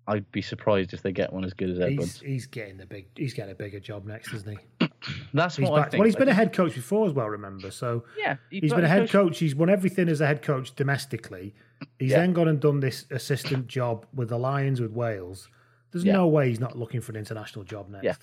[0.05, 2.19] I'd be surprised if they get one as good as He's, Edwards.
[2.19, 3.05] he's getting the big.
[3.15, 4.87] He's getting a bigger job next, isn't he?
[5.33, 5.99] That's he's what I think.
[6.01, 7.29] Well, he's been a head coach before as well.
[7.29, 9.39] Remember, so Yeah, he's been a head coached- coach.
[9.39, 11.55] He's won everything as a head coach domestically.
[11.99, 12.17] He's Yeah.
[12.19, 15.47] then gone and done this assistant job with the Lions with Wales.
[15.93, 16.13] There's Yeah.
[16.13, 18.03] no way he's not looking for an international job next.
[18.03, 18.15] Yeah.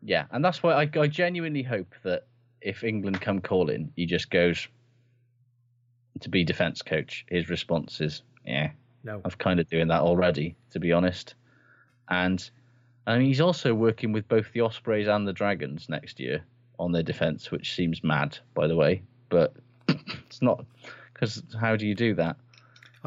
[0.00, 2.26] Yeah, and that's why I, I genuinely hope that
[2.60, 4.68] if England come calling, he just goes
[6.20, 7.24] to be defence coach.
[7.28, 8.70] His response is, "Yeah,
[9.02, 9.20] No.
[9.24, 11.34] I'm kind of doing that already, to be honest."
[12.08, 12.48] And
[13.08, 16.44] I mean, he's also working with both the Ospreys and the Dragons next year
[16.78, 19.02] on their defence, which seems mad, by the way.
[19.30, 19.54] But
[19.88, 20.64] it's not
[21.12, 22.36] because how do you do that?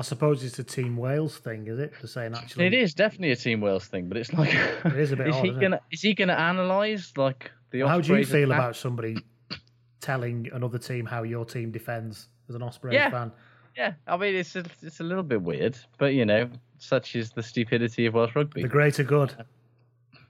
[0.02, 1.94] I suppose it's a Team Wales thing, is it?
[2.02, 5.12] To saying actually, It is definitely a Team Wales thing, but it's like, It is
[5.12, 8.26] a bit is odd, he gonna is he gonna analyse like the How do you
[8.26, 8.60] feel attack?
[8.64, 9.18] about somebody
[10.02, 13.12] telling another team how your team defends as an Osprey Yeah.
[13.12, 13.32] fan?
[13.78, 16.50] Yeah, I mean it's a, it's a little bit weird, but you know,
[16.80, 18.64] such is the stupidity of Welsh rugby.
[18.64, 19.36] The greater good.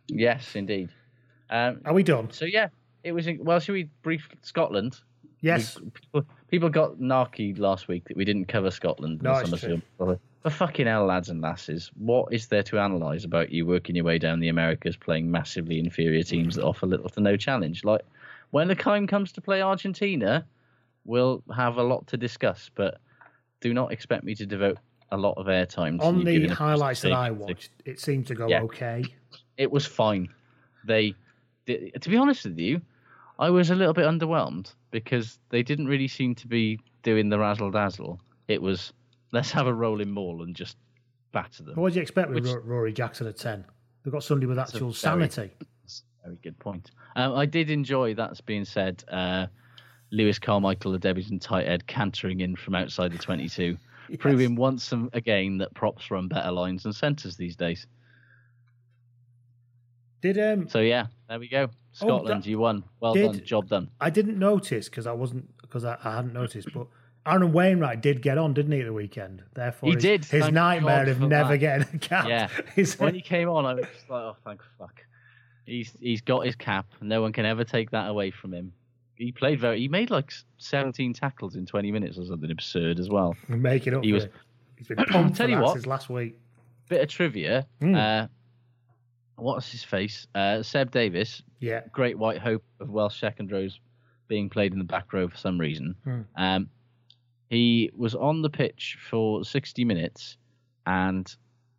[0.09, 0.89] Yes, indeed.
[1.49, 2.29] Um, Are we done?
[2.31, 2.67] so yeah,
[3.05, 3.25] it was.
[3.39, 4.99] Well, should we brief Scotland?
[5.41, 5.79] Yes.
[5.79, 9.21] We- people, people got narky last week that we didn't cover Scotland.
[9.21, 9.81] No, it's Summerfield.
[10.43, 14.05] But fucking hell, lads and lasses, what is there to analyse about you working your
[14.05, 17.83] way down the Americas, playing massively inferior teams that offer little to no challenge?
[17.83, 18.01] Like
[18.49, 20.43] when the time comes to play Argentina,
[21.05, 22.99] we'll have a lot to discuss, but
[23.59, 24.77] do not expect me to devote
[25.11, 28.47] a lot of airtime to On the highlights that I watched, it seemed to go
[28.47, 28.63] Yeah.
[28.63, 29.03] okay.
[29.57, 30.27] It was fine.
[30.85, 31.13] They,
[31.67, 32.81] di- to be honest with you,
[33.41, 37.39] I was a little bit underwhelmed because they didn't really seem to be doing the
[37.39, 38.21] razzle dazzle.
[38.47, 38.93] It was
[39.31, 40.77] let's have a rolling ball and just
[41.31, 41.75] batter them.
[41.75, 43.65] What do you expect with Which- Ro- Ruaridh Jackson at 10?
[44.03, 45.51] They've got somebody with actual sanity.
[45.81, 46.91] That's a very good point.
[47.15, 49.03] Um, I did enjoy that's being said.
[49.09, 49.47] Uh,
[50.11, 53.75] Lewis Carmichael, the Debbie's and tight head, cantering in from outside the 22,
[54.19, 57.87] proving once and again that props run better lines than centres these days.
[60.21, 61.69] Did um So yeah, there we go.
[62.01, 62.83] Oh, Scotland, that- you won.
[62.99, 63.43] Well did- done.
[63.45, 63.89] Job done.
[63.99, 66.87] I didn't notice because I wasn't because I, I hadn't noticed, but
[67.25, 69.43] Aaron Wainwright did get on, didn't he, at the weekend?
[69.53, 71.57] Therefore, He his, did, His thank nightmare God of never that.
[71.57, 72.27] getting a cap.
[72.27, 72.47] Yeah.
[72.75, 75.01] is- when he came on, I was just like, oh, thank fuck.
[75.65, 76.87] He's he's got his cap.
[77.01, 78.73] No one can ever take that away from him.
[79.15, 79.79] He played very.
[79.79, 83.35] He made like 17 tackles in 20 minutes or something absurd as well.
[83.47, 84.03] Make it up.
[84.03, 84.23] He was.
[84.23, 84.33] it.
[84.77, 85.73] He's been pumped Tell for you what.
[85.73, 86.39] since last week.
[86.89, 87.67] Bit of trivia.
[87.79, 87.93] Hmm.
[87.95, 88.27] Uh,
[89.41, 90.27] what's his face?
[90.35, 91.41] Uh, Seb Davies.
[91.59, 91.81] Yeah.
[91.91, 93.79] Great white hope of Welsh second rows
[94.27, 95.95] being played in the back row for some reason.
[96.03, 96.21] Hmm.
[96.37, 96.69] Um,
[97.49, 100.37] he was on the pitch for 60 minutes
[100.85, 101.33] and,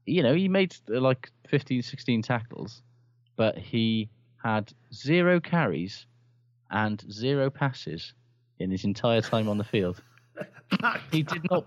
[0.05, 2.83] you know, he made uh, like 15, 16 tackles,
[3.37, 4.11] but he
[4.43, 6.07] had zero carries
[6.71, 8.13] and zero passes
[8.59, 10.03] in his entire time on the field.
[11.11, 11.67] he did not.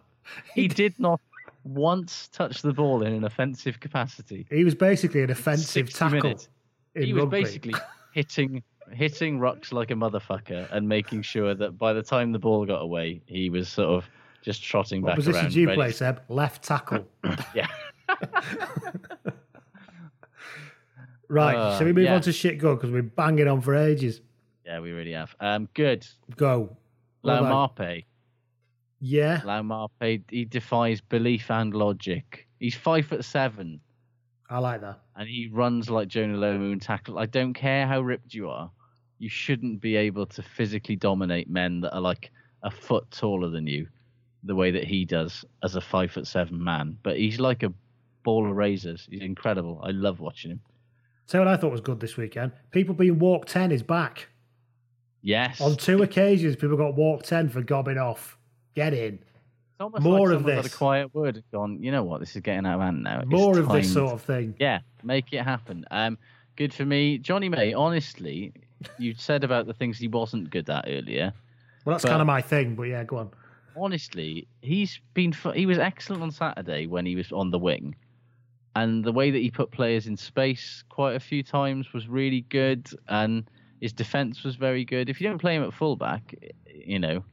[0.53, 1.21] He did not
[1.65, 4.45] once touch the ball in an offensive capacity.
[4.49, 6.21] He was basically an offensive tackle.
[6.21, 6.47] minutes.
[6.93, 7.41] in He was rugby.
[7.43, 7.73] basically
[8.13, 12.65] hitting hitting rucks like a motherfucker and making sure that by the time the ball
[12.67, 14.07] got away, he was sort of
[14.43, 15.51] just trotting What back position around.
[15.53, 16.21] do you ready- play, Seb?
[16.29, 17.05] Left tackle.
[17.55, 17.67] Yeah.
[21.27, 21.55] Right.
[21.55, 22.15] Uh, shall we move yeah.
[22.15, 24.21] on to shit go because we're banging on for ages?
[24.65, 25.35] Yeah, we really have.
[25.39, 26.05] Um, good.
[26.35, 26.75] Go.
[27.23, 28.05] About- Laumarpe.
[28.99, 29.41] Yeah.
[29.41, 32.47] Laumarpe, he defies belief and logic.
[32.59, 33.79] He's five foot seven.
[34.49, 34.99] I like that.
[35.15, 37.17] and he runs like Jonah Lomu and tackle.
[37.17, 38.69] I don't care how ripped you are,
[39.17, 42.31] you shouldn't be able to physically dominate men that are like
[42.61, 43.87] a foot taller than you,
[44.43, 46.97] the way that he does as a five foot seven man.
[47.01, 47.73] But he's like a
[48.23, 49.07] ball of razors.
[49.09, 49.81] He's incredible.
[49.83, 50.59] I love watching him.
[51.25, 52.51] So what I thought was good this weekend.
[52.71, 54.27] People being walk ten is back.
[55.23, 55.59] Yes.
[55.59, 58.37] On two occasions, people got walked 10 for gobbing off.
[58.75, 59.19] Get in.
[59.79, 60.65] More like of this.
[60.73, 63.23] a quiet word gone, you know what, this is getting out of hand now.
[63.25, 64.55] More of this sort of thing.
[64.59, 65.85] Yeah, make it happen.
[65.91, 66.17] Um,
[66.55, 67.17] good for me.
[67.17, 68.53] Jonny May, honestly,
[68.97, 71.33] you said about the things he wasn't good at earlier.
[71.83, 73.31] Well, that's kind of my thing, but yeah, go on.
[73.75, 77.95] honestly, he's been he was excellent on Saturday when he was on the wing,
[78.75, 82.41] and the way that he put players in space quite a few times was really
[82.49, 83.49] good, and
[83.81, 85.09] his defense was very good.
[85.09, 86.33] If you don't play him at fullback,
[86.73, 87.23] you know,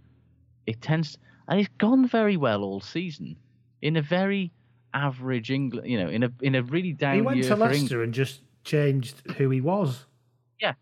[0.67, 1.17] it tends
[1.49, 3.37] and he's gone very well all season
[3.81, 4.53] in a very
[4.95, 7.57] average England, you know, in a in a really down he went year to.
[7.57, 10.07] Leicester and just changed who he was.
[10.61, 10.75] Yeah.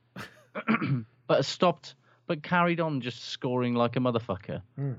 [1.27, 1.95] but stopped,
[2.27, 4.63] but carried on just scoring like a motherfucker.
[4.77, 4.93] Hmm.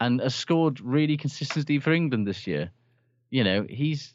[0.00, 2.70] And has scored really consistently for England this year.
[3.30, 4.14] You know, he's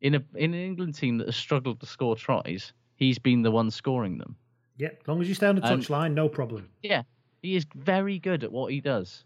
[0.00, 2.72] in a in an England team that has struggled to score tries.
[2.94, 4.36] He's been the one scoring them.
[4.78, 6.68] Yeah, as long as you stay on the Um, touchline, no problem.
[6.82, 7.02] Yeah,
[7.42, 9.24] he is very good at what he does.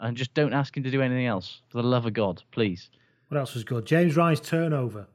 [0.00, 1.60] And just don't ask him to do anything else.
[1.68, 2.88] For the love of God, please.
[3.28, 3.84] What else was good?
[3.84, 5.06] James Ryan's turnover.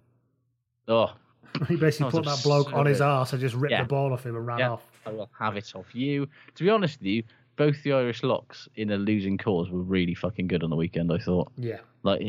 [0.87, 1.13] Oh,
[1.67, 3.83] He basically That put that bloke on his arse and just ripped Yeah.
[3.83, 4.83] the ball off him and ran yeah, off.
[5.05, 6.27] I will have it off you.
[6.55, 7.23] To be honest with you,
[7.55, 11.11] both the Irish locks in a losing cause were really fucking good on the weekend.
[11.11, 11.51] I thought.
[11.57, 11.79] Yeah.
[12.03, 12.21] Like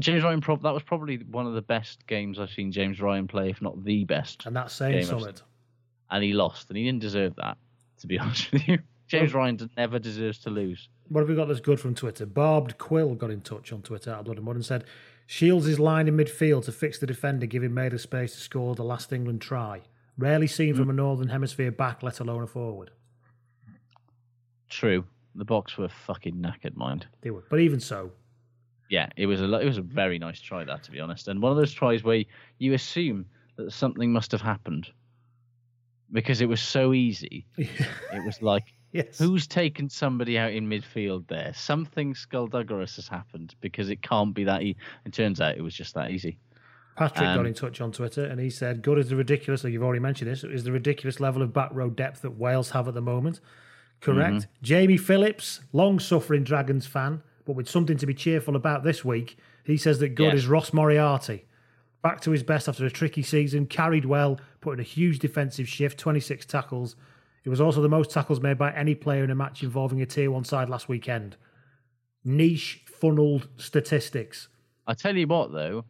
[0.00, 3.50] James Ryan, that was probably one of the best games I've seen James Ryan play,
[3.50, 4.46] if not the best.
[4.46, 5.34] And saying game I've something.
[6.10, 7.58] And he lost, and he didn't deserve that.
[8.00, 10.88] To be honest with you, James Ryan never deserves to lose.
[11.08, 12.26] What have we got that's good from Twitter?
[12.26, 14.84] Barbed Quill got in touch on Twitter at Blood and Mud and said,
[15.26, 18.84] Shields is line in midfield to fix the defender, giving Maida space to score the
[18.84, 19.82] last England try.
[20.18, 20.90] Rarely seen from hmm.
[20.90, 22.90] a Northern Hemisphere back, let alone a forward.
[24.68, 25.04] True,
[25.34, 27.06] the Boks were fucking knackered, mind.
[27.20, 27.44] They were.
[27.48, 28.10] But even so,
[28.90, 31.40] Yeah, it was a it was a very nice try that to be honest, and
[31.40, 32.24] one of those tries where
[32.58, 33.26] you assume
[33.56, 34.88] that something must have happened
[36.12, 37.46] because it was so easy.
[37.56, 39.18] it was like, yes.
[39.18, 41.52] who's taken somebody out in midfield there?
[41.54, 44.62] Something skullduggerous has happened because it can't be that.
[44.62, 46.38] E- it turns out it was just that easy.
[46.96, 49.72] Patrick Um, got in touch on Twitter and he said, Good is the ridiculous, like
[49.72, 52.86] you've already mentioned this, is the ridiculous level of back row depth that Wales have
[52.88, 53.40] at the moment.
[54.00, 54.34] Correct.
[54.36, 54.46] Mhm.
[54.62, 59.36] Jamie Phillips, long suffering Dragons fan, but with something to be cheerful about this week,
[59.64, 61.46] he says that good is Ross Moriarty.
[62.02, 65.66] Back to his best after a tricky season, carried well, put in a huge defensive
[65.68, 66.96] shift, 26 tackles.
[67.44, 70.06] It was also the most tackles made by any player in a match involving a
[70.06, 71.36] tier one side last weekend.
[72.24, 74.48] Niche funneled statistics.
[74.86, 75.84] I tell you what, though,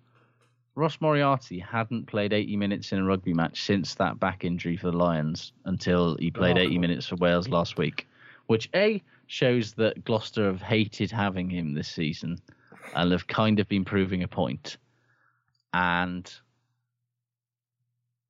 [0.75, 4.91] Ross Moriarty hadn't played 80 minutes in a rugby match since that back injury for
[4.91, 8.09] the Lions until he played Oh, 80 minutes for Wales last week,
[8.47, 12.39] which A shows that Gloucester have hated having him this season
[12.97, 14.77] and have kind of been proving a point.
[15.73, 16.33] And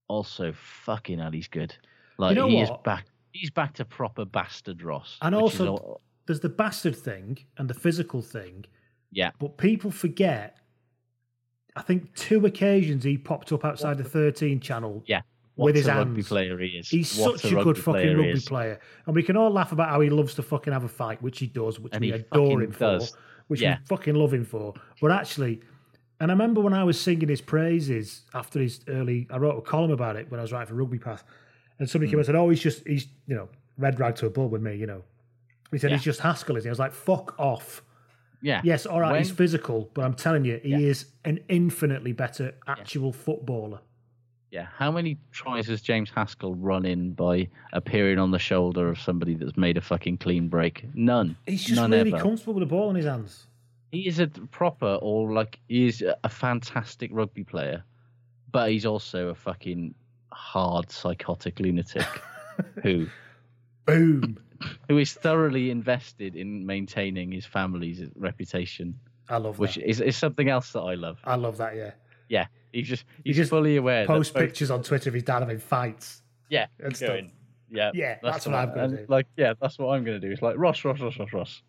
[0.08, 1.74] also, fucking hell, he's good.
[2.18, 2.62] Like know he what?
[2.64, 3.06] is back.
[3.34, 5.18] He's back to proper bastard Ross.
[5.20, 8.64] And also, all- there's the bastard thing and the physical thing,
[9.10, 10.56] yeah, but people forget.
[11.76, 15.22] I think two occasions he popped up outside the 13 channel yeah.
[15.56, 16.06] with What his a hands.
[16.06, 16.88] rugby player he is.
[16.88, 18.44] He's What such a, good fucking rugby is.
[18.48, 18.78] player.
[19.06, 21.40] And we can all laugh about how he loves to fucking have a fight, which
[21.40, 23.00] he does, which And we adore him for,
[23.48, 23.78] which Yeah.
[23.80, 24.72] we fucking love him for.
[25.00, 25.62] But actually,
[26.20, 29.62] and I remember when I was singing his praises after his early, I wrote a
[29.62, 31.24] column about it when I was writing for RugbyPass,
[31.78, 32.12] and somebody Hmm.
[32.12, 33.48] came and said, "Oh, he's just he's you know
[33.78, 35.02] red rag to a bull with me," you know.
[35.70, 35.96] He said Yeah.
[35.96, 36.68] he's just Haskell, is he?
[36.70, 37.82] I was like, "Fuck off."
[38.42, 38.60] Yeah.
[38.62, 42.54] Yes, all right, When- he's physical, but I'm telling you, he is an infinitely better
[42.66, 43.80] actual footballer.
[44.50, 49.00] Yeah, how many tries has James Haskell run in by appearing on the shoulder of
[49.00, 50.84] somebody that's made a fucking clean break?
[50.94, 51.36] None.
[51.46, 52.22] He's just None really ever.
[52.22, 53.46] comfortable with the ball in his hands.
[53.90, 57.82] He is a proper, or like, he is a fantastic rugby player,
[58.52, 59.94] but he's also a fucking
[60.34, 62.06] hard psychotic lunatic
[62.82, 63.06] who,
[63.86, 64.38] boom,
[64.88, 68.98] who is thoroughly invested in maintaining his family's reputation.
[69.28, 69.60] I love that.
[69.60, 71.18] which is, is something else that I love.
[71.24, 71.76] I love that.
[71.76, 71.92] Yeah,
[72.28, 74.06] Yeah, he's just He he's just fully aware.
[74.06, 76.22] post both- pictures on Twitter of his dad having fights.
[76.50, 77.08] Yeah, and stuff.
[77.08, 77.32] going,
[77.70, 78.58] yeah, Yeah, that's the what.
[78.58, 79.04] I'm gonna And, do.
[79.08, 80.30] Like, yeah, that's what I'm gonna do.
[80.30, 81.62] It's like Ross, Ross, Ross, Ross, Ross.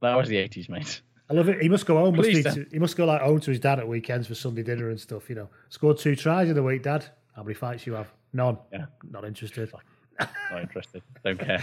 [0.00, 1.02] That was the '80s, mate.
[1.30, 1.60] I love it.
[1.60, 2.16] He must go home.
[2.16, 2.72] Must he, don't.
[2.72, 5.28] he must go like home to his dad at weekends for Sunday dinner and stuff.
[5.28, 7.04] You know, scored two tries in the week, Dad.
[7.38, 8.08] How many fights you have?
[8.32, 8.58] None.
[8.72, 8.86] Yeah.
[9.08, 9.70] Not interested.
[10.18, 11.02] Not interested.
[11.24, 11.62] Don't care.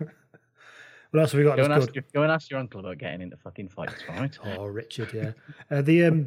[1.10, 1.56] What else have we got?
[1.56, 4.38] Go and, ask your, go and ask your uncle about getting into fucking fights, right?
[4.44, 5.32] Oh, Richard, yeah.
[5.68, 6.24] Uh, the um,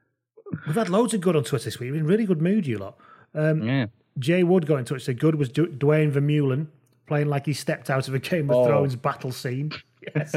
[0.66, 1.90] we've had loads of good on Twitter this week.
[1.90, 2.98] We're in really good mood, you lot.
[3.34, 3.86] Um, yeah.
[4.20, 5.02] Jay Wood got in touch.
[5.02, 6.68] Said good was du- Duane Vermeulen
[7.08, 8.66] playing like he stepped out of a Game of Oh.
[8.66, 9.72] Thrones battle scene.
[10.14, 10.36] Yes,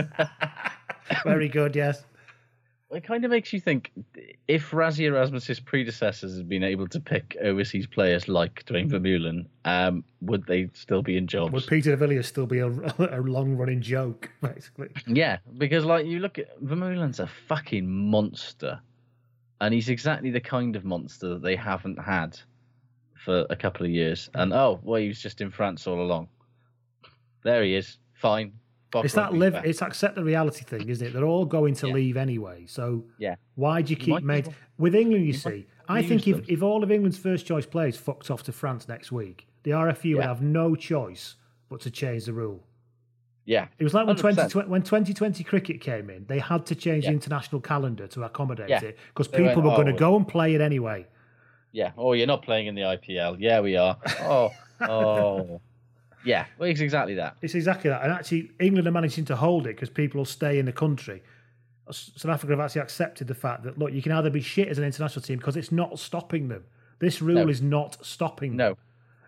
[1.24, 1.76] very good.
[1.76, 2.06] Yes.
[2.92, 3.92] It kind of makes you think
[4.48, 10.04] if Rassie Erasmus's predecessors had been able to pick overseas players like Duane Vermeulen, um,
[10.22, 11.52] would they still be in jobs?
[11.52, 12.68] Would Peter Villiers still be a,
[13.00, 14.90] a long running joke, basically?
[15.08, 18.80] Yeah, because like you look at Vermeulen's a fucking monster,
[19.60, 22.40] and he's exactly the kind of monster that they haven't had
[23.16, 24.30] for a couple of years.
[24.36, 26.28] And oh, well, he was just in France all along.
[27.44, 28.54] There he is, fine.
[28.96, 29.54] Bob It's that live.
[29.54, 29.66] back.
[29.66, 31.12] It's accept the reality thing, isn't it?
[31.14, 32.66] They're all going to leave anyway.
[32.66, 33.36] So Yeah.
[33.56, 35.26] why do you You keep might made well- with England?
[35.26, 36.46] You you see, I think if, them.
[36.48, 40.16] if all of England's first choice players fucked off to France next week, the RFU
[40.16, 41.36] would have no choice
[41.70, 42.64] but to change the rule.
[43.48, 47.04] Yeah, It was like when 2020, when 2020 cricket came in, they had to change
[47.04, 47.10] Yeah.
[47.12, 48.82] the international calendar to accommodate Yeah.
[48.84, 51.06] it because They went, people were going to "Oh, go and play it anyway.
[51.72, 51.92] Yeah.
[51.98, 53.36] Oh, you're not playing in the IPL.
[53.40, 53.98] Yeah, we are.
[54.22, 54.52] Oh,
[54.82, 55.62] oh.
[56.26, 57.38] Yeah, well, it's exactly that.
[57.42, 58.02] It's exactly that.
[58.04, 61.22] And actually, England are managing to hold it because people will stay in the country.
[61.92, 64.80] South Africa have actually accepted the fact that, look, you can either be shit as
[64.80, 66.64] an international team because it's not stopping them.
[67.00, 67.48] This rule No.
[67.48, 68.76] is not stopping No.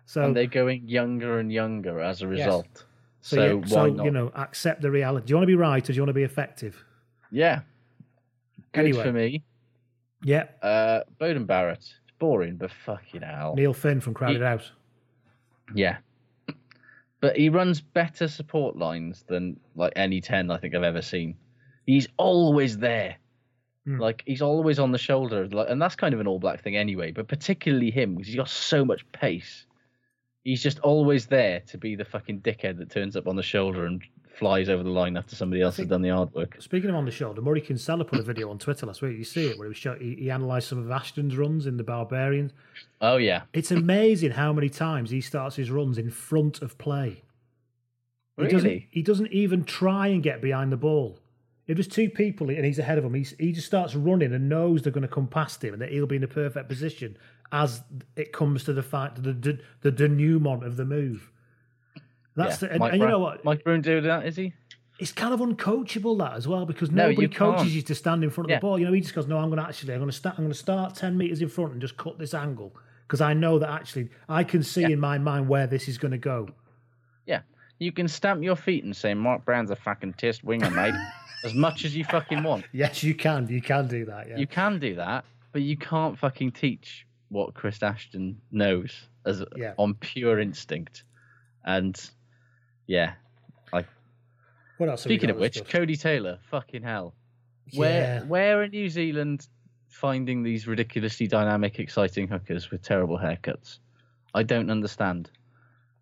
[0.06, 2.84] So, and they're going younger and younger as a result.
[3.20, 4.04] so, So, yeah, why so not?
[4.06, 5.26] you know, accept the reality.
[5.26, 6.82] Do you want to be right or do you want to be effective?
[7.30, 7.60] yeah.
[8.72, 9.02] Good Anyway.
[9.04, 9.42] for me.
[10.24, 10.44] Yeah.
[10.62, 11.78] Uh, Beauden Barrett.
[11.78, 13.54] It's boring, but fucking hell.
[13.56, 14.72] Neil Finn from Crowded He- House.
[15.74, 15.98] Yeah.
[17.20, 21.36] But he runs better support lines than like any 10 I think I've ever seen.
[21.86, 23.16] He's always there.
[23.84, 23.98] Hmm.
[23.98, 26.76] Like he's always on the shoulder, like, and that's kind of an all black thing
[26.76, 27.10] anyway.
[27.10, 29.66] But particularly him because he's got so much pace.
[30.44, 33.86] He's just always there to be the fucking dickhead that turns up on the shoulder
[33.86, 34.02] and
[34.38, 36.56] flies over the line after somebody else has done the hard work.
[36.60, 39.18] Speaking of on the shoulder, Murray Kinsella put a video on Twitter last week.
[39.18, 41.76] You see it where he, was show, he, he analysed some of Ashton's runs in
[41.76, 42.52] the Barbarians.
[43.00, 47.22] Oh yeah, It's amazing how many times he starts his runs in front of play.
[48.36, 48.88] He doesn't, Really?
[48.90, 51.18] he doesn't even try and get behind the ball.
[51.66, 54.48] If there's two people and he's ahead of them, he's, he just starts running and
[54.48, 57.18] knows they're going to come past him and that he'll be in a perfect position
[57.52, 57.82] as
[58.16, 61.30] it comes to the fact the the, the denouement of the move.
[62.38, 62.68] That's yeah.
[62.68, 63.44] the, and, Mike and you know what?
[63.44, 64.52] Mike Brown do that, is he?
[64.98, 67.72] It's kind of uncoachable that as well because No, nobody you coaches can't.
[67.74, 68.56] you to stand in front of Yeah.
[68.58, 68.78] the ball.
[68.78, 70.44] You know, he just goes, "No, I'm going to actually, I'm going to start, I'm
[70.44, 72.74] going to start ten meters in front and just cut this angle
[73.06, 76.12] because I know that actually I can see in my mind where this is going
[76.12, 76.48] to go."
[77.26, 77.42] Yeah.
[77.78, 80.94] You can stamp your feet and say Mark Brown's a fucking test winger, mate,
[81.44, 82.64] as much as you fucking want.
[82.72, 83.46] Yes, you can.
[83.48, 84.28] You can do that.
[84.28, 84.36] Yeah.
[84.38, 89.74] You can do that, but you can't fucking teach what Chris Ashton knows as Yeah.
[89.76, 91.04] on pure instinct.
[91.64, 91.94] And
[92.88, 93.12] yeah,
[93.72, 93.86] like
[94.78, 95.02] What else?
[95.04, 95.68] speaking of which, stuff?
[95.68, 97.14] Codie Taylor, fucking hell,
[97.74, 98.24] where Yeah.
[98.24, 99.46] where in New Zealand
[99.88, 103.78] finding these ridiculously dynamic, exciting hookers with terrible haircuts?
[104.34, 105.30] I don't understand.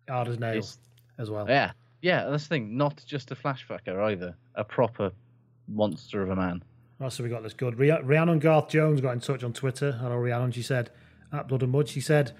[0.09, 0.79] hard as nails
[1.17, 1.45] as well.
[1.49, 2.77] Yeah, yeah, that's the thing.
[2.77, 5.11] Not just a flash fucker either, a proper
[5.67, 6.63] monster of a man.
[6.97, 7.75] What else have we got that's good?
[7.77, 9.91] Rhi- Rhiannon Garth Jones got in touch on Twitter.
[9.91, 10.51] Hello, Rhiannon.
[10.51, 10.89] She said,
[11.33, 12.31] ah, at Blood and Mud, she said,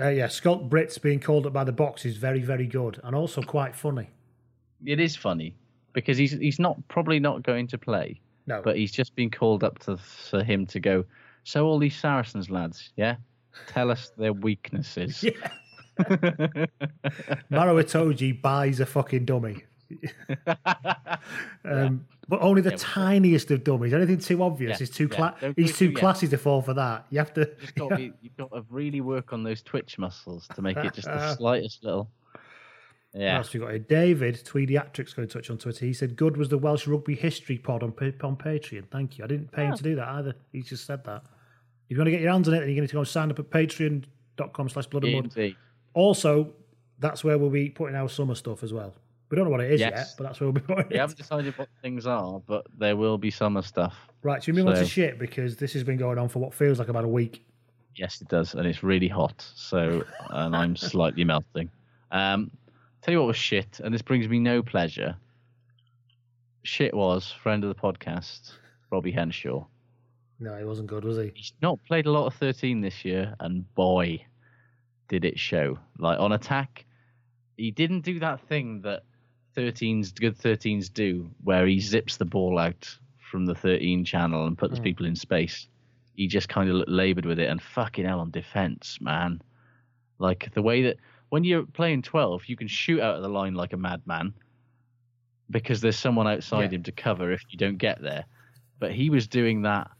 [0.00, 3.14] uh, yeah, Schalk Brits being called up by the Boks is very, very good and
[3.14, 4.08] also quite funny.
[4.84, 5.54] It is funny
[5.92, 8.20] because he's he's not probably not going to play.
[8.46, 8.60] No.
[8.62, 11.04] But he's just been called up to for him to go.
[11.44, 13.16] So all these Saracens lads, yeah,
[13.68, 15.24] tell us their weaknesses.
[17.50, 19.64] Maro Itoje buys a fucking dummy.
[21.64, 23.92] um, But only the Yeah, tiniest of dummies.
[23.92, 25.16] Anything too obvious Yeah, is too yeah.
[25.16, 25.98] cla- Don't he's too yeah.
[25.98, 27.06] classy to fall for that.
[27.10, 27.40] You have to.
[27.60, 30.76] You've got, to be, you've got to really work on those twitch muscles to make
[30.76, 32.08] it just the slightest little.
[33.12, 33.38] What Yeah.
[33.38, 33.78] else we got here?
[33.80, 35.84] David Tweediatrics going to touch on Twitter.
[35.84, 39.24] He said, "Good was the Welsh rugby history pod on on Patreon." Thank you.
[39.24, 39.76] I didn't pay him oh.
[39.76, 40.34] to do that either.
[40.52, 41.22] He just said that.
[41.88, 43.30] If you want to get your hands on it, then you're going to go sign
[43.30, 45.56] up at Patreon.com/slash Blood and Mud.
[45.92, 46.54] Also,
[47.00, 48.94] that's where we'll be putting our summer stuff as well.
[49.32, 49.92] We don't know what it is Yes.
[49.96, 52.96] yet, but that's where we'll be putting We haven't decided what things are, but there
[52.96, 53.96] will be summer stuff.
[54.22, 56.52] Right, so we move on to shit because this has been going on for what
[56.52, 57.42] feels like about a week.
[57.96, 59.42] Yes, it does, and it's really hot.
[59.54, 61.70] So, and I'm slightly melting.
[62.10, 62.50] Um,
[63.00, 65.16] tell you what was shit, and this brings me no pleasure.
[66.62, 68.52] Shit was friend of the podcast,
[68.90, 69.64] Robbie Henshaw.
[70.40, 71.32] No, he wasn't good, was he?
[71.34, 74.26] He's not played a lot of 13 this year, and boy,
[75.08, 75.78] did it show.
[75.98, 76.84] Like on attack,
[77.56, 79.04] he didn't do that thing that
[79.56, 84.56] 13s, good 13s do, where he zips the ball out from the 13 channel and
[84.58, 84.82] puts Mm.
[84.82, 85.68] people in space.
[86.14, 89.40] He just kind of labored with it, and fucking hell on defense, man.
[90.18, 90.98] Like the way that
[91.30, 94.34] when you're playing 12, you can shoot out of the line like a madman
[95.50, 96.76] because there's someone outside Yeah.
[96.76, 98.24] him to cover if you don't get there.
[98.78, 99.90] But he was doing that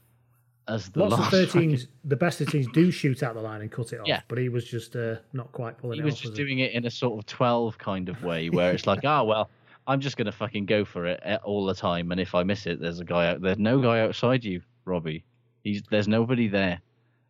[0.67, 3.71] as the Lots of last 13s, the best 13s do shoot out the line and
[3.71, 4.21] cut it off, Yeah.
[4.27, 6.21] but he was just uh, not quite pulling he it was off.
[6.21, 9.01] just was doing it in a sort of 12 kind of way where it's like,
[9.03, 9.49] ah, well,
[9.87, 12.11] I'm just gonna fucking go for it eh, all the time.
[12.11, 13.41] And if I miss it, there's a guy out.
[13.41, 15.25] There's no guy outside you, Robbie.
[15.63, 16.79] He's there's nobody there,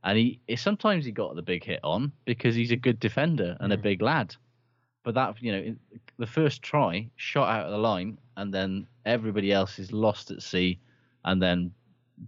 [0.03, 3.73] and he sometimes he got the big hit on because he's a good defender and
[3.73, 4.35] a big lad.
[5.03, 5.75] But that you know,
[6.19, 10.43] the first try shot out of the line, and then everybody else is lost at
[10.43, 10.79] sea,
[11.25, 11.71] and then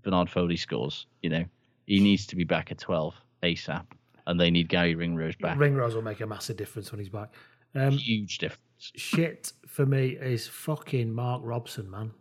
[0.03, 1.05] Bernard Foley scores.
[1.21, 1.45] You know,
[1.85, 3.13] he needs to be back at 12
[3.43, 3.85] ASAP,
[4.27, 5.57] and they need Garry Ringrose back.
[5.57, 7.33] Ringrose will make a massive difference when he's back.
[7.75, 8.91] Um, Huge difference.
[8.95, 12.11] shit for me is fucking Mark Robson, man.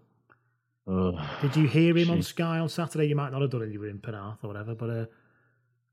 [1.40, 3.06] Did you hear him on Sky on Saturday?
[3.06, 3.70] You might not have done it.
[3.72, 5.04] You were in Penarth or whatever, but uh,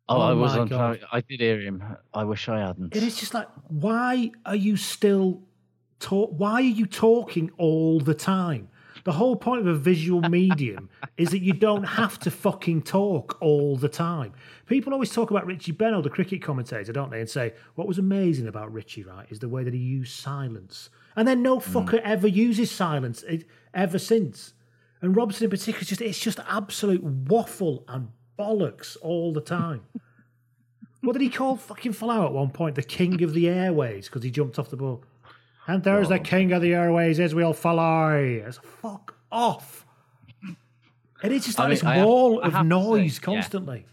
[0.09, 0.67] Oh, I was on.
[0.67, 0.99] God.
[1.13, 1.81] I did hear him.
[2.13, 2.93] I wish I hadn't.
[2.93, 5.43] It is just like, why are you still
[6.01, 6.31] talk?
[6.35, 8.67] Why are you talking all the time?
[9.03, 13.37] The whole point of a visual medium is that you don't have to fucking talk
[13.41, 14.33] all the time.
[14.67, 17.19] People always talk about Richie Benaud, the cricket commentator, don't they?
[17.19, 20.89] And say what was amazing about Richie, right, is the way that he used silence,
[21.15, 23.39] and then no fucker ever uses silence eh,
[23.73, 24.53] ever since.
[25.01, 29.81] And Robson in particular, just it's just absolute waffle and bollocks all the time.
[31.01, 32.75] What did he call fucking Folau at one point?
[32.75, 35.03] The king of the airways because he jumped off the ball.
[35.67, 38.45] And there's the king of the airways, Israel Folau.
[38.47, 39.85] It's fuck off.
[41.23, 43.15] It is just I like mean, this I wall I of have to say, noise
[43.17, 43.25] yeah.
[43.25, 43.85] constantly.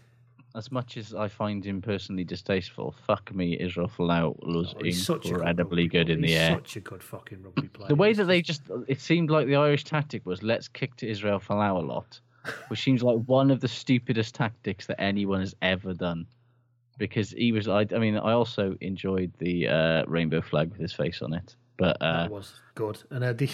[0.55, 5.05] As much as I find him personally distasteful, fuck me, Israel Folau was Oh, he's
[5.05, 6.55] such a good incredibly good in the air.
[6.55, 7.87] such a good fucking rugby player.
[7.87, 11.07] The way that they just, it seemed like the Irish tactic was let's kick to
[11.07, 12.19] Israel Folau a lot,
[12.69, 16.25] which seems like one of the stupidest tactics that anyone has ever done.
[16.99, 20.93] Because he was, I, I mean, I also enjoyed the uh, rainbow flag with his
[20.93, 21.55] face on it.
[21.77, 23.01] But uh, that was good.
[23.09, 23.49] And uh, the,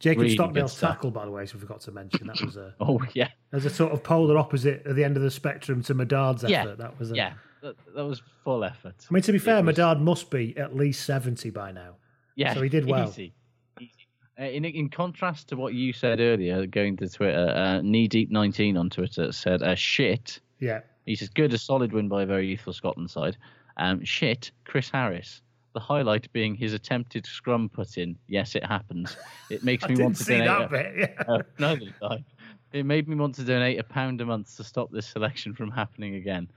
[0.00, 2.74] Jacob Really Stockdale's tackle, by the way, so we forgot to mention that was a
[2.80, 5.94] oh yeah, as a sort of polar opposite at the end of the spectrum to
[5.94, 6.50] Medard's effort.
[6.50, 8.94] yeah, That was a, yeah, that, that was full effort.
[9.10, 11.96] I mean, to be fair, was- Medard must be at least seventy by now.
[12.36, 13.08] Yeah, so he did well.
[13.08, 13.32] Easy.
[13.80, 13.92] easy.
[14.38, 18.30] Uh, in in contrast to what you said earlier, going to Twitter, uh, knee deep
[18.30, 20.80] nineteen on Twitter said, uh, "Shit." Yeah.
[21.08, 23.36] He says, "Good, a solid win by a very youthful Scotland side."
[23.78, 25.40] Um, shit, Chris Harris.
[25.74, 28.16] The highlight being his attempted scrum put in.
[28.26, 29.16] Yes, it happens.
[29.50, 30.70] It makes me want to see donate.
[30.70, 31.42] that bit, yeah.
[31.58, 32.24] Neither did I.
[32.72, 35.70] It made me want to donate a pound a month to stop this selection from
[35.70, 36.50] happening again.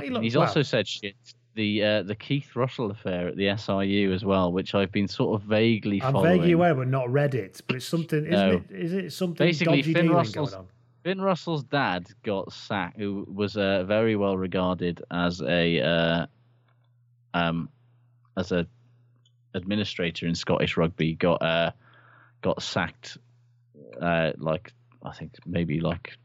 [0.00, 0.46] He He's well.
[0.46, 1.14] also said shit.
[1.54, 5.38] The uh, the Keith Russell affair at the SRU as well, which I've been sort
[5.38, 6.16] of vaguely following.
[6.16, 6.38] I'm following.
[6.40, 7.60] vaguely aware, but not read it.
[7.66, 8.62] But it's something, isn't No.
[8.70, 8.70] it?
[8.70, 10.54] Is it something Basically, dodgy Finn Russell's
[11.02, 16.26] Finn Russell's dad got sacked, who was uh, very well regarded as a uh,
[17.34, 17.68] um
[18.36, 18.66] as a
[19.54, 21.14] administrator in Scottish rugby.
[21.14, 21.72] Got uh,
[22.40, 23.18] got sacked,
[24.00, 24.72] uh, like
[25.02, 26.16] I think maybe like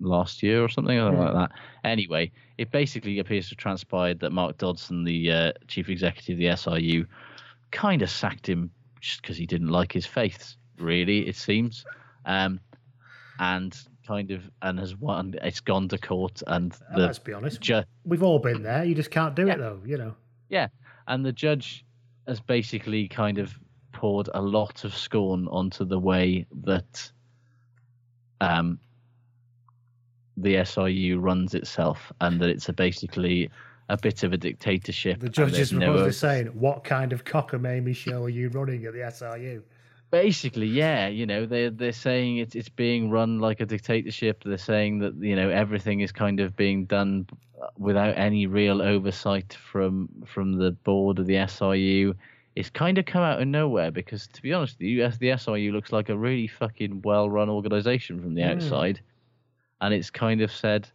[0.00, 1.50] last year or something or like that.
[1.84, 6.38] Anyway, it basically appears to have transpired that Mark Dodson, the uh, chief executive of
[6.38, 7.06] the SRU,
[7.70, 10.56] kind of sacked him just because he didn't like his faiths.
[10.78, 11.84] Really, it seems,
[12.24, 12.60] um,
[13.40, 13.76] and
[14.08, 15.34] kind of and has won.
[15.42, 17.60] It's gone to court, and Uh, the Let's be honest.
[17.60, 18.82] ju- We've all been there.
[18.84, 19.80] You just can't do it, though.
[19.84, 20.14] You know.
[20.48, 20.68] yeah,
[21.06, 21.84] and the judge
[22.26, 23.52] has basically kind of
[23.92, 27.10] poured a lot of scorn onto the way that
[28.40, 28.78] um,
[30.38, 33.50] the SRU runs itself, and that it's a basically
[33.90, 35.20] a bit of a dictatorship.
[35.20, 39.00] The judge is no saying, "What kind of cockamamie show are you running at the
[39.00, 39.62] SRU?"
[40.10, 44.42] Basically, yeah, you know, they're they're saying it's it's being run like a dictatorship.
[44.42, 47.26] They're saying that you know everything is kind of being done
[47.76, 52.14] without any real oversight from from the board of the SRU.
[52.56, 55.72] It's kind of come out of nowhere because, to be honest, the US the SRU
[55.72, 58.52] looks like a really fucking well run organization from the Mm.
[58.56, 59.00] outside,
[59.82, 60.88] and it's kind of said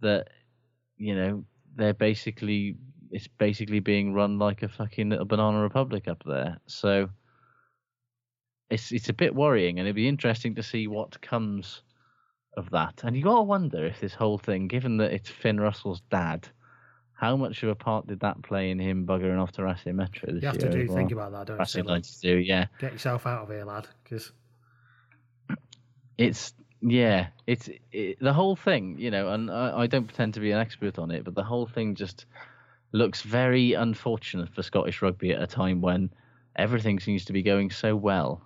[0.00, 0.28] that
[0.98, 1.44] you know
[1.76, 2.76] they're basically
[3.10, 6.58] it's basically being run like a fucking little banana republic up there.
[6.66, 7.08] So
[8.70, 11.82] it's it's a bit worrying, and it'd be interesting to see what comes
[12.56, 13.00] of that.
[13.02, 16.48] And you gotta wonder if this whole thing, given that it's Finn Russell's dad,
[17.12, 20.32] how much of a part did that play in him buggering off to Racing Metro
[20.32, 20.42] this year?
[20.42, 20.96] You have to year do as well?
[20.96, 21.64] think about that, don't you?
[21.64, 22.66] Say, like, 92, yeah.
[22.78, 23.86] Get yourself out of here, lad.
[24.02, 24.32] Because
[26.18, 30.40] It's yeah, it's it, the whole thing, you know, and I, I don't pretend to
[30.40, 32.26] be an expert on it, but the whole thing just
[32.92, 36.10] looks very unfortunate for Scottish rugby at a time when
[36.56, 38.42] everything seems to be going so well,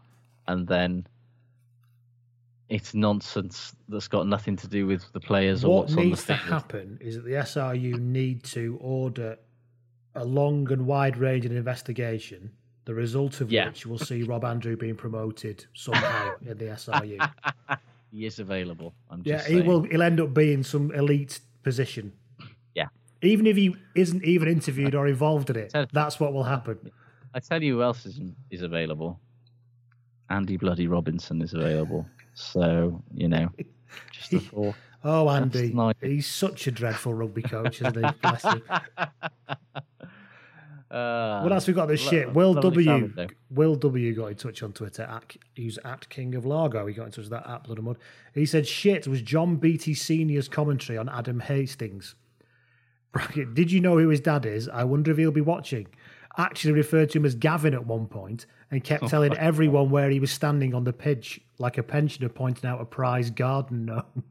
[0.48, 1.06] and then
[2.68, 6.04] it's nonsense that's got nothing to do with the players or what what's on the
[6.04, 9.38] needs to happen is that the SRU need to order
[10.14, 12.50] a long and wide-ranging investigation.
[12.84, 13.68] The result of Yeah.
[13.68, 17.18] which will see Rob Andrew being promoted somehow in the SRU.
[18.10, 18.94] He is available.
[19.10, 19.66] I'm Yeah, he saying.
[19.66, 19.82] will.
[19.82, 22.10] He'll end up being some elite position.
[22.74, 22.86] Yeah.
[23.20, 26.78] Even if he isn't even interviewed or involved in it, that's what will happen.
[27.34, 28.18] I tell you who else is
[28.50, 29.20] is available.
[30.30, 32.06] Andy Bloody Robinson is available.
[32.34, 33.50] So you know,
[34.12, 34.74] just a thought.
[35.04, 35.94] Oh, Andy, nice.
[36.00, 38.12] he's such a dreadful rugby coach, isn't he?
[38.20, 38.62] Bless him.
[40.90, 42.32] Uh, What else we got this lo- shit?
[42.34, 42.84] Will W.
[42.84, 43.28] family.
[43.50, 44.14] Will W.
[44.14, 45.02] got in touch on Twitter.
[45.02, 46.86] At, he's at King of Largo.
[46.86, 47.98] He got in touch with that at Blood and Mud.
[48.34, 52.14] He said, "Shit was John Beattie Senior's commentary on Adam Hastings."
[53.12, 53.54] Bracket.
[53.54, 54.68] Did you know who his dad is?
[54.68, 55.86] I wonder if he'll be watching.
[56.36, 60.10] Actually referred to him as Gavin at one point and kept Oh telling everyone where
[60.10, 64.24] he was standing on the pitch, like a pensioner pointing out a prize garden gnome.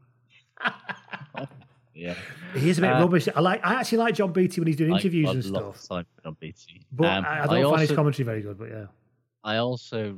[1.94, 2.14] Yeah,
[2.54, 3.26] He is a bit Uh, rubbish.
[3.34, 3.60] I like.
[3.66, 5.88] I actually like John Beattie when he's doing I- interviews I and stuff.
[5.88, 6.82] John Beattie.
[6.92, 8.56] But Um, I, I don't find his commentary very good.
[8.56, 8.86] But yeah.
[9.42, 10.16] I also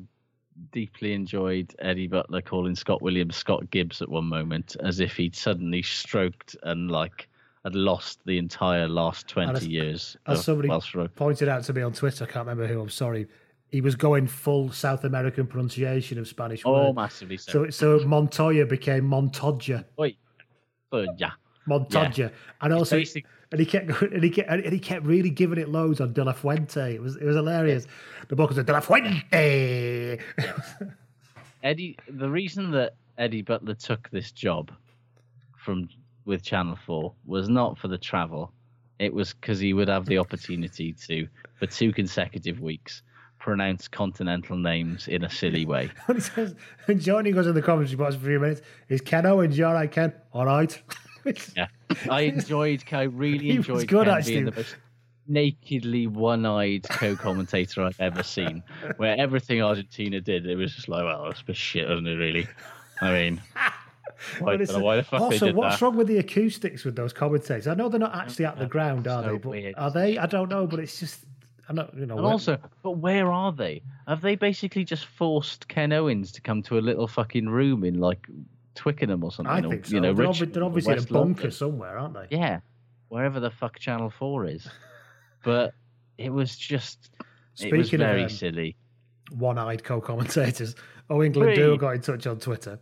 [0.73, 5.35] deeply enjoyed Eddie Butler calling Scott Williams Scott Gibbs at one moment, as if he'd
[5.35, 7.29] suddenly stroked and like
[7.65, 11.81] had lost the entire last twenty as- years As somebody Welsh pointed out to me
[11.81, 12.79] on Twitter, I can't remember who.
[12.83, 13.27] I'm sorry.
[13.71, 16.97] He was going full South American pronunciation of Spanish Oh, words.
[16.97, 17.71] massively so.
[17.71, 19.85] So, so Montoya became Montoya.
[20.01, 20.17] Oi,
[21.17, 21.31] yeah,
[21.67, 22.29] Montoya, Yeah.
[22.63, 25.59] and also, basic- and he kept going- and he kept and he kept really giving
[25.59, 26.95] it loads on De La Fuente.
[26.95, 27.87] It was it was hilarious.
[28.29, 30.19] The book was De La Fuente.
[31.63, 31.97] Eddie.
[32.09, 34.73] The reason that Eddie Butler took this job
[35.57, 35.89] from
[36.25, 38.53] with Channel Four was not for the travel.
[38.99, 43.03] It was because he would have the opportunity to, for two consecutive weeks,
[43.41, 45.91] pronounce continental names in a silly way.
[46.07, 46.55] and he says,
[46.87, 48.61] and Johnny goes in the commentary box for a few minutes.
[48.89, 49.59] Is Ken Owens?
[49.61, 50.13] All right, Ken?
[50.33, 50.81] All right.
[51.55, 51.67] Yeah,
[52.09, 52.83] I enjoyed.
[52.93, 54.33] I really enjoyed good, Ken actually.
[54.37, 54.75] being the most
[55.29, 58.63] nakedly one-eyed co-commentator I've ever seen.
[58.97, 62.15] Where everything Argentina did, it was just like, well, that's a bit shit, isn't it?
[62.15, 62.49] Really?
[63.03, 63.43] I mean,
[64.39, 65.85] why, it's- why the fuck also, what's that?
[65.85, 67.67] wrong with the acoustics with those commentators?
[67.67, 69.37] I know they're not actually at the ground, are so they?
[69.39, 69.75] But weird.
[69.77, 70.17] are they?
[70.17, 71.27] I don't know, but it's just
[71.71, 71.97] I'm not.
[71.97, 72.17] You know.
[72.17, 73.83] And where- also, but where are they?
[74.09, 77.99] Have they basically just forced Ken Owens to come to a little fucking room in
[78.01, 78.27] like
[78.75, 79.55] Twickenham or something?
[79.55, 79.95] I or, think so.
[79.95, 81.51] You know, they're, Richmond obvi- they're obviously in a bunker London.
[81.53, 82.27] somewhere, aren't they?
[82.37, 82.61] Yeah,
[83.09, 84.69] wherever the fuck Channel Four is.
[85.43, 85.73] But
[86.19, 88.77] it was just, it was Speaking of, very um, silly.
[89.31, 90.75] one-eyed co-commentators.
[91.09, 92.79] Oh, England do got in touch on Twitter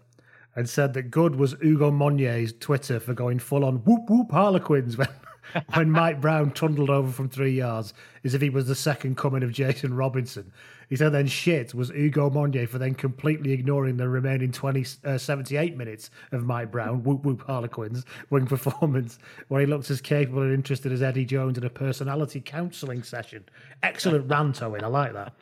[0.56, 4.98] and said that good was Hugo Monye's Twitter for going full on whoop whoop Harlequins
[4.98, 5.06] when
[5.74, 7.94] when Mike Brown trundled over from three yards
[8.24, 10.52] as if he was the second coming of Jason Robinson.
[10.88, 15.18] He said then shit was Hugo Monye for then completely ignoring the remaining 20, uh,
[15.18, 19.18] 78 minutes of Mike Brown, whoop whoop Harlequins, wing performance,
[19.48, 23.44] where he looked as capable and interested as Eddie Jones in a personality counselling session.
[23.82, 24.82] Excellent rant, Owen.
[24.82, 25.34] I like that.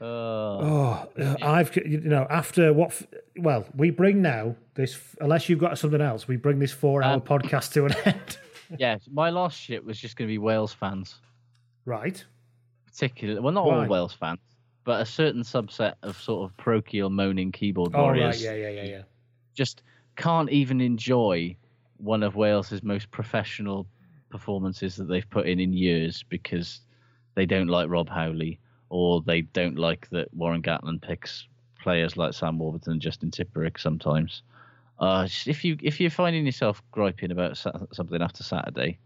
[0.00, 3.00] Oh, uh, I've you know after what?
[3.36, 6.26] Well, we bring now this unless you've got something else.
[6.26, 8.38] We bring this four-hour Um, podcast to an end,
[8.78, 11.16] yeah, my last shit was just going to be Wales fans,
[11.84, 12.22] right?
[12.86, 13.40] particularly.
[13.40, 13.82] Well, not Why?
[13.82, 14.40] all Wales fans,
[14.84, 18.36] but a certain subset of sort of parochial moaning keyboard Oh, warriors.
[18.36, 19.02] right, yeah, yeah, yeah, yeah.
[19.54, 19.82] just
[20.16, 21.56] can't even enjoy
[21.98, 23.86] one of Wales's most professional
[24.30, 26.80] performances that they've put in in years because
[27.34, 28.58] they don't like Rob Howley
[28.90, 31.46] or they don't like that Warren Gatland picks
[31.80, 34.42] players like Sam Warburton and Justin Tipuric sometimes.
[34.98, 38.98] Uh, if you if you're finding yourself griping about something after Saturday,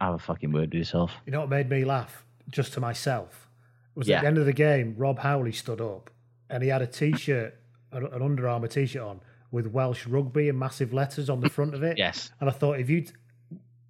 [0.00, 1.12] have a fucking word with yourself.
[1.26, 3.48] You know what made me laugh just to myself
[3.94, 4.16] was Yeah.
[4.16, 4.94] at the end of the game.
[4.96, 6.10] Rob Howley stood up
[6.48, 7.54] and he had a t-shirt,
[7.92, 11.74] an an Under Armour t-shirt on with Welsh rugby and massive letters on the front
[11.74, 11.98] of it.
[11.98, 12.30] Yes.
[12.40, 13.04] And I thought if you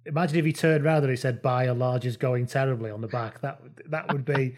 [0.09, 2.99] imagine if he turned around and he said "By and large is going terribly" on
[3.01, 4.53] the back, that would- that would be.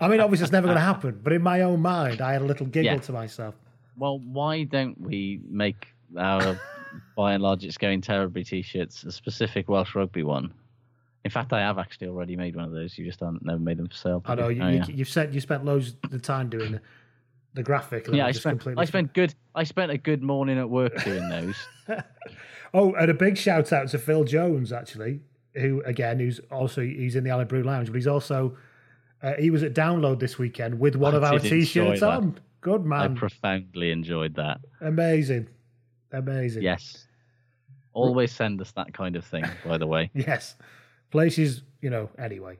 [0.00, 2.42] I mean, obviously it's never going to happen, but in my own mind, I had
[2.42, 2.98] a little giggle Yeah.
[2.98, 3.54] to myself.
[3.96, 6.60] Well, why don't we make our
[7.16, 10.52] by and large it's going terribly t-shirts a specific Welsh rugby one?
[11.24, 12.96] In fact, I have actually already made one of those.
[12.96, 14.22] You just haven't never made them for sale.
[14.26, 14.84] I know you, Oh, you, yeah.
[14.88, 16.78] you've said you spent loads of time doing
[17.58, 18.08] the, graphic.
[18.08, 21.28] and yeah, just spent I spent good I spent a good morning at work doing
[21.28, 21.56] those.
[22.74, 25.20] Oh, and a big shout out to Phil Jones, actually,
[25.54, 28.56] who again, who's also he's in the Aled Brew Lounge, but he's also
[29.22, 32.38] uh, he was at Download this weekend with one I of our t-shirts on.
[32.60, 33.16] Good man.
[33.16, 34.60] I profoundly enjoyed that.
[34.80, 35.48] amazing,
[36.12, 36.62] amazing.
[36.62, 37.06] Yes.
[37.92, 40.10] Always send us that kind of thing, by the way.
[40.14, 40.56] yes.
[41.10, 42.10] Places, you know.
[42.18, 42.58] Anyway,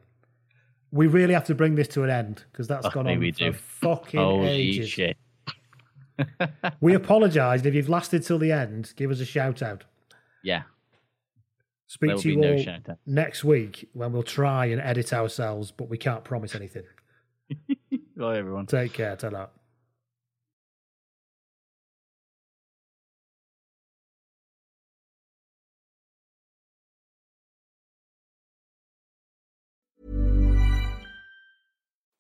[0.91, 3.33] we really have to bring this to an end because that's Oh, gone on we
[3.33, 3.53] for do.
[3.53, 4.89] fucking Holy ages.
[4.89, 5.17] shit.
[6.81, 8.93] We apologise if you've lasted till the end.
[8.97, 9.85] Give us a shout out.
[10.43, 10.63] Yeah.
[11.87, 12.53] Speak to you be no
[12.89, 16.83] all next week when we'll try and edit ourselves, but we can't promise anything.
[18.17, 18.67] Bye everyone.
[18.67, 19.15] Take care.
[19.15, 19.47] Ta-ra.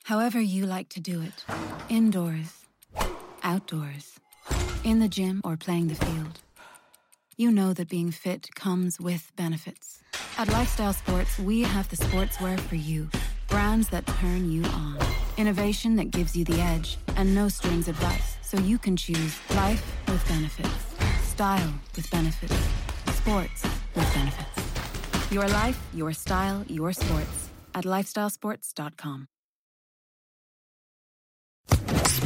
[0.09, 1.44] However, you like to do it
[1.90, 2.64] indoors,
[3.43, 4.18] outdoors,
[4.82, 6.40] in the gym, or playing the field.
[7.36, 10.01] You know that being fit comes with benefits.
[10.39, 13.10] At Lifestyle Sports, we have the sportswear for you.
[13.48, 14.97] Brands that turn you on.
[15.36, 16.97] Innovation that gives you the edge.
[17.16, 20.78] And no strings advice, so you can choose life with benefits.
[21.35, 22.56] Style with benefits.
[23.12, 23.62] Sports
[23.94, 25.30] with benefits.
[25.30, 27.51] Your life, your style, your sports.
[27.74, 29.28] At lifestylesports.com.